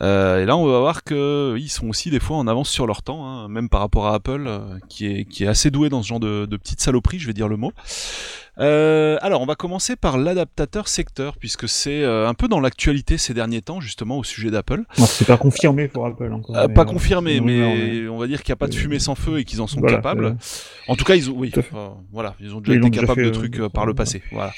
[0.00, 2.86] Euh, et là, on va voir que ils sont aussi des fois en avance sur
[2.86, 5.90] leur temps, hein, même par rapport à Apple, euh, qui est qui est assez doué
[5.90, 7.72] dans ce genre de, de petites saloperies, je vais dire le mot.
[8.60, 13.16] Euh, alors, on va commencer par l'adaptateur secteur, puisque c'est euh, un peu dans l'actualité
[13.18, 14.82] ces derniers temps, justement, au sujet d'Apple.
[14.98, 16.56] Non, c'est pas confirmé pour Apple encore.
[16.56, 18.98] Euh, pas euh, confirmé, mais on va dire qu'il n'y a pas de Euh, fumée
[18.98, 20.24] sans feu et qu'ils en sont voilà, capables.
[20.24, 20.32] euh,
[20.88, 23.20] En tout cas, ils ont, oui, euh, voilà, ils ont déjà Ils été déjà capables
[23.22, 24.22] fait, de trucs euh, par le passé.
[24.32, 24.52] Voilà.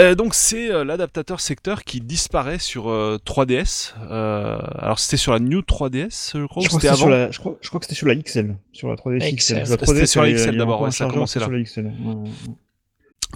[0.00, 3.92] Euh, donc c'est euh, l'adaptateur secteur qui disparaît sur euh, 3DS.
[4.10, 6.88] Euh, alors c'était sur la New 3DS, je crois, Je ou crois, c'était que c'était
[6.88, 9.18] avant sur la, je, crois, je crois que c'était sur la XL, sur la 3DS
[9.18, 9.36] La XL.
[9.36, 9.66] XL.
[9.66, 11.44] C'était 3DS, sur la XL d'abord, ouais, ça a commencé là.
[11.44, 11.84] sur la XL.
[11.84, 12.30] Ouais, ouais.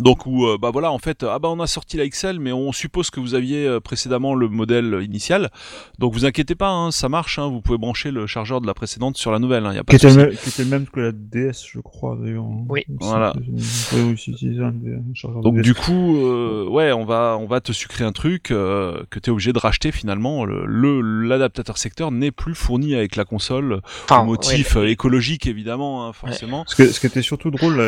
[0.00, 2.52] Donc où euh, bah voilà en fait ah bah on a sorti la XL mais
[2.52, 5.50] on suppose que vous aviez euh, précédemment le modèle initial.
[5.98, 7.38] Donc vous inquiétez pas, hein, ça marche.
[7.38, 9.66] Hein, vous pouvez brancher le chargeur de la précédente sur la nouvelle.
[9.70, 10.18] Il y a pas Qui de était, souci.
[10.18, 12.44] le même, qui était le même que la DS, je crois, d'ailleurs.
[12.44, 12.64] hein.
[12.68, 12.84] Oui.
[13.00, 13.32] Voilà.
[13.36, 17.04] Vous pouvez aussi utiliser un, des- un chargeur de Donc du coup, euh, ouais, on
[17.04, 20.44] va on va te sucrer un truc euh, que tu es obligé de racheter finalement.
[20.44, 25.46] Le le- l'adaptateur secteur n'est plus fourni avec la console Enfin, au motif ouais, écologique
[25.46, 26.64] évidemment, hein, forcément.
[26.66, 27.86] Ce, que, ce qui était surtout drôle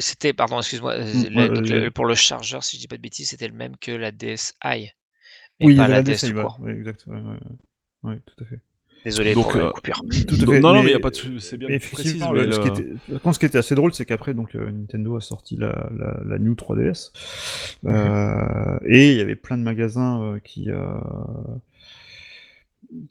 [0.00, 0.94] c'était, pardon, excuse-moi,
[1.50, 3.76] euh, donc, le- pour le chargeur, si je dis pas de bêtises, c'était le même
[3.76, 4.52] que la DSi.
[4.62, 7.04] Mais oui, pas la la DS DS, tout ouais, ouais, exact.
[8.02, 8.60] Ouais, tout à fait.
[9.04, 10.02] Désolé Donc, pour la euh, coupure.
[10.28, 11.68] Tout à Donc, fait, non, non, mais il mais- y a pas de c'est bien
[11.68, 14.04] Mais effectivement, mais le- ce, qui était, par contre, ce qui était assez drôle, c'est
[14.04, 17.10] qu'après, donc, euh, Nintendo a sorti la, la, la New 3DS,
[17.82, 17.94] Mhm.
[17.94, 20.84] euh, et il y avait plein de magasins euh, qui, euh,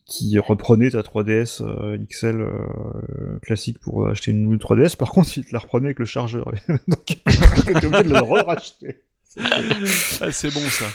[0.05, 4.97] qui reprenaient ta 3DS euh, XL euh, classique pour acheter une New 3DS.
[4.97, 6.51] Par contre, ils te la reprenaient avec le chargeur.
[6.87, 9.01] Donc, t'es obligé de le re-racheter.
[9.39, 10.85] Ah, c'est bon ça.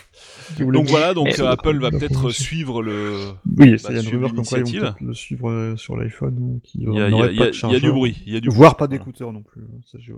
[0.59, 3.33] Donc dire- voilà, donc Et- euh, Apple va peut-être suivre le.
[3.59, 5.97] Oui, bah, il y a une rumeur comme quoi ils vont le suivre euh, sur
[5.97, 7.13] l'iPhone, ou qui Il y a, y
[7.73, 8.57] y y du bruit, il y a du bruit.
[8.59, 8.99] Voire pas Voilà.
[8.99, 9.63] d'écouteurs non plus.
[9.99, 10.13] J'ai-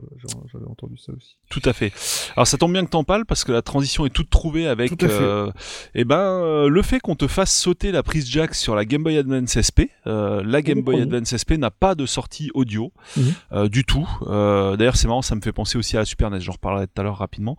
[0.52, 1.36] j'avais entendu ça aussi.
[1.48, 1.92] Tout à fait.
[2.36, 4.96] Alors ça tombe bien que t'en parles parce que la transition est toute trouvée avec
[4.96, 5.22] Tout à fait.
[5.22, 5.50] euh,
[5.94, 9.02] eh ben euh, le fait qu'on te fasse sauter la prise jack sur la Game
[9.04, 9.90] Boy Advance SP.
[10.06, 11.00] Euh, la Game Boy.
[11.02, 13.24] Advance SP n'a pas de sortie audio Mhm.
[13.52, 14.08] euh, du tout.
[14.26, 16.40] Euh, D'ailleurs c'est marrant, ça me fait penser aussi à la Super NES.
[16.40, 17.56] J'en reparlerai tout à l'heure rapidement.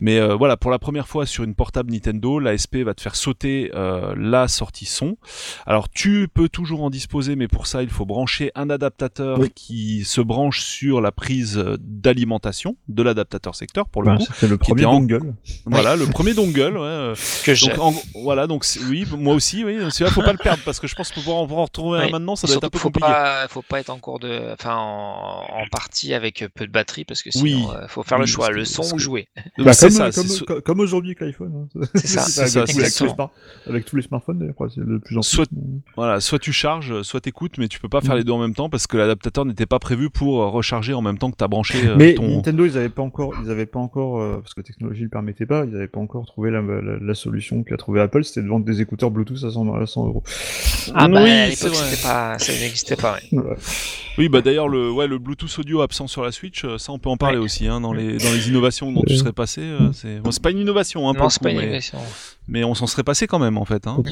[0.00, 3.00] Mais euh, voilà, pour la première fois sur une portable Nintendo, la SP va te
[3.00, 5.16] faire sauter euh, la sortie son.
[5.66, 9.50] Alors tu peux toujours en disposer, mais pour ça il faut brancher un adaptateur Oui.
[9.54, 14.24] qui se branche sur la prise d'alimentation de l'adaptateur secteur pour le Ben, coup.
[14.32, 15.34] C'était le premier en- dongle.
[15.66, 16.76] Voilà, le premier dongle.
[16.76, 17.14] Ouais, euh,
[17.44, 17.68] Que j'ai.
[17.68, 19.76] donc en- voilà, donc oui, moi aussi, oui.
[19.90, 22.46] Celui-là, faut pas le perdre parce que je pense pour en, retrouver un maintenant, ça
[22.46, 23.08] doit être un peu faut compliqué.
[23.08, 27.04] pas, faut pas être en cours de, enfin, en, en partie avec peu de batterie
[27.04, 27.66] parce que sinon, Oui.
[27.74, 29.28] euh, faut faire le choix, le son ou que- jouer.
[29.58, 30.10] Bah, comme, ça,
[30.64, 31.67] comme, aujourd'hui avec l'iPhone.
[31.94, 34.98] C'est ça, c'est avec, ça, avec tous les avec tous les smartphones, d'ailleurs, c'est de
[34.98, 35.28] plus en plus.
[35.28, 35.48] Soit-
[35.96, 38.18] Voilà, soit tu charges, soit t'écoutes, mais tu peux pas faire Mm.
[38.18, 41.02] les deux en même temps parce que l'adaptateur n'était pas prévu pour euh, recharger en
[41.02, 42.28] même temps que t'as branché euh, Mais ton.
[42.36, 45.08] Nintendo, ils avaient pas encore, ils avaient pas encore, euh, parce que la technologie le
[45.08, 48.42] permettait pas, ils avaient pas encore trouvé la, la, la solution qu'a trouvé Apple, c'était
[48.42, 50.22] de vendre des écouteurs Bluetooth à 100, à 100 euros.
[50.94, 53.16] Ah bah, Oui, à c'est l'époque, pas, ça n'existait pas.
[53.32, 53.42] ouais.
[54.18, 56.98] Oui, bah d'ailleurs le ouais le Bluetooth audio absent sur la Switch, euh, ça on
[56.98, 57.44] peut en parler Ouais.
[57.44, 59.60] aussi hein, dans les dans les innovations dont tu serais passé.
[59.62, 61.92] euh, c'est bon, c'est pas une innovation hein, Non, le c'est coup, pas une mais,
[62.48, 63.86] mais on s'en serait passé quand même en fait.
[63.86, 64.02] Hein.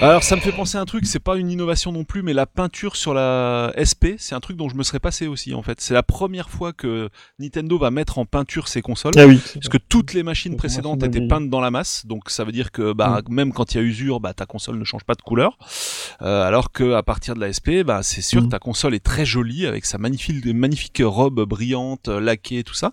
[0.00, 2.32] Alors ça me fait penser à un truc, c'est pas une innovation non plus, mais
[2.32, 5.62] la peinture sur la SP, c'est un truc dont je me serais passé aussi en
[5.62, 5.80] fait.
[5.80, 7.08] C'est la première fois que
[7.38, 9.14] Nintendo va mettre en peinture ses consoles.
[9.16, 9.40] Ah oui.
[9.54, 12.70] Parce que toutes les machines précédentes étaient peintes dans la masse, donc ça veut dire
[12.70, 15.22] que bah, même quand il y a usure, bah, ta console ne change pas de
[15.22, 15.58] couleur.
[16.22, 18.48] Euh, alors que à partir de la SP, bah, c'est sûr Mm.
[18.48, 22.92] ta console est très jolie avec sa magnifique, magnifique robe brillante, euh, laquée, tout ça.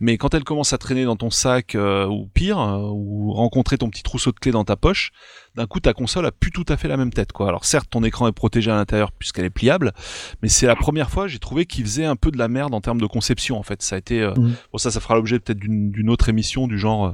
[0.00, 3.78] Mais quand elle commence à traîner dans ton sac euh, ou pire, euh, ou rencontrer
[3.78, 5.10] ton petit trousseau de clés dans ta poche,
[5.56, 7.32] d'un coup ta console a plus tout à fait la même tête.
[7.32, 7.48] Quoi.
[7.48, 9.92] Alors certes, ton écran est protégé à l'intérieur puisqu'elle est pliable,
[10.42, 12.80] mais c'est la première fois j'ai trouvé qu'il faisait un peu de la merde en
[12.80, 13.58] termes de conception.
[13.58, 14.54] En fait, ça a été euh, Mm.
[14.72, 17.12] bon ça, ça fera l'objet peut-être d'une autre émission du genre euh,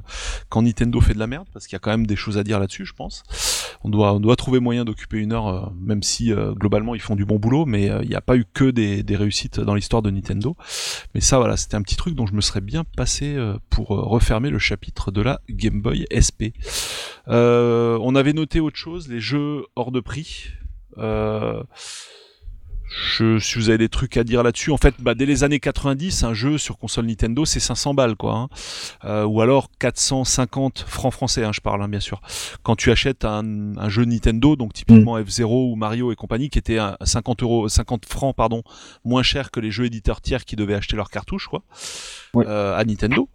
[0.48, 2.44] quand Nintendo fait de la merde, parce qu'il y a quand même des choses à
[2.44, 3.22] dire là-dessus, je pense.
[3.84, 7.16] On doit on doit trouver moyen d'occuper une heure, euh, même si globalement ils font
[7.16, 10.02] du bon boulot, mais il n'y a pas eu que des, des réussites dans l'histoire
[10.02, 10.56] de Nintendo.
[11.14, 13.36] Mais ça voilà, c'était un petit truc dont je me serais bien passé
[13.70, 16.54] pour refermer le chapitre de la Game Boy SP.
[17.26, 20.48] On avait noté autre chose, les jeux hors de prix.
[20.98, 21.62] Euh,
[23.16, 25.60] je, si vous avez des trucs à dire là-dessus, en fait, bah, dès les années
[25.60, 28.34] 90, un jeu sur console Nintendo, c'est 500 balles, quoi.
[28.34, 28.48] hein.
[29.04, 32.20] Euh, ou alors 450 francs français, hein, je parle, hein, bien sûr.
[32.62, 36.58] Quand tu achètes un, un jeu Nintendo, donc typiquement F0 ou Mario et compagnie, qui
[36.58, 38.62] était à 50 euros, 50 francs, pardon,
[39.06, 41.62] moins cher que les jeux éditeurs tiers qui devaient acheter leurs cartouches, quoi,
[42.36, 43.30] euh, à Nintendo.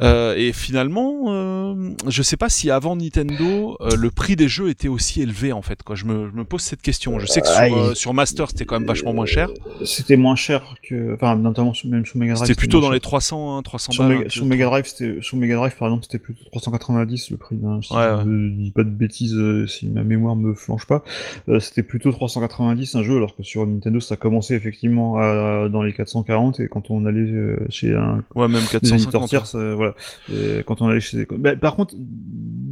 [0.00, 4.68] Euh, et finalement, euh, je sais pas si avant Nintendo, euh, le prix des jeux
[4.70, 5.82] était aussi élevé en fait.
[5.84, 5.94] Quoi.
[5.94, 7.18] Je, me, je me pose cette question.
[7.20, 9.50] Je sais que sur, Ah, euh, sur Master, c'était quand même vachement moins cher.
[9.84, 12.46] C'était moins cher que, enfin, notamment sur- même sur Mega Drive.
[12.48, 13.02] C'était plutôt dans les cher.
[13.02, 14.18] 300, hein, 300 Sur, balles.
[14.18, 14.46] Mega, sur.
[14.46, 17.80] Mega Drive, c'était sur Mega Drive par exemple, c'était plutôt 390 le prix d'un.
[17.82, 18.50] Si Ouais, je ouais.
[18.56, 21.04] dis pas de bêtises, euh, si ma mémoire me flanche pas,
[21.48, 25.82] Euh, c'était plutôt 390 un jeu, alors que sur Nintendo ça commençait effectivement à- dans
[25.82, 28.80] les 440 et quand on allait euh, chez un Ouais, même des éditeurs
[29.26, 29.28] 450.
[29.28, 29.94] tiers, ça, voilà.
[30.32, 31.94] Et quand on allait chez bah, par contre,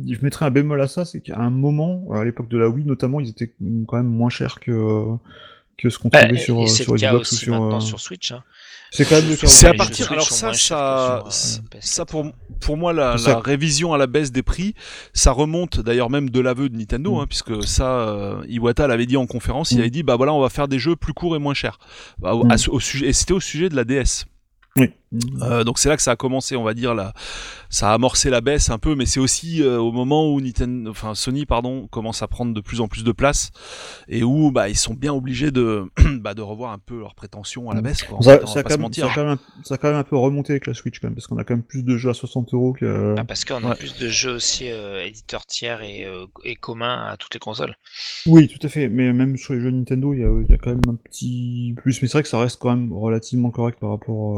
[0.08, 2.84] je mettrais un bémol à ça, c'est qu'à un moment, à l'époque de la Wii
[2.86, 3.52] notamment, ils étaient
[3.86, 5.04] quand même moins chers que
[5.76, 7.62] que ce qu'on Bah, trouvait sur, sur Xbox ou sur.
[7.74, 8.32] euh, sur Switch.
[8.32, 8.42] hein.
[8.92, 9.34] C'est quand même.
[9.36, 10.10] C'est à partir.
[10.12, 11.80] Alors ça, sur, euh, PS4.
[11.80, 12.26] ça pour
[12.60, 14.74] pour moi la, révision à la baisse des prix,
[15.14, 17.18] ça remonte d'ailleurs même de l'aveu de Nintendo, Mm.
[17.20, 19.80] hein, puisque ça, euh, Iwata l'avait dit en conférence, il Mm.
[19.80, 21.78] avait dit bah voilà, on va faire des jeux plus courts et moins chers.
[22.18, 22.50] Bah, Mm.
[22.50, 24.26] à ce- au sujet, et c'était au sujet de la DS.
[24.76, 24.90] Oui.
[25.42, 27.12] Euh, donc c'est là que ça a commencé, on va dire, là,
[27.68, 30.90] ça a amorcé la baisse un peu, mais c'est aussi euh, au moment où Nintendo,
[30.90, 33.50] enfin Sony, pardon, commence à prendre de plus en plus de place
[34.08, 35.84] et où bah ils sont bien obligés de,
[36.20, 38.04] bah, de revoir un peu leurs prétentions à la baisse.
[38.04, 39.06] Quoi, Ça, fait, a quand même, mentir.
[39.06, 41.00] ça, a quand même, un- ça a quand même un peu remonté avec la Switch
[41.00, 43.14] quand même, parce qu'on a quand même plus de jeux à 60 euros que.
[43.18, 43.74] Ah, parce qu'on a Ouais.
[43.76, 47.74] plus de jeux aussi euh, éditeurs tiers et, euh, et communs à toutes les consoles.
[48.26, 48.88] Oui, tout à fait.
[48.88, 50.94] Mais même sur les jeux Nintendo, il y a, il y a quand même un
[50.94, 52.00] petit plus.
[52.00, 54.36] Mais c'est vrai que ça reste quand même relativement correct par rapport.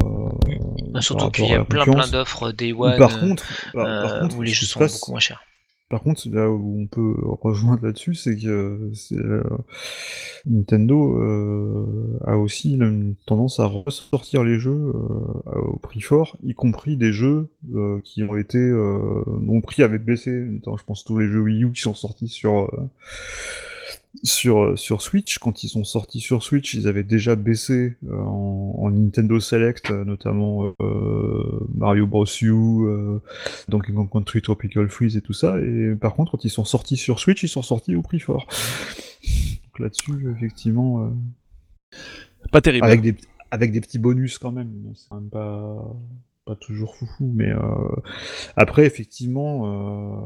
[0.93, 4.13] Par Surtout qu'il y a plein plein d'offres Day One Par euh, contre, par, par
[4.13, 5.43] euh, contre, où les jeux sont passe- beaucoup moins chers.
[5.89, 9.43] Par contre, là où on peut rejoindre là-dessus, c'est que euh,
[10.47, 14.91] Nintendo euh, a aussi une tendance à ressortir les jeux
[15.45, 17.49] au prix fort, y compris des jeux
[18.03, 20.31] qui ont été dont le prix avait baissé.
[20.31, 22.71] Je pense tous les jeux Wii U qui sont sortis sur
[24.21, 25.39] sur sur Switch.
[25.39, 29.89] Quand ils sont sortis sur Switch, ils avaient déjà baissé euh, en, en Nintendo Select,
[29.91, 32.51] euh, notamment euh, Mario Bros U.
[32.51, 33.19] euh,
[33.69, 35.59] Donkey Kong Country Tropical Freeze et tout ça.
[35.59, 38.45] Et par contre, quand ils sont sortis sur Switch, ils sont sortis au prix fort.
[39.63, 41.97] Donc là-dessus, effectivement, euh,
[42.51, 42.85] Pas terrible.
[42.85, 43.15] avec des
[43.49, 44.71] avec des petits bonus quand même.
[44.95, 45.95] C'est quand même pas
[46.45, 47.61] pas toujours foufou, mais euh,
[48.55, 50.23] après effectivement,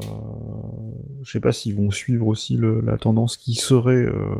[1.22, 4.34] je sais pas s'ils vont suivre aussi la tendance qui serait euh,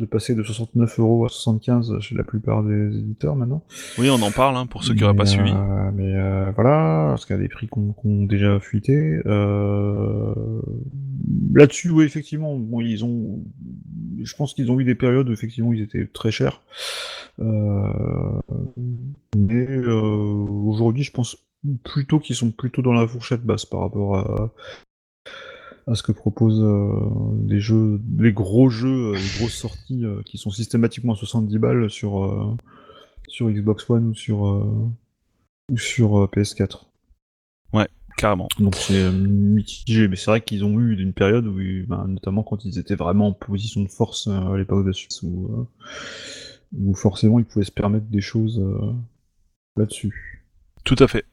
[0.00, 3.62] de passer de 69 euros à 75 chez la plupart des éditeurs maintenant.
[3.98, 5.52] Oui, on en parle hein, pour ceux qui n'auraient pas suivi.
[5.52, 9.20] euh, mais euh, voilà, parce qu'il y a des prix qu'on déjà fuité.
[9.26, 10.34] Euh,
[11.52, 13.44] Là-dessus, oui, effectivement, bon, ils ont,
[14.22, 16.62] je pense qu'ils ont eu des périodes où effectivement ils étaient très chers.
[19.36, 21.36] Mais aujourd'hui, je pense
[21.84, 24.52] plutôt qu'ils sont plutôt dans la fourchette basse par rapport à,
[25.86, 26.90] à ce que proposent euh,
[27.46, 31.58] les jeux, les gros jeux, euh, les grosses sorties euh, qui sont systématiquement à 70
[31.58, 32.56] balles sur euh,
[33.28, 34.88] sur Xbox One ou sur euh,
[35.70, 36.90] ou sur euh, PS4.
[38.20, 38.48] Carrément.
[38.58, 42.42] Donc c'est euh, mitigé, mais c'est vrai qu'ils ont eu une période où, ben, notamment
[42.42, 45.64] quand ils étaient vraiment en position de force euh, à l'époque de Suisse, où, euh,
[46.78, 48.92] où forcément ils pouvaient se permettre des choses euh,
[49.76, 50.44] là-dessus.
[50.84, 51.24] Tout à fait.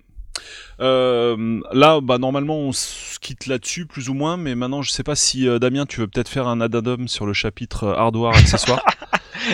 [0.80, 5.04] Euh, là, bah normalement, on se quitte là-dessus, plus ou moins, mais maintenant, je sais
[5.04, 8.36] pas si euh, Damien, tu veux peut-être faire un addendum sur le chapitre euh, hardware
[8.36, 8.82] accessoire.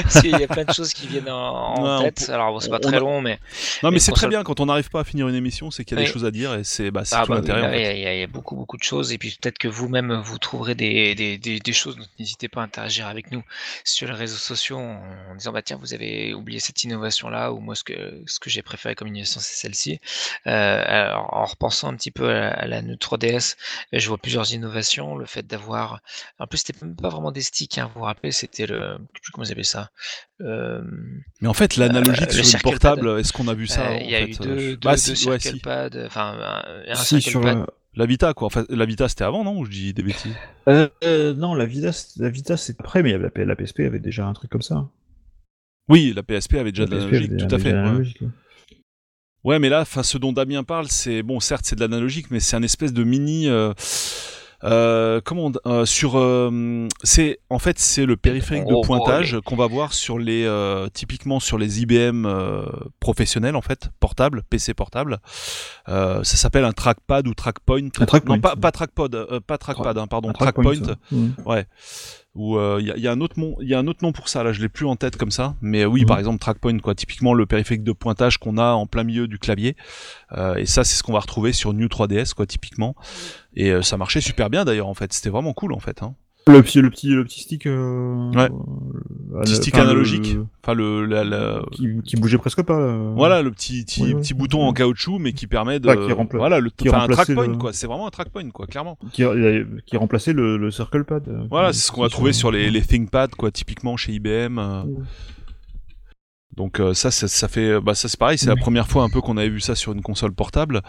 [0.04, 2.30] parce qu'il y a plein de choses qui viennent en, tête.
[2.30, 3.40] Alors bon, c'est pas très long, mais.
[3.82, 5.98] Non, mais c'est très bien quand on n'arrive pas à finir une émission, c'est qu'il
[5.98, 8.00] y a des choses à dire et c'est bah, ah, tout bah l'intérêt.
[8.00, 11.16] Il y, a beaucoup beaucoup de choses et puis peut-être que vous-même vous trouverez des,
[11.16, 11.96] des, des, choses.
[11.98, 13.44] Donc n'hésitez pas à interagir avec nous
[13.84, 17.60] sur les réseaux sociaux en, disant bah tiens vous avez oublié cette innovation là ou
[17.60, 20.00] moi ce que ce que j'ai préféré comme innovation c'est celle-ci.
[20.48, 23.56] Euh, alors en repensant un petit peu à, la Nu 3DS,
[23.92, 25.16] je vois plusieurs innovations.
[25.16, 26.02] Le fait d'avoir,
[26.40, 28.98] en plus c'était pas vraiment des sticks, hein, vous vous rappelez, c'était le,
[29.32, 29.73] comment vous appelez ça
[30.40, 34.16] Mais en fait l'analogique euh, sur le portable, est-ce qu'on a vu ça Il y
[34.16, 36.38] a eu deux, bah, deux, circle pad, enfin
[36.88, 37.66] un, circle pad.
[37.96, 38.48] La Vita, quoi.
[38.48, 40.34] Enfin, la Vita, c'était avant, non Ou je dis des bêtises?
[40.68, 44.26] Euh, euh, Non, la Vita, la Vita c'est après, mais la, la PSP avait déjà
[44.26, 44.90] un truc comme ça.
[45.90, 47.74] Oui, la PSP avait déjà de l'analogique, tout à fait.
[49.44, 49.60] Ouais.
[49.60, 52.64] mais là, ce dont Damien parle, c'est bon, certes, c'est de l'analogique, mais c'est un
[52.64, 53.48] espèce de mini.
[53.50, 53.74] Euh,
[54.64, 59.68] euh, comment euh, sur euh, c'est en fait c'est le périphérique de pointage qu'on va
[59.68, 62.28] voir sur les euh, typiquement sur les IBM
[63.00, 65.20] professionnels en fait portables PC portables.
[65.88, 67.90] Ça s'appelle un trackpad ou trackpoint.
[68.26, 71.30] Non pas pas trackpad pas trackpad hein, pardon trackpoint mmh.
[71.46, 71.66] ouais
[72.36, 74.28] ou il y, y, a un autre nom il y a un autre nom pour
[74.28, 76.08] ça là je l'ai plus en tête comme ça mais oui mmh.
[76.08, 79.38] par exemple trackpoint quoi typiquement le périphérique de pointage qu'on a en plein milieu du
[79.38, 79.76] clavier
[80.58, 82.96] et ça c'est ce qu'on va retrouver sur New 3DS quoi typiquement
[83.56, 86.02] et euh, ça marchait super bien d'ailleurs en fait, c'était vraiment cool en fait.
[86.04, 86.16] Hein.
[86.48, 87.66] Le petit, le petit, le petit stick.
[87.68, 88.50] Euh, ouais.
[89.34, 90.38] Euh, petit stick analogique.
[90.62, 91.62] Enfin le, la, la...
[91.72, 92.98] Qui, qui, bougeait presque pas.
[93.16, 95.90] Voilà le petit, petit, petit bouton en caoutchouc mais qui permet de.
[96.06, 96.40] qui rempla...
[96.40, 96.70] Voilà le.
[96.70, 97.72] Qui enfin, un trackpoint quoi.
[97.72, 98.98] C'est vraiment un trackpoint quoi, clairement.
[99.12, 99.24] Qui,
[99.86, 101.24] qui remplaçait le, le circle pad.
[101.50, 104.60] Voilà, c'est ce qu'on va trouver sur les, les ThinkPad quoi, typiquement chez IBM.
[106.56, 109.22] Donc euh, ça, ça, fait, bah ça c'est pareil, c'est la première fois un peu
[109.22, 110.82] qu'on avait vu ça sur une console portable.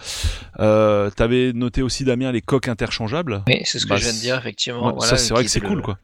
[0.61, 3.43] Euh, T'avais noté aussi Damien les coques interchangeables.
[3.47, 5.01] Oui, c'est ce que bah, je viens de dire effectivement.
[5.01, 5.99] ça c'est vrai que c'est cool quoi.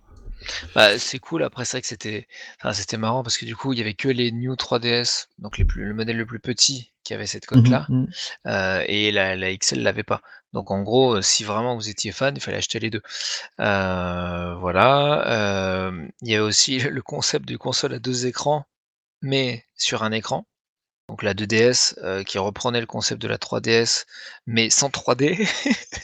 [0.75, 1.43] Bah, c'est cool.
[1.43, 2.27] Après, c'est vrai que c'était,
[2.59, 5.59] enfin, c'était marrant parce que du coup, il y avait que les New 3DS, donc
[5.59, 8.07] les plus, le modèle le plus petit, qui avait cette coque-là, mmh mmh.
[8.47, 10.23] euh, et la, la XL l'avait pas.
[10.53, 13.03] Donc en gros, si vraiment vous étiez fan, il fallait acheter les deux.
[13.61, 15.29] Euh, voilà.
[15.29, 18.67] Euh, il y a aussi le concept du console à deux écrans
[19.23, 20.47] mais sur un écran.
[21.11, 24.05] Donc la 2DS euh, qui reprenait le concept de la 3DS,
[24.47, 25.45] mais sans 3D.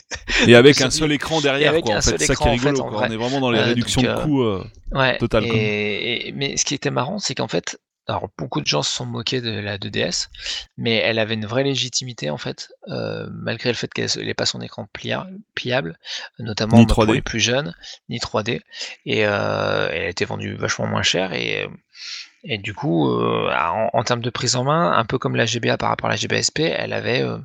[0.47, 1.95] et avec un seul écran derrière, quoi.
[1.95, 2.83] En fait, ça qui est rigolo.
[2.83, 5.45] on est vraiment dans les réductions de coûts euh, ouais, totales.
[5.45, 9.05] Et, mais ce qui était marrant, c'est qu'en fait, alors beaucoup de gens se sont
[9.05, 10.27] moqués de la 2DS,
[10.75, 14.45] mais elle avait une vraie légitimité en fait, euh, malgré le fait qu'elle n'ait pas
[14.45, 14.89] son écran
[15.55, 15.97] pliable,
[16.37, 17.73] notamment pour les plus jeunes,
[18.09, 18.59] ni 3D,
[19.05, 21.65] et elle a été vendue vachement moins cher et
[22.49, 23.51] et du coup, euh,
[23.93, 26.15] en, termes de prise en main, un peu comme la GBA par rapport à la
[26.15, 27.37] GBSP, elle avait euh,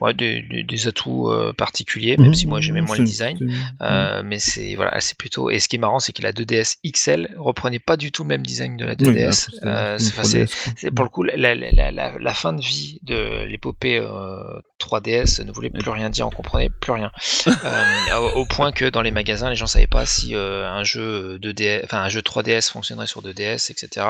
[0.00, 3.38] ouais, des, des, atouts euh, particuliers, même mmh, si moi j'aimais moins le design.
[3.82, 5.50] Euh, mais c'est voilà, c'est plutôt.
[5.50, 8.28] Et ce qui est marrant, c'est que la 2DS XL reprenait pas du tout le
[8.28, 9.50] même design de la 2DS.
[9.64, 14.00] Euh, c'est pour le coup la, la, la, la, fin de vie de l'épopée
[14.80, 17.10] 3DS ne voulait plus rien dire, on comprenait plus rien.
[18.18, 21.82] au, au, point que dans les magasins, les gens savaient pas si un jeu 2DS,
[21.84, 24.06] enfin un jeu 3DS fonctionnerait sur 2DS, etc.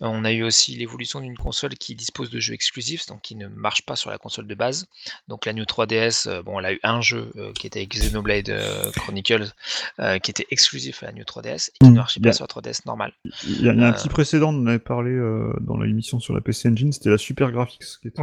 [0.00, 3.48] On a eu aussi l'évolution d'une console qui dispose de jeux exclusifs, donc qui ne
[3.48, 4.86] marche pas sur la console de base.
[5.28, 8.50] Donc la New 3DS, euh, bon, elle a eu un jeu euh, qui était Xenoblade
[8.50, 9.52] euh, Chronicles,
[10.22, 11.92] qui était exclusif à la New 3DS et qui hmm.
[11.92, 13.12] ne marchait pas sur la 3DS normale.
[13.44, 15.12] Il y, a, un petit précédent, on en avait parlé
[15.60, 18.22] dans l'émission sur la PC Engine, c'était la Super Graphics, qui était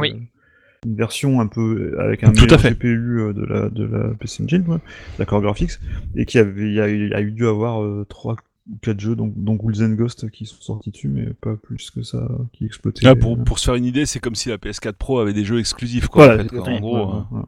[0.86, 4.80] une version un peu avec un meilleur GPU de la, de la PC Engine,
[5.18, 5.72] d'accord Graphics,
[6.16, 8.36] et qui avait, il y a, a eu dû avoir 3
[8.82, 12.02] quatre jeux, donc, dont Ghouls and Ghost qui sont sortis dessus, mais pas plus que
[12.02, 13.06] ça, qui exploitaient.
[13.06, 15.44] Ah, pour, pour se faire une idée, c'est comme si la PS4 Pro avait des
[15.44, 16.96] jeux exclusifs, quoi, en, fait, en gros.
[16.96, 17.46] Hein.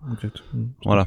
[0.84, 1.06] voilà.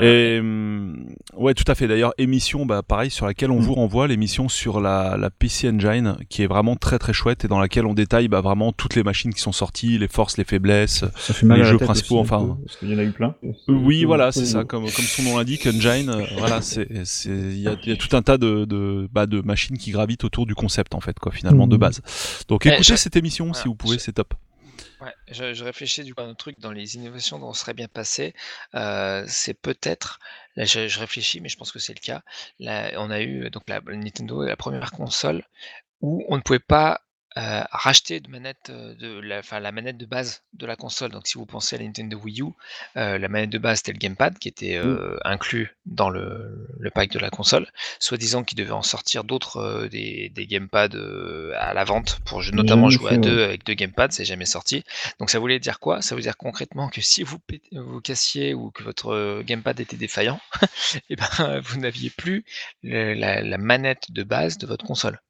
[0.00, 1.06] Et hum,
[1.36, 1.88] ouais, tout à fait.
[1.88, 3.64] D'ailleurs, émission, bah pareil, sur laquelle on mm.
[3.64, 7.48] vous renvoie l'émission sur la, la PC Engine, qui est vraiment très très chouette et
[7.48, 10.44] dans laquelle on détaille bah, vraiment toutes les machines qui sont sorties, les forces, les
[10.44, 11.04] faiblesses,
[11.42, 12.18] les jeux principaux.
[12.18, 13.34] enfin, parce qu'il y en a eu plein.
[13.68, 14.64] Oui, voilà, c'est ça.
[14.64, 17.96] Comme comme son nom l'indique, Engine, euh, voilà, c'est c'est il y a, y a,
[17.96, 21.18] tout un tas de de, bah, de machines qui gravitent autour du concept en fait,
[21.18, 21.80] quoi, finalement de mm.
[21.80, 22.00] base.
[22.48, 24.34] Donc écoutez cette émission si vous pouvez, c'est top.
[25.28, 28.34] Je, réfléchis du coup à un truc dans les innovations dont on serait bien passé.
[28.74, 30.18] Euh, c'est peut-être,
[30.56, 32.22] là je, réfléchis, mais je pense que c'est le cas.
[32.98, 35.44] On a eu donc la Nintendo, la première console
[36.00, 37.02] où on ne pouvait pas
[37.38, 41.12] euh, racheter de manette de la, enfin, la manette de base de la console.
[41.12, 42.46] Donc si vous pensez à la Nintendo Wii U,
[42.96, 46.90] euh, la manette de base c'était le gamepad qui était euh, inclus dans le, le,
[46.90, 47.68] pack de la console,
[48.00, 50.88] soi-disant qu'il devait en sortir d'autres des, des gamepads
[51.56, 54.82] à la vente pour notamment jouer à deux avec deux gamepads, c'est jamais sorti.
[55.20, 56.02] Donc ça voulait dire quoi?
[56.02, 57.38] Ça veut dire concrètement que si vous,
[57.72, 60.66] vous cassiez ou que votre gamepad était défaillant, et
[61.10, 62.44] eh ben vous n'aviez plus
[62.82, 65.20] la, la manette de base de votre console.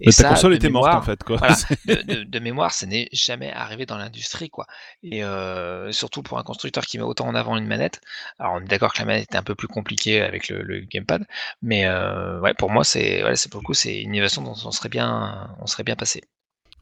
[0.00, 1.38] Et ta ça, console était morte en fait quoi.
[1.38, 4.66] voilà, de, de- de mémoire, ça n'est jamais arrivé dans l'industrie, quoi.
[5.02, 8.00] Et euh, surtout pour un constructeur qui met autant en avant une manette.
[8.38, 10.80] Alors on est d'accord que la manette est un peu plus compliquée avec le, le
[10.80, 11.26] gamepad,
[11.62, 14.54] mais euh, ouais, pour moi, c'est ouais, c'est pour le coup, c'est une innovation dont
[14.64, 16.22] on serait bien, on serait bien passé.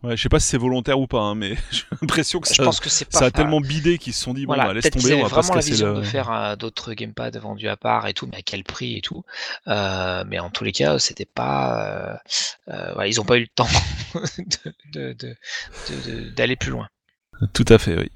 [0.05, 2.55] Ouais, je sais pas si c'est volontaire ou pas, hein, mais j'ai l'impression que Je
[2.55, 3.19] ça, pense que c'est pas.
[3.19, 5.29] ça a tellement bidé qu'ils se sont dit bon Voilà, bah laisse tomber, on va
[5.29, 5.99] pas se vraiment la vision le.
[5.99, 9.01] de faire euh, d'autres gamepads vendus à part et tout, mais à quel prix et
[9.01, 9.25] tout.
[9.67, 12.21] Euh, mais en tous les cas, c'était pas.
[12.69, 13.67] euh, ils ont pas eu le temps
[14.15, 15.37] de- de- de-
[15.91, 16.89] de- de- d'aller plus loin.
[17.53, 18.11] Tout à fait, oui.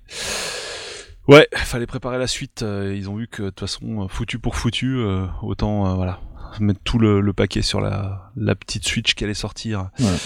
[1.29, 2.63] Ouais, fallait préparer la suite.
[2.65, 4.99] ils ont vu que de toute façon, foutu pour foutu,
[5.43, 6.21] autant voilà
[6.61, 9.91] mettre tout le, le paquet sur la, la petite Switch qui allait sortir.
[9.99, 10.16] Ouais.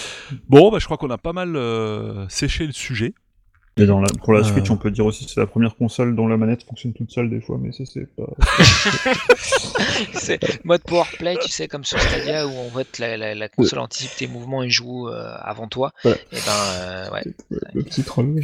[0.49, 3.13] Bon, bah, je crois qu'on a pas mal euh, séché le sujet.
[3.77, 4.43] Et dans la, pour la Euh.
[4.43, 7.11] Switch, on peut dire aussi que c'est la première console dont la manette fonctionne toute
[7.11, 8.27] seule des fois, mais ça c'est pas.
[10.13, 13.79] C'est mode powerplay, tu sais, comme sur Stadia où on vote la, la, la console
[13.79, 15.91] anticipe tes mouvements et joue euh, avant toi.
[16.05, 16.19] Ouais.
[16.31, 17.23] Et ben, euh, ouais.
[17.73, 18.35] le petit troll.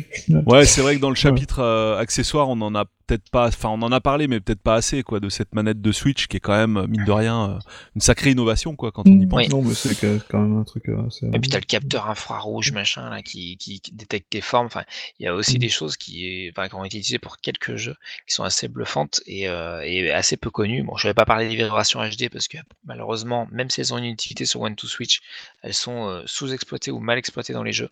[0.46, 3.70] Ouais, c'est vrai que dans le chapitre euh, accessoires, on en a peut-être pas, enfin,
[3.70, 6.38] on en a parlé, mais peut-être pas assez, quoi, de cette manette de Switch qui
[6.38, 7.60] est quand même, mine de rien, euh,
[7.96, 9.42] une sacrée innovation, quoi, quand on y pense.
[9.42, 9.50] Oui.
[9.50, 9.96] Non, mais c'est
[10.30, 11.28] quand même un truc euh, assez.
[11.28, 14.68] Et puis t'as le capteur infrarouge machin là qui, qui, qui détecte tes formes.
[14.68, 14.84] Enfin,
[15.24, 15.60] il y a aussi Mm.
[15.60, 17.96] des choses qui, enfin, qui ont été utilisées pour quelques jeux
[18.28, 20.84] qui sont assez bluffantes et, euh, et assez peu connues.
[20.84, 23.98] Bon, je vais pas parler des vibrations HD parce que malheureusement, même si elles ont
[23.98, 25.22] une utilité sur One to Switch,
[25.64, 27.90] elles sont euh, sous-exploitées ou mal exploitées dans les jeux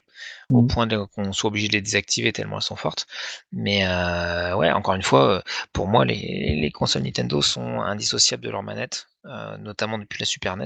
[0.54, 0.68] au Mm.
[0.68, 3.08] point qu'on soit obligé de les désactiver tellement elles sont fortes.
[3.52, 5.44] Mais euh, ouais, encore une fois,
[5.74, 9.08] pour moi, les, les consoles Nintendo sont indissociables de leur manette.
[9.26, 10.66] Euh, notamment depuis la Super NES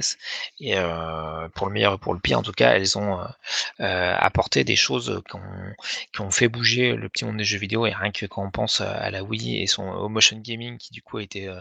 [0.62, 3.20] et euh, pour le meilleur et pour le pire en tout cas elles ont
[3.82, 5.74] euh, apporté des choses qui ont,
[6.14, 7.86] qui ont fait bouger le petit monde des jeux vidéo.
[7.86, 11.02] Et rien que quand on pense à la Wii et son motion gaming qui du
[11.02, 11.54] coup a été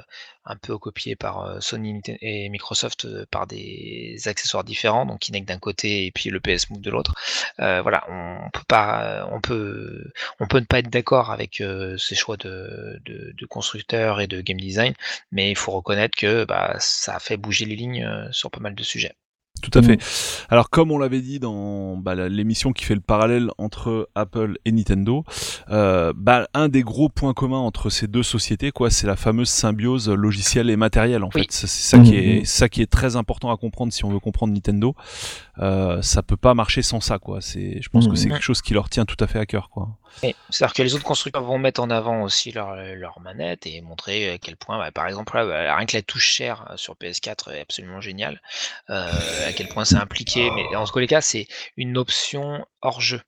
[0.46, 5.48] un peu copié par euh, Sony et Microsoft euh, par des accessoires différents donc Kinect
[5.48, 7.14] d'un côté et puis le PS Move de l'autre.
[7.60, 11.62] Euh, voilà on peut pas on peut on peut ne pas être d'accord avec
[11.98, 13.00] ces choix de,
[13.48, 14.94] constructeurs et de game design
[15.30, 18.74] mais il faut reconnaître que bah, ça a fait bouger les lignes sur pas mal
[18.74, 19.14] de sujets
[19.62, 19.96] Tout à fait.
[19.96, 20.46] Mm.
[20.50, 24.72] Alors comme on l'avait dit dans bah, l'émission qui fait le parallèle entre Apple et
[24.72, 25.24] Nintendo,
[25.70, 29.48] euh, bah, un des gros points communs entre ces deux sociétés, quoi, c'est la fameuse
[29.48, 31.22] symbiose logicielle et matérielle.
[31.22, 31.42] En Oui.
[31.42, 34.10] fait, c'est c'est ça qui est ça qui est très important à comprendre si on
[34.10, 34.94] veut comprendre Nintendo.
[35.60, 37.40] Euh, ça peut pas marcher sans ça, quoi.
[37.40, 38.16] C'est, je pense que Mhm.
[38.16, 39.88] c'est quelque chose qui leur tient tout à fait à cœur, quoi.
[40.50, 44.30] C'est-à-dire que les autres constructeurs vont mettre en avant aussi leur, leur manette et montrer
[44.30, 47.50] à quel point, bah, par exemple, là, rien que la touche chère euh, sur PS4
[47.52, 48.40] est absolument géniale,
[48.90, 49.10] euh,
[49.44, 50.50] à quel point c'est impliqué.
[50.50, 51.46] Mais dans tous les cas, c'est
[51.76, 53.20] une option hors jeu.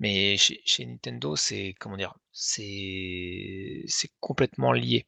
[0.00, 3.84] Mais chez, chez Nintendo, c'est comment dire, c'est
[4.20, 5.06] complètement lié.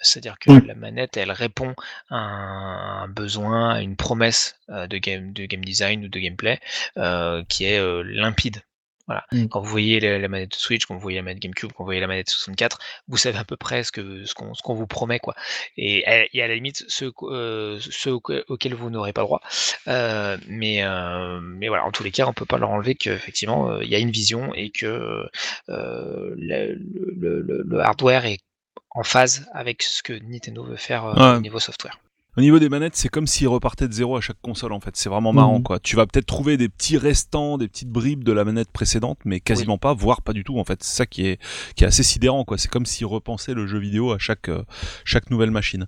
[0.00, 0.60] C'est-à-dire que Oui.
[0.66, 1.74] la manette, elle répond
[2.10, 6.18] à un, un besoin, à une promesse euh, de game, de game design ou de
[6.20, 6.60] gameplay
[6.98, 8.62] euh, qui est euh, limpide.
[9.08, 9.24] Voilà.
[9.32, 9.46] Mm.
[9.48, 11.86] Quand vous voyez la, la manette Switch, quand vous voyez la manette GameCube, quand vous
[11.88, 12.78] voyez la manette 64,
[13.08, 15.34] vous savez à peu près ce que ce qu'on ce qu'on vous promet quoi.
[15.76, 19.40] Et, et à la limite ceux, euh, ceux auxquels vous n'aurez pas le droit.
[19.88, 23.70] Euh, mais euh, mais voilà, en tous les cas, on peut pas leur enlever qu'effectivement
[23.70, 25.26] euh, il y a une vision et que
[25.70, 26.74] euh, le,
[27.16, 28.38] le, le- le hardware est
[28.90, 31.36] en phase avec ce que Nintendo veut faire euh, Ouais.
[31.38, 31.98] au niveau software.
[32.38, 34.94] Au niveau des manettes, c'est comme s'ils repartaient de zéro à chaque console en fait.
[34.96, 35.64] C'est vraiment marrant Mhm.
[35.64, 35.80] quoi.
[35.80, 39.40] Tu vas peut-être trouver des petits restants, des petites bribes de la manette précédente, mais
[39.40, 40.80] quasiment pas, voire pas du tout en fait.
[40.84, 41.40] C'est ça qui est
[41.74, 42.56] qui est assez sidérant quoi.
[42.56, 44.62] C'est comme s'ils repensaient le jeu vidéo à chaque euh,
[45.04, 45.86] chaque nouvelle machine.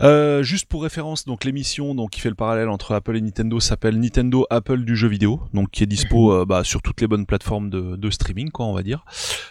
[0.00, 3.58] Euh, juste pour référence, donc l'émission donc qui fait le parallèle entre Apple et Nintendo
[3.58, 7.08] s'appelle Nintendo Apple du jeu vidéo, donc qui est dispo euh, bah, sur toutes les
[7.08, 9.04] bonnes plateformes de, de streaming quoi on va dire,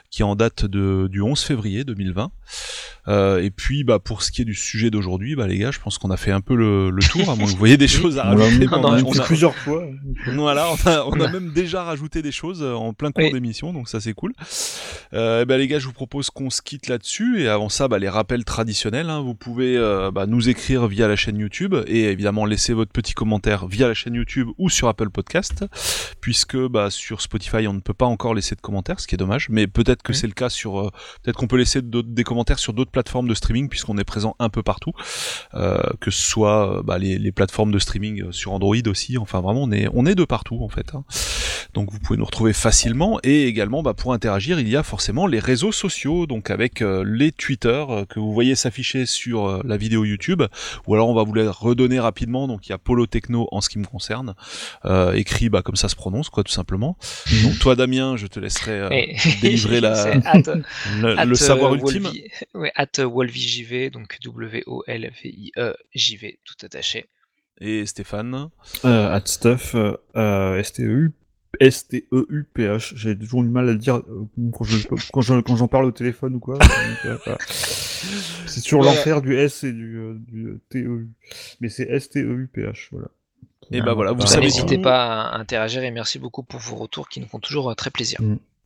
[0.10, 2.32] qui est en date de, du 11 février 2020.
[3.10, 5.80] Euh, et puis bah pour ce qui est du sujet d'aujourd'hui, bah les gars, je
[5.80, 7.30] pense qu'on a fait un peu le, le tour.
[7.30, 8.68] À moins que vous voyez des choses à rajouter.
[8.72, 9.84] on a- on plusieurs fois.
[10.34, 11.32] voilà, on a, on a Ouais.
[11.32, 13.32] même déjà rajouté des choses euh, en plein cours Oui.
[13.32, 14.34] d'émission, donc ça c'est cool.
[15.14, 17.88] Euh, eh ben, les gars, je vous propose qu'on se quitte là-dessus, et avant ça,
[17.88, 19.10] bah, les rappels traditionnels.
[19.10, 19.22] hein.
[19.22, 23.14] vous pouvez euh, bah, nous écrire via la chaîne YouTube, et évidemment laisser votre petit
[23.14, 25.66] commentaire via la chaîne YouTube ou sur Apple Podcast,
[26.22, 29.18] puisque bah, sur Spotify on ne peut pas encore laisser de commentaires, ce qui est
[29.18, 30.90] dommage, mais peut-être que c'est le cas sur, euh,
[31.24, 34.50] peut-être qu'on peut laisser des commentaires sur d'autres plateformes de streaming, puisqu'on est présent un
[34.50, 34.92] peu partout,
[35.54, 39.18] euh, que ce soit euh, bah, les, les plateformes de streaming euh, sur Android aussi.
[39.18, 40.94] Enfin, vraiment, on est, on est de partout en fait.
[40.94, 41.04] hein.
[41.74, 43.20] Donc, vous pouvez nous retrouver facilement.
[43.24, 47.04] Et également, bah, pour interagir, il y a forcément les réseaux sociaux, donc avec euh,
[47.08, 50.44] les Twitter que vous voyez s'afficher sur euh, la vidéo YouTube.
[50.86, 52.48] Ou alors, on va vous les redonner rapidement.
[52.48, 54.36] Donc, il y a Polo Techno en ce qui me concerne,
[54.86, 56.96] euh, écrit bah, comme ça se prononce, quoi, tout simplement.
[57.44, 60.42] Donc, toi, Damien, je te laisserai délivrer la- at-
[61.02, 62.08] le, at, le savoir ultime.
[62.54, 67.06] Ouais, at WolviJV, donc W-O-L-V-I-E, JV, tout attaché.
[67.60, 68.50] Et Stéphane?
[68.86, 69.76] Euh, At stuff,
[70.16, 71.12] euh, STEU,
[71.60, 72.94] S-T-E-U-P-H.
[72.96, 75.86] J'ai toujours du mal à le dire euh, quand, je, quand, je, quand j'en parle
[75.86, 76.58] au téléphone ou quoi.
[77.06, 77.18] Euh.
[78.48, 78.86] C'est sur Ouais.
[78.86, 79.98] l'enfer du S et du,
[80.28, 81.08] du T-E-U.
[81.62, 83.08] Mais c'est S-T-E-U-P-H, voilà.
[83.72, 86.76] Et bah voilà, vous Bah, savez N'hésitez pas à interagir et merci beaucoup pour vos
[86.76, 88.20] retours qui nous font toujours très plaisir.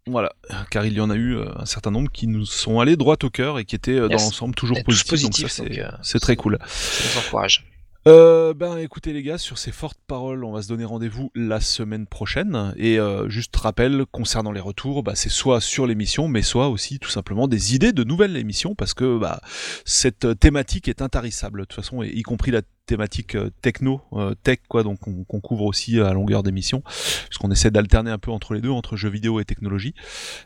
[0.07, 0.33] Voilà,
[0.71, 3.17] car il y en a eu euh, un certain nombre qui nous sont allés droit
[3.23, 5.21] au cœur et qui étaient euh, dans l'ensemble toujours positifs.
[5.21, 6.57] donc positifs, ça, donc, c'est euh, c'est très cool.
[6.67, 7.65] Ça nous encourage.
[8.07, 11.59] Euh, ben écoutez les gars, sur ces fortes paroles, on va se donner rendez-vous la
[11.59, 12.73] semaine prochaine.
[12.77, 16.99] Et euh, juste rappel concernant les retours, bah, c'est soit sur l'émission, mais soit aussi
[16.99, 19.41] tout simplement des idées de nouvelles émissions, parce que bah,
[19.83, 24.33] cette thématique est intarissable de toute façon, et y compris la thématique euh, techno, euh,
[24.41, 26.81] tech quoi, donc on- qu'on couvre aussi à longueur d'émission,
[27.27, 29.93] puisqu'on essaie d'alterner un peu entre les deux, entre jeux vidéo et technologie.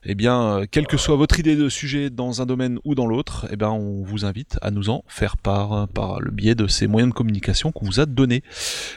[0.03, 3.05] Eh bien, euh, quelle que soit votre idée de sujet dans un domaine ou dans
[3.07, 6.55] l'autre, eh ben on vous invite à nous en faire part euh, par le biais
[6.55, 8.43] de ces moyens de communication qu'on vous a donnés.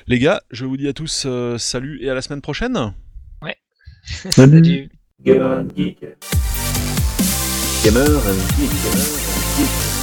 [0.08, 2.92] Les gars, je vous dis à tous euh, salut et à la semaine prochaine.
[4.30, 4.90] Salut.
[5.24, 6.00] Gamer and Geek.
[7.82, 8.70] Gamer and Geek.
[8.84, 9.93] Gamer and Geek.